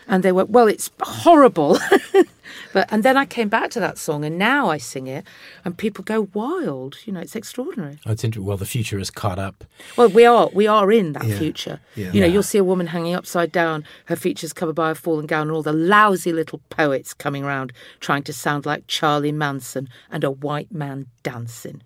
And 0.07 0.23
they 0.23 0.33
went, 0.33 0.51
well, 0.51 0.69
it's 0.69 0.91
horrible. 1.01 1.79
but 2.73 2.89
and 2.93 3.03
then 3.03 3.17
I 3.17 3.25
came 3.25 3.49
back 3.49 3.71
to 3.73 3.81
that 3.81 3.99
song, 3.99 4.25
and 4.25 4.39
now 4.39 4.69
I 4.69 4.79
sing 4.79 5.07
it, 5.07 5.25
and 5.65 5.77
people 5.77 6.05
go 6.05 6.29
wild. 6.35 6.97
You 7.05 7.13
know, 7.13 7.21
it's 7.21 7.37
extraordinary. 7.37 7.99
Oh, 8.07 8.13
it's 8.13 8.25
interesting. 8.25 8.47
Well, 8.47 8.57
the 8.57 8.67
future 8.67 8.99
is 8.99 9.11
caught 9.11 9.39
up. 9.39 9.65
Well, 9.97 10.09
we 10.09 10.25
are 10.25 10.49
we 10.53 10.67
are 10.67 10.91
in 10.93 11.13
that 11.13 11.25
Yeah. 11.27 11.39
future. 11.39 11.81
Yeah. 11.95 12.13
You 12.13 12.21
know, 12.21 12.27
Yeah. 12.27 12.33
you'll 12.35 12.43
see 12.43 12.59
a 12.59 12.65
woman 12.65 12.89
hanging 12.89 13.15
upside 13.15 13.53
down, 13.53 13.85
her 14.07 14.17
features 14.17 14.53
covered 14.53 14.75
by 14.75 14.91
a 14.91 14.95
fallen 14.95 15.27
gown, 15.27 15.43
and 15.49 15.51
all 15.53 15.63
the 15.63 15.73
lousy 15.73 16.33
little 16.33 16.61
poets 16.71 17.15
coming 17.15 17.45
round 17.45 17.73
trying 18.01 18.23
to 18.25 18.33
sound 18.33 18.67
like 18.67 18.87
Charlie 18.87 19.33
Manson 19.33 19.89
and 20.11 20.25
a 20.25 20.31
white 20.31 20.73
man 20.73 21.07
dancing. 21.23 21.83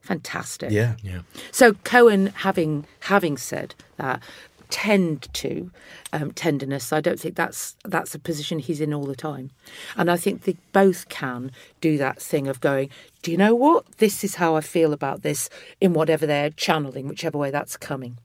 Fantastic. 0.00 0.70
Yeah. 0.70 0.94
Yeah. 1.02 1.20
So 1.50 1.72
Cohen, 1.84 2.28
having 2.28 2.86
having 3.00 3.36
said 3.36 3.74
that, 3.96 4.22
tend 4.70 5.32
to 5.34 5.70
um, 6.12 6.32
tenderness. 6.32 6.92
I 6.92 7.00
don't 7.00 7.18
think 7.20 7.34
that's 7.36 7.76
that's 7.84 8.14
a 8.14 8.18
position 8.18 8.58
he's 8.58 8.80
in 8.80 8.92
all 8.94 9.04
the 9.06 9.16
time, 9.16 9.50
and 9.96 10.10
I 10.10 10.16
think 10.16 10.42
they 10.42 10.56
both 10.72 11.08
can 11.08 11.50
do 11.80 11.98
that 11.98 12.20
thing 12.20 12.48
of 12.48 12.60
going. 12.60 12.90
Do 13.22 13.30
you 13.30 13.36
know 13.36 13.54
what? 13.54 13.84
This 13.98 14.22
is 14.24 14.36
how 14.36 14.56
I 14.56 14.60
feel 14.60 14.92
about 14.92 15.22
this 15.22 15.48
in 15.80 15.92
whatever 15.92 16.26
they're 16.26 16.50
channeling, 16.50 17.08
whichever 17.08 17.38
way 17.38 17.50
that's 17.50 17.76
coming. 17.76 18.18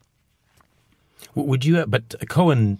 Would 1.35 1.65
you? 1.65 1.85
But 1.85 2.15
Cohen 2.29 2.79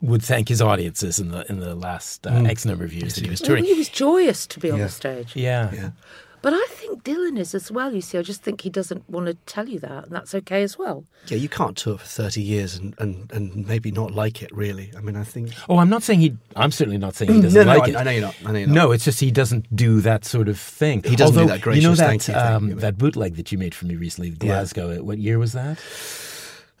would 0.00 0.22
thank 0.22 0.48
his 0.48 0.62
audiences 0.62 1.18
in 1.18 1.30
the 1.30 1.44
in 1.50 1.60
the 1.60 1.74
last 1.74 2.26
uh, 2.26 2.30
X 2.46 2.64
number 2.64 2.84
of 2.84 2.92
years 2.92 3.14
that 3.14 3.24
he 3.24 3.30
was 3.30 3.40
Well, 3.40 3.48
touring. 3.48 3.64
he 3.64 3.74
was 3.74 3.88
joyous 3.88 4.46
to 4.48 4.60
be 4.60 4.70
on 4.70 4.78
the 4.78 4.88
stage. 4.88 5.34
Yeah. 5.36 5.72
Yeah. 5.74 5.90
But 6.40 6.52
I 6.54 6.66
think 6.70 7.02
Dylan 7.02 7.36
is 7.38 7.54
as 7.54 7.70
well. 7.70 7.92
You 7.92 8.00
see, 8.00 8.16
I 8.16 8.22
just 8.22 8.42
think 8.42 8.60
he 8.60 8.70
doesn't 8.70 9.08
want 9.10 9.26
to 9.26 9.34
tell 9.46 9.68
you 9.68 9.78
that, 9.80 10.04
and 10.06 10.12
that's 10.12 10.34
okay 10.36 10.62
as 10.62 10.78
well. 10.78 11.04
Yeah, 11.26 11.36
you 11.38 11.48
can't 11.48 11.76
tour 11.76 11.98
for 11.98 12.06
30 12.06 12.40
years 12.40 12.76
and, 12.76 12.94
and, 12.98 13.30
and 13.32 13.66
maybe 13.66 13.90
not 13.90 14.12
like 14.12 14.40
it, 14.42 14.50
really. 14.52 14.92
I 14.96 15.00
mean, 15.00 15.16
I 15.16 15.24
think. 15.24 15.52
Oh, 15.68 15.78
I'm 15.78 15.90
not 15.90 16.02
saying 16.02 16.20
he. 16.20 16.36
I'm 16.54 16.70
certainly 16.70 16.98
not 16.98 17.16
saying 17.16 17.32
he 17.32 17.40
doesn't 17.40 17.66
No, 17.66 17.72
no, 17.72 17.78
like 17.78 17.88
I- 17.88 17.90
it. 17.90 17.96
I 17.96 18.02
know 18.04 18.10
you're 18.12 18.20
not. 18.22 18.36
I 18.46 18.52
know 18.52 18.58
you're 18.58 18.68
not. 18.68 18.74
No, 18.74 18.92
it's 18.92 19.04
just 19.04 19.20
he 19.20 19.30
doesn't 19.30 19.74
do 19.74 20.00
that 20.02 20.24
sort 20.24 20.48
of 20.48 20.58
thing. 20.58 21.02
He 21.02 21.16
doesn't 21.16 21.34
do 21.34 21.40
Although, 21.40 21.56
that 21.58 21.74
You 21.74 21.82
know 21.82 21.94
gracious 21.94 21.98
that 21.98 22.06
thank 22.06 22.28
you 22.28 22.34
thing, 22.34 22.42
um, 22.42 22.68
yeah, 22.70 22.74
that 22.76 22.98
bootleg 22.98 23.36
that 23.36 23.50
you 23.50 23.58
made 23.58 23.74
for 23.74 23.86
me 23.86 23.96
recently, 23.96 24.30
Glasgow. 24.30 25.02
What 25.02 25.18
year 25.18 25.38
was 25.38 25.52
that? 25.52 25.78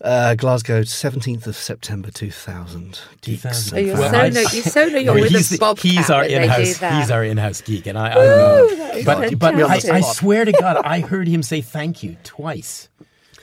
Uh, 0.00 0.36
Glasgow, 0.36 0.82
17th 0.82 1.48
of 1.48 1.56
September 1.56 2.10
2000. 2.12 3.00
Geeks. 3.20 3.42
2000. 3.42 3.76
Oh, 3.76 3.80
you're 3.80 3.96
Well, 3.98 4.10
so 4.12 4.18
I- 4.18 4.28
know, 4.28 4.40
you 4.42 4.46
so 4.62 4.84
know 4.86 4.98
you're 4.98 5.10
I 5.10 5.14
mean, 5.16 5.22
with 5.24 5.32
he's, 5.32 5.50
a 5.50 5.54
the- 5.54 5.58
bobcat 5.58 5.90
he's 5.90 6.08
our 6.10 6.20
when 6.20 6.28
they 6.30 6.36
do 6.38 6.42
in-house. 6.44 6.98
He's 7.00 7.10
our 7.10 7.24
in-house 7.24 7.60
geek, 7.62 7.86
and 7.86 7.98
I. 7.98 8.10
I 8.12 8.14
that 8.14 8.94
is 8.94 9.04
but 9.04 9.38
but 9.40 9.54
I. 9.56 9.96
I 9.96 10.00
swear 10.02 10.44
to 10.44 10.52
God, 10.52 10.76
I 10.84 11.00
heard 11.00 11.26
him 11.26 11.42
say 11.42 11.60
thank 11.62 12.04
you 12.04 12.16
twice. 12.22 12.88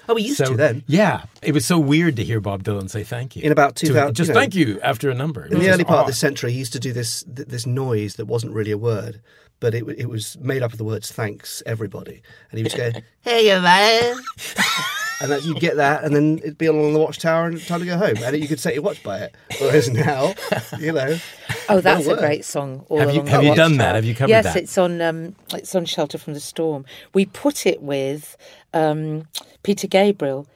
Oh, 0.08 0.14
we 0.14 0.22
used 0.22 0.38
so 0.38 0.52
to 0.52 0.56
then. 0.56 0.84
yeah, 0.88 1.24
it 1.42 1.52
was 1.54 1.66
so 1.66 1.78
weird 1.80 2.16
to 2.18 2.24
hear 2.24 2.40
Bob 2.40 2.64
Dylan 2.64 2.90
say 2.92 3.04
thank 3.04 3.36
you 3.36 3.42
In 3.42 3.52
about 3.52 3.76
2000 3.76 4.14
Just 4.14 4.28
you 4.30 4.34
know, 4.36 4.40
thank 4.40 4.54
you 4.54 4.80
after 4.82 5.10
a 5.10 5.16
number. 5.16 5.46
It 5.48 5.52
In 5.54 5.60
the 5.60 5.70
early 5.72 5.84
part 5.84 6.02
of 6.02 6.06
the 6.08 6.14
century, 6.14 6.52
he 6.52 6.60
used 6.60 6.74
to 6.74 6.80
do 6.80 6.94
this 6.94 7.24
th- 7.24 7.48
this 7.48 7.66
noise 7.66 8.16
that 8.18 8.26
wasn't 8.28 8.54
really 8.54 8.70
a 8.72 8.78
word, 8.78 9.20
but 9.60 9.74
it, 9.74 9.80
w- 9.80 9.98
it 10.00 10.08
was 10.08 10.38
made 10.40 10.62
up 10.62 10.72
of 10.72 10.78
the 10.78 10.84
words 10.86 11.12
"thanks 11.12 11.62
everybody," 11.66 12.22
and 12.52 12.58
he 12.60 12.64
would 12.64 12.72
just 12.72 12.78
go, 12.94 13.02
"Hey, 13.22 13.52
you 13.52 13.60
man," 13.60 14.16
and 15.22 15.32
that 15.32 15.44
you'd 15.44 15.60
get 15.60 15.78
that, 15.78 16.04
and 16.04 16.16
then 16.16 16.40
it'd 16.40 16.58
be 16.58 16.66
along 16.66 16.94
the 16.94 17.00
watchtower 17.00 17.48
and 17.48 17.62
time 17.66 17.80
to 17.80 17.86
go 17.86 17.98
home, 17.98 18.16
and 18.24 18.38
you 18.38 18.48
could 18.48 18.60
set 18.60 18.74
your 18.74 18.84
watch 18.84 19.02
by 19.04 19.20
it. 19.20 19.36
Whereas 19.60 19.90
now, 19.90 20.34
you 20.80 20.92
know, 20.92 21.18
Oh, 21.70 21.82
that's 21.82 22.06
a 22.06 22.10
word. 22.10 22.20
great 22.20 22.46
song. 22.46 22.86
All 22.90 23.00
Have 23.00 23.10
you- 23.10 23.22
Along 23.22 23.28
have 23.28 23.42
the 23.42 23.48
you 23.48 23.56
done 23.56 23.78
that? 23.78 23.96
Have 23.96 24.06
you 24.06 24.14
covered 24.16 24.30
yes, 24.30 24.44
that? 24.46 24.56
it's 24.58 24.78
on. 24.78 25.02
Um, 25.02 25.36
it's 25.54 25.74
on 25.74 25.86
Shelter 25.86 26.18
from 26.18 26.34
the 26.34 26.40
Storm. 26.40 26.86
We 27.14 27.26
put 27.26 27.66
it 27.66 27.82
with 27.82 28.38
um, 28.74 29.28
Peter 29.64 29.88
Gabriel. 29.88 30.48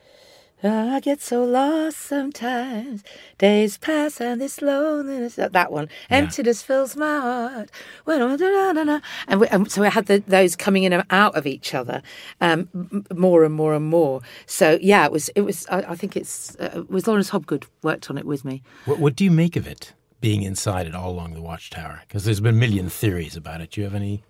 I 0.62 1.00
get 1.00 1.22
so 1.22 1.43
lost 1.43 2.00
sometimes. 2.00 3.04
Days 3.38 3.78
pass 3.78 4.19
and 4.19 4.41
this 4.41 4.62
loneliness. 4.62 5.36
That 5.36 5.72
one. 5.72 5.88
Emptiness 6.10 6.62
fills 6.62 6.98
my 6.98 7.19
heart. 7.19 7.72
I-. 8.06 9.02
And, 9.28 9.39
we, 9.39 9.48
and 9.48 9.72
so 9.72 9.82
we 9.82 9.88
had 9.88 10.08
the, 10.08 10.19
those 10.28 10.58
coming 10.58 10.84
in 10.84 10.91
and 10.91 11.06
out 11.10 11.36
of 11.36 11.48
each 11.48 11.74
other, 11.74 12.02
um, 12.41 12.67
more 13.15 13.45
and 13.45 13.54
more 13.54 13.74
and 13.74 13.86
more. 13.86 14.22
So 14.48 14.78
yeah, 14.82 15.06
it 15.06 15.12
was. 15.12 15.30
It 15.30 15.41
was. 15.41 15.65
I, 15.67 15.82
I 15.84 15.95
think 15.95 16.17
it's. 16.17 16.56
Uh, 16.58 16.72
it 16.76 16.89
was 16.89 17.08
Laurence 17.08 17.30
Hobgood 17.30 17.65
worked 17.82 18.10
on 18.10 18.17
it 18.17 18.26
with 18.26 18.43
me. 18.43 18.62
What, 18.86 19.00
what 19.00 19.15
do 19.15 19.24
you 19.24 19.32
make 19.32 19.56
of 19.56 19.65
it 19.65 19.93
being 20.19 20.43
inside 20.43 20.88
it 20.88 20.95
all 20.95 21.12
along 21.12 21.36
the 21.36 21.41
watchtower? 21.41 22.02
Because 22.06 22.26
there's 22.26 22.41
been 22.41 22.56
a 22.56 22.58
million 22.58 22.89
theories 22.89 23.38
about 23.38 23.62
it. 23.62 23.72
Do 23.72 23.82
you 23.82 23.86
have 23.86 23.95
any? 23.95 24.24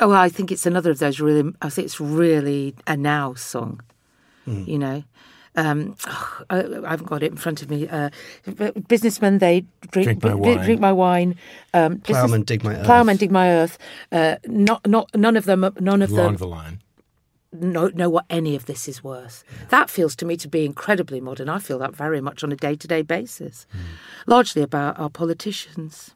Oh, 0.00 0.12
I 0.12 0.30
think 0.30 0.50
it's 0.50 0.64
another 0.64 0.90
of 0.90 0.98
those 0.98 1.20
really. 1.20 1.52
I 1.60 1.68
think 1.68 1.84
it's 1.84 2.00
really 2.00 2.74
a 2.86 2.96
now 2.96 3.34
song. 3.34 3.82
Hmm. 4.46 4.64
You 4.66 4.78
know, 4.78 5.04
um, 5.56 5.96
I, 6.50 6.58
I 6.84 6.90
haven't 6.90 7.06
got 7.06 7.22
it 7.22 7.30
in 7.32 7.36
front 7.38 7.62
of 7.62 7.70
me. 7.70 7.88
Uh, 7.88 8.10
businessmen, 8.88 9.38
they 9.38 9.64
drink, 9.90 10.20
Drink 10.20 10.22
my 10.24 10.34
wine. 10.34 10.64
drink 10.64 10.80
my 10.80 10.92
wine. 10.92 11.36
Um, 11.74 11.98
Ploughmen 11.98 12.44
dig 12.44 12.62
my 12.64 12.74
earth. 12.76 12.86
Ploughmen 12.86 13.16
dig 13.18 13.30
my 13.30 13.48
earth. 13.50 13.78
Uh, 14.12 14.36
not, 14.46 14.86
not, 14.86 15.10
none 15.14 15.36
of 15.36 15.44
them. 15.46 15.60
None 15.80 16.02
of 16.02 16.10
Along 16.10 16.24
them 16.26 16.36
the 16.36 16.46
line. 16.46 16.80
know, 17.52 17.88
know 17.88 18.10
what 18.10 18.24
any 18.30 18.54
of 18.54 18.66
this 18.66 18.88
is 18.88 19.02
worth. 19.02 19.42
That 19.70 19.88
feels 19.90 20.14
to 20.16 20.26
me 20.26 20.36
to 20.36 20.48
be 20.48 20.64
incredibly 20.64 21.20
modern. 21.20 21.48
I 21.48 21.58
feel 21.58 21.78
that 21.78 21.96
very 21.96 22.20
much 22.20 22.44
on 22.44 22.52
a 22.52 22.56
day 22.56 22.76
to 22.76 22.86
day 22.86 23.02
basis, 23.02 23.66
Hmm. 23.72 23.78
largely 24.26 24.62
about 24.62 24.98
our 24.98 25.10
politicians. 25.10 26.14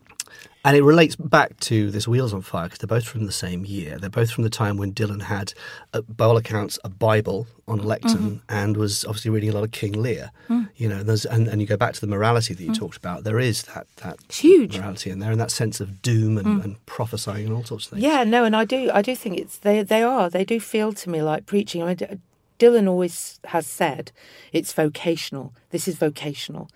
And 0.64 0.76
it 0.76 0.82
relates 0.82 1.16
back 1.16 1.58
to 1.60 1.90
this 1.90 2.06
Wheels 2.06 2.32
on 2.32 2.42
Fire 2.42 2.66
because 2.66 2.78
they're 2.78 2.86
both 2.86 3.04
from 3.04 3.26
the 3.26 3.32
same 3.32 3.64
year. 3.64 3.98
They're 3.98 4.10
both 4.10 4.30
from 4.30 4.44
the 4.44 4.50
time 4.50 4.76
when 4.76 4.92
Dylan 4.92 5.22
had, 5.22 5.54
uh, 5.92 6.02
by 6.02 6.26
all 6.26 6.36
accounts, 6.36 6.78
a 6.84 6.88
Bible 6.88 7.48
on 7.66 7.80
a 7.80 7.82
lectern 7.82 8.10
mm-hmm. 8.12 8.36
and 8.48 8.76
was 8.76 9.04
obviously 9.04 9.30
reading 9.30 9.50
a 9.50 9.54
lot 9.54 9.64
of 9.64 9.72
King 9.72 9.92
Lear. 9.92 10.30
You 10.48 10.68
You 10.76 10.88
know, 10.88 11.02
there's 11.04 11.24
and, 11.24 11.46
and 11.48 11.60
you 11.60 11.66
go 11.66 11.76
back 11.76 11.94
to 11.94 12.00
the 12.00 12.08
morality 12.08 12.54
that 12.54 12.62
you 12.62 12.70
mm. 12.70 12.78
talked 12.78 12.96
about. 12.96 13.22
There 13.22 13.38
is 13.38 13.62
that 13.64 13.86
that 13.98 14.16
It's 14.24 14.38
huge. 14.38 14.76
morality 14.76 15.10
in 15.10 15.20
there, 15.20 15.30
and 15.30 15.40
that 15.40 15.52
sense 15.52 15.80
of 15.80 16.02
doom 16.02 16.38
and, 16.38 16.46
mm. 16.46 16.64
and 16.64 16.86
prophesying 16.86 17.46
and 17.46 17.54
all 17.54 17.64
sorts 17.64 17.86
of 17.86 17.90
things. 17.92 18.02
Yeah, 18.02 18.24
no, 18.24 18.44
and 18.44 18.56
I 18.56 18.64
do, 18.64 18.90
I 18.92 19.00
do 19.00 19.14
think 19.14 19.38
it's 19.38 19.58
they, 19.58 19.82
they 19.82 20.02
are, 20.02 20.28
they 20.28 20.44
do 20.44 20.58
feel 20.58 20.92
to 20.92 21.10
me 21.10 21.22
like 21.22 21.46
preaching. 21.46 21.82
I 21.82 21.86
mean, 21.86 22.20
Dylan 22.58 22.88
always 22.88 23.40
has 23.44 23.66
said 23.66 24.12
it's 24.52 24.72
vocational. 24.72 25.52
This 25.70 25.86
is 25.86 25.96
vocational, 25.96 26.68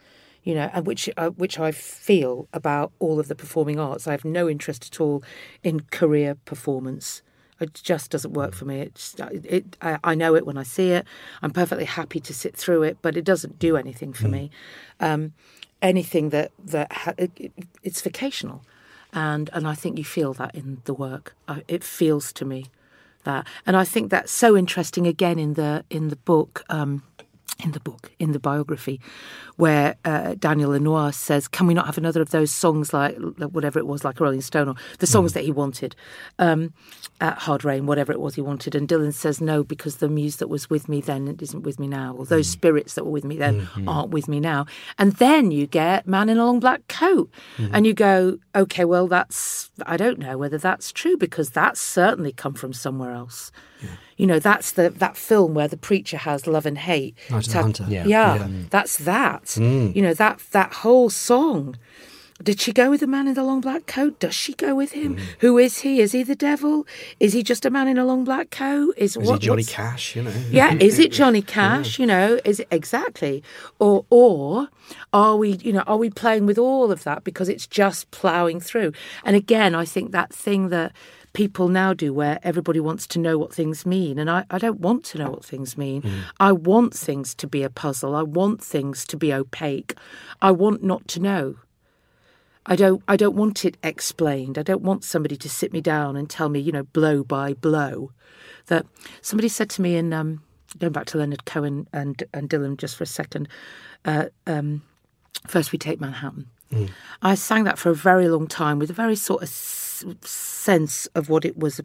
you 0.46 0.54
know, 0.54 0.70
and 0.72 0.86
which, 0.86 1.10
uh, 1.16 1.30
which 1.30 1.58
I 1.58 1.72
feel 1.72 2.48
about 2.52 2.92
all 3.00 3.18
of 3.18 3.26
the 3.26 3.34
performing 3.34 3.80
arts. 3.80 4.06
I 4.06 4.12
have 4.12 4.24
no 4.24 4.48
interest 4.48 4.88
at 4.92 5.00
all 5.00 5.24
in 5.64 5.80
career 5.90 6.36
performance. 6.36 7.20
It 7.58 7.74
just 7.74 8.12
doesn't 8.12 8.32
work 8.32 8.54
for 8.54 8.64
me. 8.64 8.80
It's, 8.80 9.16
it, 9.18 9.76
I, 9.82 9.98
I 10.04 10.14
know 10.14 10.36
it 10.36 10.46
when 10.46 10.56
I 10.56 10.62
see 10.62 10.90
it. 10.90 11.04
I'm 11.42 11.50
perfectly 11.50 11.84
happy 11.84 12.20
to 12.20 12.32
sit 12.32 12.56
through 12.56 12.84
it, 12.84 12.98
but 13.02 13.16
it 13.16 13.24
doesn't 13.24 13.58
do 13.58 13.76
anything 13.76 14.12
for 14.12 14.28
me. 14.28 14.50
Um, 15.00 15.32
anything 15.82 16.30
that 16.30 16.52
that 16.64 16.92
ha- 16.92 17.14
it, 17.18 17.52
it's 17.82 18.00
vocational, 18.00 18.62
and 19.12 19.50
and 19.52 19.66
I 19.66 19.74
think 19.74 19.98
you 19.98 20.04
feel 20.04 20.32
that 20.34 20.54
in 20.54 20.80
the 20.84 20.94
work. 20.94 21.34
I, 21.48 21.64
it 21.66 21.82
feels 21.82 22.32
to 22.34 22.44
me 22.44 22.66
that, 23.24 23.46
and 23.66 23.76
I 23.76 23.84
think 23.84 24.10
that's 24.10 24.30
so 24.30 24.56
interesting. 24.56 25.06
Again, 25.08 25.38
in 25.38 25.54
the 25.54 25.84
in 25.90 26.08
the 26.08 26.16
book. 26.16 26.64
Um, 26.68 27.02
in 27.64 27.72
the 27.72 27.80
book, 27.80 28.12
in 28.18 28.32
the 28.32 28.38
biography, 28.38 29.00
where 29.56 29.96
uh, 30.04 30.34
Daniel 30.38 30.70
Lanois 30.70 31.10
says, 31.10 31.48
"Can 31.48 31.66
we 31.66 31.74
not 31.74 31.86
have 31.86 31.96
another 31.96 32.20
of 32.20 32.30
those 32.30 32.50
songs 32.50 32.92
like 32.92 33.16
whatever 33.38 33.78
it 33.78 33.86
was, 33.86 34.04
like 34.04 34.20
Rolling 34.20 34.42
Stone, 34.42 34.68
or 34.68 34.74
the 34.98 35.06
songs 35.06 35.32
that 35.32 35.44
he 35.44 35.52
wanted, 35.52 35.96
um, 36.38 36.74
at 37.20 37.38
Hard 37.38 37.64
Rain, 37.64 37.86
whatever 37.86 38.12
it 38.12 38.20
was 38.20 38.34
he 38.34 38.42
wanted?" 38.42 38.74
And 38.74 38.86
Dylan 38.86 39.14
says, 39.14 39.40
"No, 39.40 39.64
because 39.64 39.96
the 39.96 40.08
muse 40.08 40.36
that 40.36 40.48
was 40.48 40.68
with 40.68 40.88
me 40.88 41.00
then 41.00 41.34
isn't 41.40 41.62
with 41.62 41.80
me 41.80 41.86
now, 41.86 42.14
or 42.14 42.26
those 42.26 42.48
spirits 42.48 42.94
that 42.94 43.04
were 43.04 43.10
with 43.10 43.24
me 43.24 43.36
then 43.36 43.68
aren't 43.88 44.10
with 44.10 44.28
me 44.28 44.38
now." 44.38 44.66
And 44.98 45.12
then 45.14 45.50
you 45.50 45.66
get 45.66 46.06
Man 46.06 46.28
in 46.28 46.36
a 46.38 46.44
Long 46.44 46.60
Black 46.60 46.86
Coat, 46.88 47.30
and 47.72 47.86
you 47.86 47.94
go, 47.94 48.38
"Okay, 48.54 48.84
well, 48.84 49.08
that's 49.08 49.70
I 49.86 49.96
don't 49.96 50.18
know 50.18 50.36
whether 50.36 50.58
that's 50.58 50.92
true 50.92 51.16
because 51.16 51.50
that's 51.50 51.80
certainly 51.80 52.32
come 52.32 52.54
from 52.54 52.74
somewhere 52.74 53.12
else." 53.12 53.50
You 54.16 54.26
know, 54.26 54.38
that's 54.38 54.72
the 54.72 54.88
that 54.90 55.16
film 55.16 55.52
where 55.54 55.68
the 55.68 55.76
preacher 55.76 56.16
has 56.16 56.46
love 56.46 56.64
and 56.66 56.78
hate. 56.78 57.14
Night 57.30 57.46
of 57.46 57.46
the 57.46 57.52
had- 57.52 57.62
Hunter. 57.62 57.86
Yeah. 57.88 58.06
yeah, 58.06 58.48
that's 58.70 58.96
that. 58.98 59.44
Mm. 59.44 59.94
You 59.94 60.02
know 60.02 60.14
that 60.14 60.40
that 60.52 60.72
whole 60.72 61.10
song. 61.10 61.76
Did 62.42 62.60
she 62.60 62.70
go 62.70 62.90
with 62.90 63.00
the 63.00 63.06
man 63.06 63.28
in 63.28 63.32
the 63.34 63.42
long 63.42 63.62
black 63.62 63.86
coat? 63.86 64.20
Does 64.20 64.34
she 64.34 64.52
go 64.52 64.74
with 64.74 64.92
him? 64.92 65.16
Mm. 65.16 65.22
Who 65.38 65.56
is 65.56 65.78
he? 65.78 66.02
Is 66.02 66.12
he 66.12 66.22
the 66.22 66.34
devil? 66.36 66.86
Is 67.18 67.32
he 67.32 67.42
just 67.42 67.64
a 67.64 67.70
man 67.70 67.88
in 67.88 67.96
a 67.96 68.04
long 68.04 68.24
black 68.24 68.50
coat? 68.50 68.92
Is, 68.98 69.16
Is 69.16 69.26
what, 69.26 69.40
he 69.40 69.46
Johnny 69.46 69.64
Cash? 69.64 70.14
You 70.16 70.24
know. 70.24 70.32
yeah, 70.50 70.74
is 70.74 70.98
it 70.98 71.12
Johnny 71.20 71.40
Cash? 71.40 71.98
You 71.98 72.04
know, 72.04 72.38
is 72.44 72.60
it 72.60 72.68
exactly, 72.70 73.42
or 73.78 74.04
or 74.10 74.68
are 75.14 75.36
we, 75.38 75.52
you 75.62 75.72
know, 75.72 75.80
are 75.86 75.96
we 75.96 76.10
playing 76.10 76.44
with 76.44 76.58
all 76.58 76.92
of 76.92 77.04
that 77.04 77.24
because 77.24 77.48
it's 77.48 77.66
just 77.66 78.10
ploughing 78.10 78.60
through? 78.60 78.92
And 79.24 79.34
again, 79.34 79.74
I 79.74 79.86
think 79.86 80.12
that 80.12 80.30
thing 80.30 80.68
that 80.68 80.92
people 81.36 81.68
now 81.68 81.92
do 81.92 82.14
where 82.14 82.38
everybody 82.42 82.80
wants 82.80 83.06
to 83.06 83.18
know 83.18 83.36
what 83.36 83.52
things 83.52 83.84
mean, 83.84 84.18
and 84.18 84.30
I, 84.30 84.46
I 84.50 84.56
don't 84.56 84.80
want 84.80 85.04
to 85.04 85.18
know 85.18 85.30
what 85.30 85.44
things 85.44 85.76
mean. 85.76 86.02
I 86.40 86.52
want 86.52 86.94
things 86.94 87.34
to 87.34 87.46
be 87.46 87.62
a 87.62 87.68
puzzle. 87.68 88.16
I 88.16 88.22
want 88.22 88.64
things 88.64 89.04
to 89.04 89.18
be 89.18 89.34
opaque. 89.34 89.94
I 90.40 90.50
want 90.52 90.82
not 90.82 91.06
to 91.08 91.20
know. 91.20 91.56
I 92.64 92.74
don't 92.74 93.02
I 93.06 93.16
don't 93.16 93.36
want 93.36 93.66
it 93.66 93.76
explained. 93.82 94.56
I 94.56 94.62
don't 94.62 94.80
want 94.80 95.04
somebody 95.04 95.36
to 95.36 95.48
sit 95.50 95.74
me 95.74 95.82
down 95.82 96.16
and 96.16 96.30
tell 96.30 96.48
me, 96.48 96.58
you 96.58 96.72
know, 96.72 96.84
blow 96.84 97.22
by 97.22 97.52
blow. 97.52 98.12
That 98.68 98.86
somebody 99.20 99.48
said 99.48 99.68
to 99.70 99.82
me 99.82 99.96
in 99.96 100.14
um, 100.14 100.42
going 100.78 100.94
back 100.94 101.04
to 101.08 101.18
Leonard 101.18 101.44
Cohen 101.44 101.86
and 101.92 102.24
and 102.32 102.48
Dylan 102.48 102.78
just 102.78 102.96
for 102.96 103.04
a 103.04 103.06
second. 103.20 103.46
Uh, 104.06 104.26
um, 104.46 104.82
First, 105.46 105.70
we 105.70 105.78
take 105.78 106.00
Manhattan. 106.00 106.46
I 107.22 107.34
sang 107.36 107.64
that 107.64 107.78
for 107.78 107.90
a 107.90 107.94
very 107.94 108.28
long 108.28 108.48
time 108.48 108.78
with 108.78 108.90
a 108.90 108.94
very 108.94 109.16
sort 109.16 109.42
of 109.42 109.48
sense 110.22 111.06
of 111.14 111.28
what 111.28 111.44
it 111.44 111.58
was, 111.58 111.80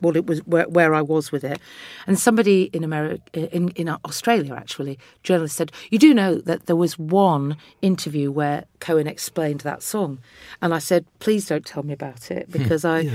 what 0.00 0.16
it 0.16 0.26
was, 0.26 0.40
where, 0.46 0.68
where 0.68 0.94
I 0.94 1.02
was 1.02 1.32
with 1.32 1.44
it. 1.44 1.60
And 2.06 2.18
somebody 2.18 2.64
in 2.72 2.84
America, 2.84 3.22
in 3.54 3.70
in 3.70 3.88
Australia, 3.88 4.54
actually, 4.54 4.98
journalist 5.22 5.56
said, 5.56 5.72
"You 5.90 5.98
do 5.98 6.14
know 6.14 6.36
that 6.36 6.66
there 6.66 6.76
was 6.76 6.98
one 6.98 7.56
interview 7.82 8.30
where 8.30 8.64
Cohen 8.80 9.06
explained 9.06 9.60
that 9.60 9.82
song," 9.82 10.18
and 10.62 10.72
I 10.74 10.78
said, 10.78 11.04
"Please 11.18 11.46
don't 11.46 11.66
tell 11.66 11.82
me 11.82 11.92
about 11.92 12.30
it 12.30 12.50
because 12.50 12.84
I." 12.84 13.10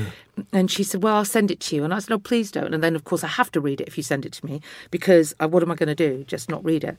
And 0.51 0.69
she 0.69 0.83
said, 0.83 1.01
"Well, 1.01 1.15
I'll 1.15 1.25
send 1.25 1.49
it 1.49 1.61
to 1.61 1.75
you." 1.75 1.83
And 1.83 1.93
I 1.93 1.99
said, 1.99 2.09
"No, 2.09 2.19
please 2.19 2.51
don't." 2.51 2.73
And 2.73 2.83
then, 2.83 2.95
of 2.95 3.03
course, 3.05 3.23
I 3.23 3.27
have 3.27 3.51
to 3.51 3.61
read 3.61 3.79
it 3.81 3.87
if 3.87 3.97
you 3.97 4.03
send 4.03 4.25
it 4.25 4.33
to 4.33 4.45
me 4.45 4.61
because 4.91 5.33
uh, 5.39 5.47
what 5.47 5.63
am 5.63 5.71
I 5.71 5.75
going 5.75 5.95
to 5.95 5.95
do? 5.95 6.23
Just 6.25 6.49
not 6.49 6.63
read 6.65 6.83
it? 6.83 6.97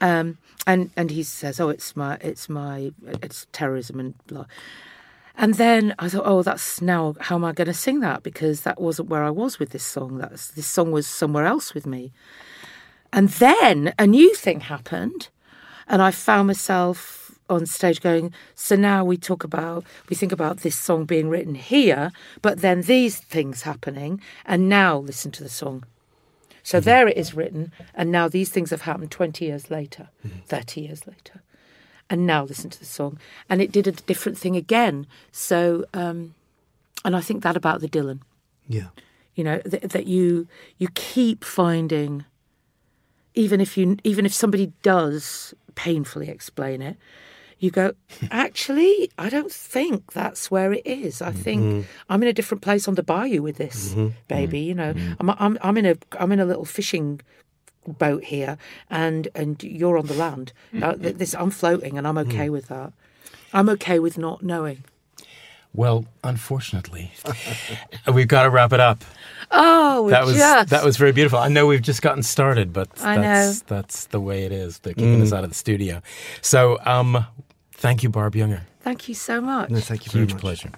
Um, 0.00 0.38
and 0.66 0.90
and 0.96 1.10
he 1.10 1.22
says, 1.22 1.60
"Oh, 1.60 1.68
it's 1.68 1.96
my 1.96 2.18
it's 2.20 2.48
my 2.48 2.92
it's 3.22 3.46
terrorism 3.52 4.00
and 4.00 4.14
blah." 4.26 4.46
And 5.36 5.54
then 5.54 5.94
I 5.98 6.08
thought, 6.08 6.26
"Oh, 6.26 6.42
that's 6.42 6.82
now 6.82 7.14
how 7.20 7.36
am 7.36 7.44
I 7.44 7.52
going 7.52 7.66
to 7.66 7.74
sing 7.74 8.00
that? 8.00 8.22
Because 8.22 8.62
that 8.62 8.80
wasn't 8.80 9.08
where 9.08 9.24
I 9.24 9.30
was 9.30 9.58
with 9.58 9.70
this 9.70 9.84
song. 9.84 10.18
That's 10.18 10.48
this 10.48 10.66
song 10.66 10.92
was 10.92 11.06
somewhere 11.06 11.46
else 11.46 11.74
with 11.74 11.86
me." 11.86 12.12
And 13.12 13.28
then 13.28 13.94
a 13.98 14.06
new 14.06 14.34
thing 14.34 14.60
happened, 14.60 15.28
and 15.86 16.02
I 16.02 16.10
found 16.10 16.46
myself 16.48 17.38
on 17.48 17.66
stage 17.66 18.00
going, 18.00 18.32
"So 18.54 18.76
now 18.76 19.04
we 19.04 19.16
talk 19.16 19.44
about 19.44 19.84
we 20.08 20.16
think 20.16 20.32
about 20.32 20.58
this 20.58 20.76
song 20.76 21.04
being 21.04 21.28
written 21.28 21.54
here, 21.54 22.12
but 22.40 22.60
then 22.60 22.82
these 22.82 23.18
things 23.18 23.62
happening, 23.62 24.20
and 24.44 24.68
now 24.68 24.98
listen 24.98 25.30
to 25.32 25.42
the 25.42 25.48
song." 25.48 25.84
So 26.62 26.78
mm-hmm. 26.78 26.84
there 26.84 27.08
it 27.08 27.16
is 27.16 27.34
written, 27.34 27.72
and 27.94 28.10
now 28.10 28.28
these 28.28 28.50
things 28.50 28.70
have 28.70 28.82
happened 28.82 29.10
20 29.10 29.44
years 29.44 29.70
later, 29.70 30.08
mm-hmm. 30.26 30.40
30 30.46 30.80
years 30.80 31.06
later. 31.06 31.42
And 32.12 32.26
now 32.26 32.44
listen 32.44 32.68
to 32.68 32.78
the 32.78 32.84
song. 32.84 33.18
And 33.48 33.62
it 33.62 33.72
did 33.72 33.86
a 33.86 33.92
different 33.92 34.36
thing 34.36 34.54
again. 34.54 35.06
So, 35.30 35.86
um, 35.94 36.34
and 37.06 37.16
I 37.16 37.22
think 37.22 37.42
that 37.42 37.56
about 37.56 37.80
the 37.80 37.88
Dylan, 37.88 38.20
Yeah. 38.68 38.88
you 39.34 39.42
know, 39.42 39.60
th- 39.60 39.84
that 39.84 40.06
you 40.06 40.46
you 40.76 40.88
keep 40.94 41.42
finding, 41.42 42.26
even 43.34 43.62
if 43.62 43.78
you 43.78 43.96
even 44.04 44.26
if 44.26 44.34
somebody 44.34 44.74
does 44.82 45.54
painfully 45.74 46.28
explain 46.28 46.82
it, 46.82 46.98
you 47.58 47.70
go, 47.70 47.94
actually, 48.30 49.10
I 49.16 49.30
don't 49.30 49.50
think 49.50 50.12
that's 50.12 50.50
where 50.50 50.74
it 50.74 50.86
is. 50.86 51.22
I 51.22 51.30
mm-hmm. 51.30 51.40
think 51.40 51.86
I'm 52.10 52.22
in 52.22 52.28
a 52.28 52.34
different 52.34 52.60
place 52.60 52.86
on 52.88 52.94
the 52.94 53.02
bayou 53.02 53.40
with 53.40 53.56
this 53.56 53.94
mm-hmm. 53.94 54.08
baby. 54.28 54.66
Mm-hmm. 54.66 54.68
You 54.68 54.74
know, 54.74 55.16
I'm, 55.18 55.30
I'm 55.30 55.58
I'm 55.62 55.78
in 55.78 55.86
a 55.86 55.96
I'm 56.20 56.30
in 56.30 56.40
a 56.40 56.44
little 56.44 56.66
fishing 56.66 57.22
boat 57.86 58.24
here, 58.24 58.58
and 58.90 59.28
and 59.34 59.62
you're 59.62 59.98
on 59.98 60.06
the 60.06 60.14
land. 60.14 60.52
Uh, 60.80 60.94
th- 60.94 61.16
this 61.16 61.34
I'm 61.34 61.50
floating, 61.50 61.98
and 61.98 62.06
I'm 62.06 62.18
okay 62.18 62.48
with 62.50 62.68
that. 62.68 62.92
I'm 63.52 63.68
okay 63.70 63.98
with 63.98 64.16
not 64.18 64.42
knowing. 64.42 64.84
Well, 65.74 66.04
unfortunately, 66.22 67.12
we've 68.12 68.28
got 68.28 68.42
to 68.42 68.50
wrap 68.50 68.74
it 68.74 68.80
up. 68.80 69.04
Oh, 69.50 70.10
That 70.10 70.24
was 70.26 70.36
just 70.36 70.68
that 70.70 70.84
was 70.84 70.96
very 70.98 71.12
beautiful. 71.12 71.38
I 71.38 71.48
know 71.48 71.66
we've 71.66 71.80
just 71.82 72.02
gotten 72.02 72.22
started, 72.22 72.72
but 72.74 72.88
I 73.02 73.16
that's 73.18 73.60
know. 73.62 73.76
that's 73.76 74.06
the 74.06 74.20
way 74.20 74.44
it 74.44 74.52
is. 74.52 74.78
They're 74.80 74.92
kicking 74.94 75.22
us 75.22 75.32
out 75.32 75.44
of 75.44 75.50
the 75.50 75.56
studio. 75.56 76.02
So, 76.42 76.78
um, 76.84 77.24
thank 77.72 78.02
you, 78.02 78.10
Barb 78.10 78.34
Jungr. 78.34 78.62
Thank 78.80 79.08
you 79.08 79.14
so 79.14 79.40
much. 79.40 79.70
No, 79.70 79.80
thank 79.80 80.04
you 80.04 80.12
very 80.12 80.22
Huge 80.24 80.32
much. 80.34 80.40
pleasure. 80.40 80.70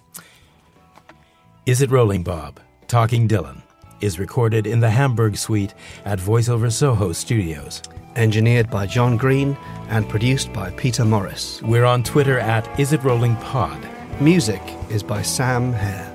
Is 1.67 1.81
It 1.83 1.91
Rolling 1.91 2.23
Bob? 2.23 2.61
Talking 2.87 3.27
Dylan 3.27 3.63
is 4.05 4.19
recorded 4.19 4.67
in 4.67 4.81
the 4.81 4.91
Hamburg 4.91 5.37
Suite 5.37 5.75
at 6.05 6.19
VoiceOver 6.19 6.71
Soho 6.71 7.13
Studios. 7.13 7.83
Engineered 8.17 8.71
by 8.71 8.87
John 8.87 9.17
Green 9.17 9.57
and 9.89 10.09
produced 10.09 10.53
by 10.53 10.71
Peter 10.73 11.05
Morris. 11.05 11.63
We're 11.63 11.87
on 11.87 12.03
Twitter 12.03 12.39
at 12.39 12.69
Is 12.79 12.93
It 12.93 13.03
Rolling 13.03 13.35
Pod. 13.37 13.89
Music 14.21 14.61
is 14.91 15.03
by 15.03 15.23
Sam 15.23 15.73
Hare. 15.73 16.11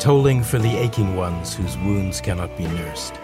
tolling 0.00 0.42
for 0.42 0.58
the 0.58 0.76
aching 0.76 1.16
ones 1.16 1.54
whose 1.54 1.76
wounds 1.78 2.20
cannot 2.20 2.56
be 2.56 2.66
nursed, 2.66 3.14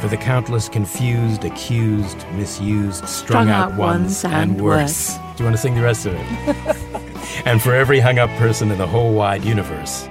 for 0.00 0.08
the 0.08 0.18
countless 0.18 0.68
confused, 0.68 1.44
accused, 1.44 2.26
misused, 2.32 3.08
strung, 3.08 3.48
out, 3.48 3.74
ones, 3.76 4.24
and 4.24 4.60
worse. 4.60 5.16
Do 5.16 5.22
you 5.38 5.44
want 5.44 5.56
to 5.56 5.62
sing 5.62 5.74
the 5.74 5.82
rest 5.82 6.06
of 6.06 6.14
it? 6.14 7.42
and 7.46 7.62
for 7.62 7.72
every 7.72 8.00
hung 8.00 8.18
up 8.18 8.30
person 8.30 8.70
in 8.70 8.78
the 8.78 8.86
whole 8.86 9.14
wide 9.14 9.44
universe. 9.44 10.08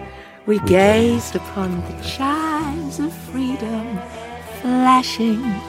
We 0.48 0.60
gazed 0.60 1.36
upon 1.36 1.82
the 1.82 2.04
chimes 2.04 2.49
of 3.00 3.14
freedom 3.14 4.00
flashing 4.62 5.69